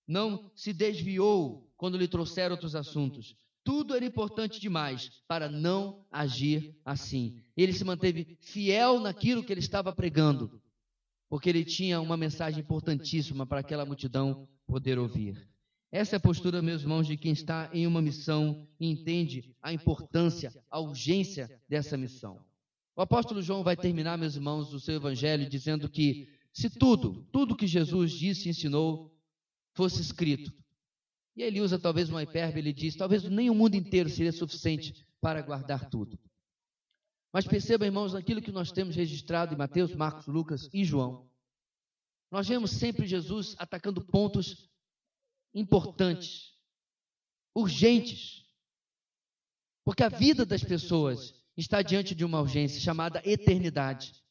Não 0.06 0.50
se 0.54 0.72
desviou 0.72 1.72
quando 1.76 1.96
lhe 1.96 2.08
trouxeram 2.08 2.54
outros 2.54 2.74
assuntos. 2.74 3.36
Tudo 3.64 3.96
era 3.96 4.04
importante 4.04 4.60
demais 4.60 5.10
para 5.26 5.48
não 5.48 6.04
agir 6.10 6.76
assim. 6.84 7.40
Ele 7.56 7.72
se 7.72 7.82
manteve 7.82 8.36
fiel 8.40 9.00
naquilo 9.00 9.42
que 9.42 9.52
ele 9.52 9.60
estava 9.60 9.90
pregando, 9.90 10.60
porque 11.30 11.48
ele 11.48 11.64
tinha 11.64 12.00
uma 12.00 12.16
mensagem 12.16 12.60
importantíssima 12.60 13.46
para 13.46 13.60
aquela 13.60 13.86
multidão 13.86 14.46
poder 14.66 14.98
ouvir. 14.98 15.48
Essa 15.90 16.16
é 16.16 16.18
a 16.18 16.20
postura, 16.20 16.60
meus 16.60 16.82
irmãos, 16.82 17.06
de 17.06 17.16
quem 17.16 17.32
está 17.32 17.70
em 17.72 17.86
uma 17.86 18.02
missão 18.02 18.68
e 18.78 18.90
entende 18.90 19.54
a 19.62 19.72
importância, 19.72 20.52
a 20.70 20.78
urgência 20.80 21.48
dessa 21.68 21.96
missão. 21.96 22.44
O 22.96 23.00
apóstolo 23.00 23.40
João 23.40 23.62
vai 23.62 23.76
terminar, 23.76 24.18
meus 24.18 24.34
irmãos, 24.34 24.74
o 24.74 24.80
seu 24.80 24.96
evangelho 24.96 25.48
dizendo 25.48 25.88
que 25.88 26.28
se 26.52 26.68
tudo, 26.68 27.26
tudo 27.32 27.56
que 27.56 27.66
Jesus 27.66 28.12
disse 28.12 28.46
e 28.46 28.50
ensinou 28.50 29.12
fosse 29.72 30.00
escrito, 30.00 30.52
e 31.36 31.42
ele 31.42 31.60
usa 31.60 31.78
talvez 31.78 32.08
uma 32.08 32.22
hipérbole, 32.22 32.60
ele 32.60 32.72
diz: 32.72 32.94
talvez 32.94 33.24
nem 33.24 33.50
o 33.50 33.54
mundo 33.54 33.74
inteiro 33.74 34.08
seria 34.08 34.32
suficiente 34.32 34.94
para 35.20 35.42
guardar 35.42 35.90
tudo. 35.90 36.18
Mas 37.32 37.46
perceba, 37.46 37.84
irmãos, 37.84 38.12
naquilo 38.12 38.40
que 38.40 38.52
nós 38.52 38.70
temos 38.70 38.94
registrado 38.94 39.54
em 39.54 39.58
Mateus, 39.58 39.92
Marcos, 39.94 40.26
Lucas 40.26 40.68
e 40.72 40.84
João, 40.84 41.28
nós 42.30 42.46
vemos 42.46 42.70
sempre 42.70 43.06
Jesus 43.06 43.56
atacando 43.58 44.04
pontos 44.04 44.70
importantes, 45.52 46.52
urgentes, 47.54 48.44
porque 49.84 50.02
a 50.02 50.08
vida 50.08 50.46
das 50.46 50.62
pessoas 50.62 51.34
está 51.56 51.82
diante 51.82 52.14
de 52.14 52.24
uma 52.24 52.40
urgência 52.40 52.80
chamada 52.80 53.20
eternidade. 53.24 54.22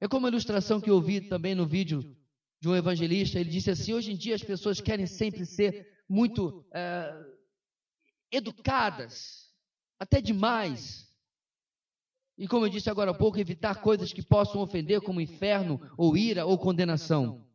É 0.00 0.08
como 0.08 0.26
a 0.26 0.30
ilustração 0.30 0.80
que 0.80 0.90
eu 0.90 0.94
ouvi 0.94 1.20
também 1.20 1.54
no 1.54 1.66
vídeo 1.66 2.16
de 2.60 2.68
um 2.68 2.76
evangelista, 2.76 3.40
ele 3.40 3.50
disse 3.50 3.70
assim: 3.70 3.94
hoje 3.94 4.12
em 4.12 4.16
dia 4.16 4.34
as 4.34 4.42
pessoas 4.42 4.80
querem 4.80 5.06
sempre 5.06 5.46
ser 5.46 6.04
muito 6.08 6.66
é, 6.72 7.10
educadas, 8.30 9.50
até 9.98 10.20
demais. 10.20 11.08
E 12.36 12.46
como 12.46 12.66
eu 12.66 12.70
disse 12.70 12.90
agora 12.90 13.10
há 13.10 13.14
pouco, 13.14 13.38
evitar 13.38 13.80
coisas 13.82 14.12
que 14.12 14.22
possam 14.22 14.60
ofender, 14.60 15.00
como 15.00 15.20
inferno, 15.20 15.80
ou 15.96 16.16
ira, 16.16 16.46
ou 16.46 16.58
condenação. 16.58 17.46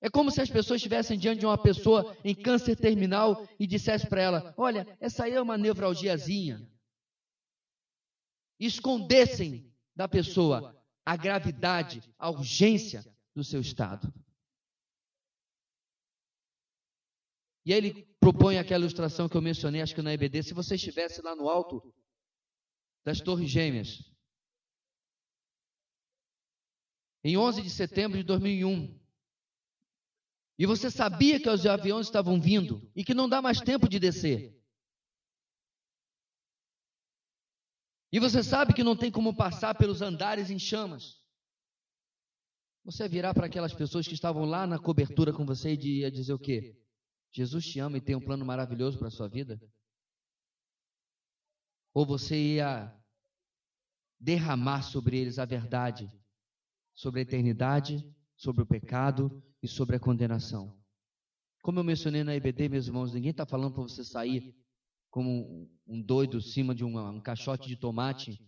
É 0.00 0.08
como 0.08 0.30
se 0.30 0.40
as 0.40 0.50
pessoas 0.50 0.78
estivessem 0.78 1.18
diante 1.18 1.40
de 1.40 1.46
uma 1.46 1.58
pessoa 1.60 2.16
em 2.24 2.34
câncer 2.34 2.76
terminal 2.76 3.48
e 3.58 3.66
dissesse 3.66 4.06
para 4.06 4.22
ela: 4.22 4.54
Olha, 4.56 4.86
essa 5.00 5.24
aí 5.24 5.32
é 5.32 5.42
uma 5.42 5.58
nevralgiazinha. 5.58 6.64
Escondessem 8.60 9.72
da 9.96 10.06
pessoa 10.06 10.76
a 11.04 11.16
gravidade, 11.16 12.02
a 12.18 12.30
urgência 12.30 13.04
do 13.38 13.44
seu 13.44 13.60
estado. 13.60 14.12
E 17.64 17.72
aí 17.72 17.78
ele 17.78 18.04
propõe 18.18 18.58
aquela 18.58 18.80
ilustração 18.84 19.28
que 19.28 19.36
eu 19.36 19.42
mencionei, 19.42 19.80
acho 19.80 19.94
que 19.94 20.02
na 20.02 20.12
EBD, 20.12 20.42
se 20.42 20.54
você 20.54 20.74
estivesse 20.74 21.22
lá 21.22 21.36
no 21.36 21.48
alto 21.48 21.94
das 23.04 23.20
Torres 23.20 23.48
Gêmeas, 23.48 24.02
em 27.22 27.36
11 27.36 27.62
de 27.62 27.70
setembro 27.70 28.18
de 28.18 28.24
2001, 28.24 28.98
e 30.58 30.66
você 30.66 30.90
sabia 30.90 31.40
que 31.40 31.48
os 31.48 31.64
aviões 31.64 32.06
estavam 32.06 32.40
vindo 32.40 32.90
e 32.96 33.04
que 33.04 33.14
não 33.14 33.28
dá 33.28 33.40
mais 33.40 33.60
tempo 33.60 33.88
de 33.88 34.00
descer. 34.00 34.58
E 38.10 38.18
você 38.18 38.42
sabe 38.42 38.74
que 38.74 38.82
não 38.82 38.96
tem 38.96 39.12
como 39.12 39.36
passar 39.36 39.76
pelos 39.76 40.02
andares 40.02 40.50
em 40.50 40.58
chamas. 40.58 41.27
Você 42.88 43.06
virar 43.06 43.34
para 43.34 43.44
aquelas 43.44 43.74
pessoas 43.74 44.08
que 44.08 44.14
estavam 44.14 44.46
lá 44.46 44.66
na 44.66 44.78
cobertura 44.78 45.30
com 45.30 45.44
você 45.44 45.74
e 45.74 45.98
ia 45.98 46.10
dizer 46.10 46.32
o 46.32 46.38
quê? 46.38 46.74
Jesus 47.30 47.66
te 47.66 47.78
ama 47.78 47.98
e 47.98 48.00
tem 48.00 48.16
um 48.16 48.20
plano 48.20 48.46
maravilhoso 48.46 48.98
para 48.98 49.08
a 49.08 49.10
sua 49.10 49.28
vida? 49.28 49.60
Ou 51.92 52.06
você 52.06 52.54
ia 52.54 52.90
derramar 54.18 54.80
sobre 54.80 55.18
eles 55.18 55.38
a 55.38 55.44
verdade 55.44 56.10
sobre 56.94 57.20
a 57.20 57.22
eternidade, 57.24 58.02
sobre 58.34 58.62
o 58.62 58.66
pecado 58.66 59.42
e 59.62 59.68
sobre 59.68 59.96
a 59.96 60.00
condenação? 60.00 60.74
Como 61.60 61.78
eu 61.80 61.84
mencionei 61.84 62.24
na 62.24 62.34
EBD, 62.34 62.70
meus 62.70 62.86
irmãos, 62.86 63.12
ninguém 63.12 63.32
está 63.32 63.44
falando 63.44 63.74
para 63.74 63.82
você 63.82 64.02
sair 64.02 64.56
como 65.10 65.70
um 65.86 66.00
doido 66.00 66.40
cima 66.40 66.74
de 66.74 66.86
um, 66.86 66.98
um 66.98 67.20
caixote 67.20 67.68
de 67.68 67.76
tomate 67.76 68.42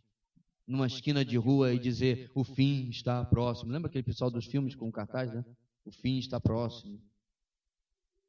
numa 0.71 0.87
esquina 0.87 1.25
de 1.25 1.37
rua 1.37 1.75
e 1.75 1.81
dizer 1.81 2.31
o 2.33 2.45
fim 2.45 2.89
está 2.89 3.25
próximo. 3.25 3.73
Lembra 3.73 3.89
aquele 3.89 4.05
pessoal 4.05 4.31
dos 4.31 4.47
filmes 4.47 4.77
com 4.77 4.91
cartaz, 4.91 5.33
né? 5.33 5.45
O 5.85 5.91
fim 5.91 6.17
está 6.17 6.39
próximo. 6.39 7.03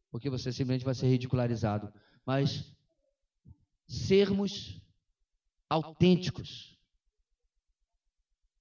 Porque 0.09 0.27
você 0.27 0.51
simplesmente 0.51 0.83
vai 0.83 0.95
ser 0.95 1.07
ridicularizado. 1.07 1.93
Mas 2.25 2.73
sermos 3.87 4.81
autênticos, 5.69 6.75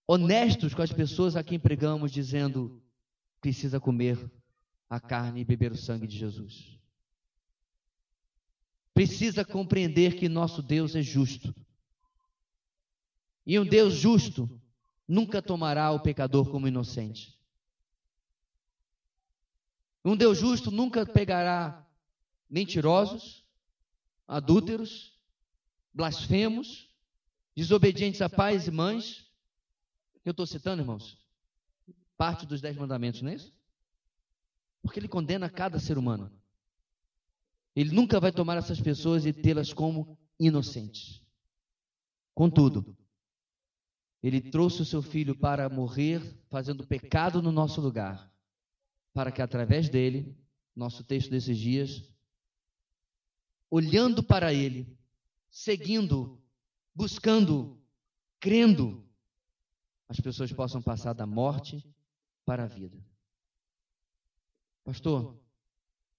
honestos 0.06 0.74
com 0.74 0.82
as 0.82 0.92
pessoas 0.92 1.34
a 1.34 1.42
quem 1.42 1.58
pregamos, 1.58 2.12
dizendo 2.12 2.82
precisa 3.40 3.80
comer 3.80 4.30
a 4.90 5.00
carne 5.00 5.40
e 5.40 5.44
beber 5.44 5.72
o 5.72 5.78
sangue 5.78 6.06
de 6.06 6.18
Jesus. 6.18 6.78
Precisa 8.92 9.42
compreender 9.42 10.16
que 10.16 10.28
nosso 10.28 10.62
Deus 10.62 10.94
é 10.94 11.00
justo 11.00 11.54
e 13.50 13.58
um 13.58 13.66
Deus 13.66 13.94
justo 13.94 14.48
nunca 15.08 15.42
tomará 15.42 15.90
o 15.90 15.98
pecador 15.98 16.48
como 16.48 16.68
inocente. 16.68 17.36
Um 20.04 20.16
Deus 20.16 20.38
justo 20.38 20.70
nunca 20.70 21.04
pegará 21.04 21.84
mentirosos, 22.48 23.44
adúlteros, 24.28 25.18
blasfemos, 25.92 26.88
desobedientes 27.56 28.22
a 28.22 28.28
pais 28.28 28.68
e 28.68 28.70
mães. 28.70 29.28
Eu 30.24 30.30
estou 30.30 30.46
citando, 30.46 30.82
irmãos? 30.82 31.18
parte 32.16 32.46
dos 32.46 32.60
dez 32.60 32.76
mandamentos, 32.76 33.20
não 33.20 33.32
é 33.32 33.34
isso? 33.34 33.52
Porque 34.80 35.00
ele 35.00 35.08
condena 35.08 35.50
cada 35.50 35.80
ser 35.80 35.98
humano. 35.98 36.30
Ele 37.74 37.90
nunca 37.90 38.20
vai 38.20 38.30
tomar 38.30 38.58
essas 38.58 38.80
pessoas 38.80 39.26
e 39.26 39.32
tê-las 39.32 39.72
como 39.72 40.16
inocentes. 40.38 41.20
Contudo, 42.32 42.96
ele 44.22 44.40
trouxe 44.40 44.82
o 44.82 44.84
seu 44.84 45.00
filho 45.00 45.34
para 45.34 45.68
morrer 45.68 46.20
fazendo 46.48 46.86
pecado 46.86 47.40
no 47.40 47.50
nosso 47.50 47.80
lugar, 47.80 48.30
para 49.12 49.32
que 49.32 49.40
através 49.40 49.88
dele, 49.88 50.36
nosso 50.76 51.02
texto 51.02 51.30
desses 51.30 51.56
dias, 51.56 52.10
olhando 53.70 54.22
para 54.22 54.52
ele, 54.52 54.98
seguindo, 55.50 56.42
buscando, 56.94 57.80
crendo, 58.38 59.08
as 60.08 60.20
pessoas 60.20 60.52
possam 60.52 60.82
passar 60.82 61.12
da 61.12 61.26
morte 61.26 61.84
para 62.44 62.64
a 62.64 62.66
vida. 62.66 62.98
Pastor, 64.84 65.40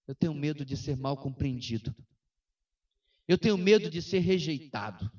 eu 0.08 0.16
tenho 0.16 0.34
medo 0.34 0.64
de 0.64 0.78
ser 0.78 0.96
mal 0.98 1.18
compreendido. 1.18 1.94
Eu 3.28 3.38
tenho 3.38 3.58
medo 3.58 3.90
de 3.90 4.02
ser 4.02 4.20
rejeitado. 4.20 5.12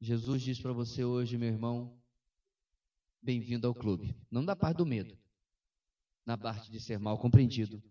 Jesus 0.00 0.42
diz 0.42 0.60
para 0.60 0.72
você 0.72 1.04
hoje, 1.04 1.36
meu 1.36 1.48
irmão, 1.48 1.98
bem-vindo 3.20 3.66
ao 3.66 3.74
clube. 3.74 4.14
Não 4.30 4.44
da 4.44 4.54
parte 4.54 4.76
do 4.76 4.86
medo, 4.86 5.18
na 6.24 6.38
parte 6.38 6.70
de 6.70 6.78
ser 6.78 6.98
mal 7.00 7.18
compreendido, 7.18 7.82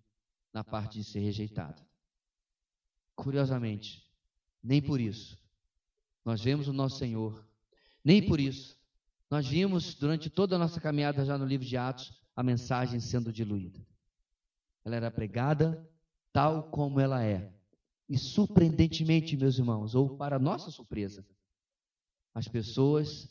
na 0.54 0.64
parte 0.64 1.00
de 1.00 1.04
ser 1.04 1.20
rejeitado. 1.20 1.86
Curiosamente, 3.14 4.10
nem 4.64 4.82
por 4.82 5.02
isso 5.02 5.38
nós 6.24 6.42
vemos 6.42 6.68
o 6.68 6.74
nosso 6.74 6.98
Senhor, 6.98 7.46
nem 8.04 8.26
por 8.26 8.40
isso 8.40 8.78
nós 9.30 9.46
vimos 9.46 9.94
durante 9.94 10.30
toda 10.30 10.56
a 10.56 10.60
nossa 10.60 10.80
caminhada 10.80 11.26
já 11.26 11.38
no 11.38 11.46
livro 11.46 11.66
de 11.66 11.76
Atos 11.76 12.14
a 12.34 12.42
mensagem 12.42 13.02
sendo 13.02 13.34
diluída. 13.34 13.86
Ela 14.86 14.96
era 14.96 15.12
pregada 15.12 15.86
tal 16.32 16.70
como 16.70 17.02
ela 17.02 17.22
é. 17.24 17.52
E 18.08 18.18
surpreendentemente, 18.18 19.36
meus 19.36 19.58
irmãos, 19.58 19.96
ou 19.96 20.16
para 20.16 20.40
nossa 20.40 20.72
surpresa, 20.72 21.26
as 22.38 22.48
pessoas 22.48 23.28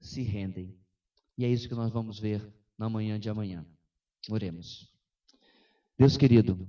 se 0.00 0.20
rendem. 0.20 0.76
E 1.38 1.44
é 1.44 1.48
isso 1.48 1.68
que 1.68 1.76
nós 1.76 1.92
vamos 1.92 2.18
ver 2.18 2.44
na 2.76 2.88
manhã 2.88 3.16
de 3.16 3.30
amanhã. 3.30 3.64
Oremos. 4.28 4.92
Deus 5.96 6.16
querido, 6.16 6.68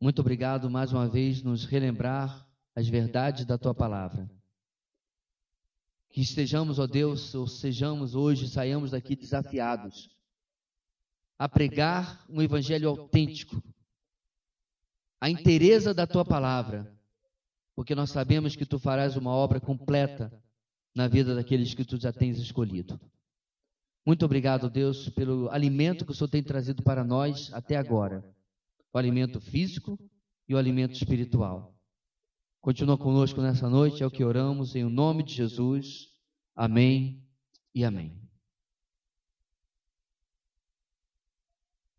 muito 0.00 0.20
obrigado 0.20 0.70
mais 0.70 0.92
uma 0.92 1.08
vez 1.08 1.42
nos 1.42 1.64
relembrar 1.64 2.48
as 2.72 2.86
verdades 2.88 3.44
da 3.44 3.58
tua 3.58 3.74
palavra. 3.74 4.30
Que 6.08 6.20
estejamos, 6.20 6.78
ó 6.78 6.86
Deus, 6.86 7.34
ou 7.34 7.48
sejamos 7.48 8.14
hoje, 8.14 8.48
saiamos 8.48 8.92
daqui 8.92 9.16
desafiados 9.16 10.08
a 11.36 11.48
pregar 11.48 12.24
um 12.28 12.40
evangelho 12.40 12.90
autêntico, 12.90 13.60
a 15.20 15.28
inteireza 15.28 15.92
da 15.92 16.06
tua 16.06 16.24
palavra, 16.24 16.96
porque 17.74 17.92
nós 17.92 18.10
sabemos 18.10 18.54
que 18.54 18.64
tu 18.64 18.78
farás 18.78 19.16
uma 19.16 19.32
obra 19.32 19.60
completa 19.60 20.43
na 20.94 21.08
vida 21.08 21.34
daqueles 21.34 21.74
que 21.74 21.84
tu 21.84 21.98
já 21.98 22.12
tens 22.12 22.38
escolhido. 22.38 23.00
Muito 24.06 24.24
obrigado, 24.24 24.70
Deus, 24.70 25.08
pelo 25.08 25.50
alimento 25.50 26.04
que 26.04 26.12
o 26.12 26.14
Senhor 26.14 26.28
tem 26.28 26.42
trazido 26.42 26.82
para 26.82 27.02
nós 27.02 27.52
até 27.52 27.76
agora 27.76 28.24
o 28.92 28.98
alimento 28.98 29.40
físico 29.40 29.98
e 30.48 30.54
o 30.54 30.58
alimento 30.58 30.94
espiritual. 30.94 31.74
Continua 32.60 32.96
conosco 32.96 33.42
nessa 33.42 33.68
noite, 33.68 34.02
é 34.02 34.06
o 34.06 34.10
que 34.10 34.24
oramos, 34.24 34.76
em 34.76 34.84
nome 34.84 35.24
de 35.24 35.34
Jesus. 35.34 36.08
Amém 36.54 37.22
e 37.74 37.84
amém. 37.84 38.23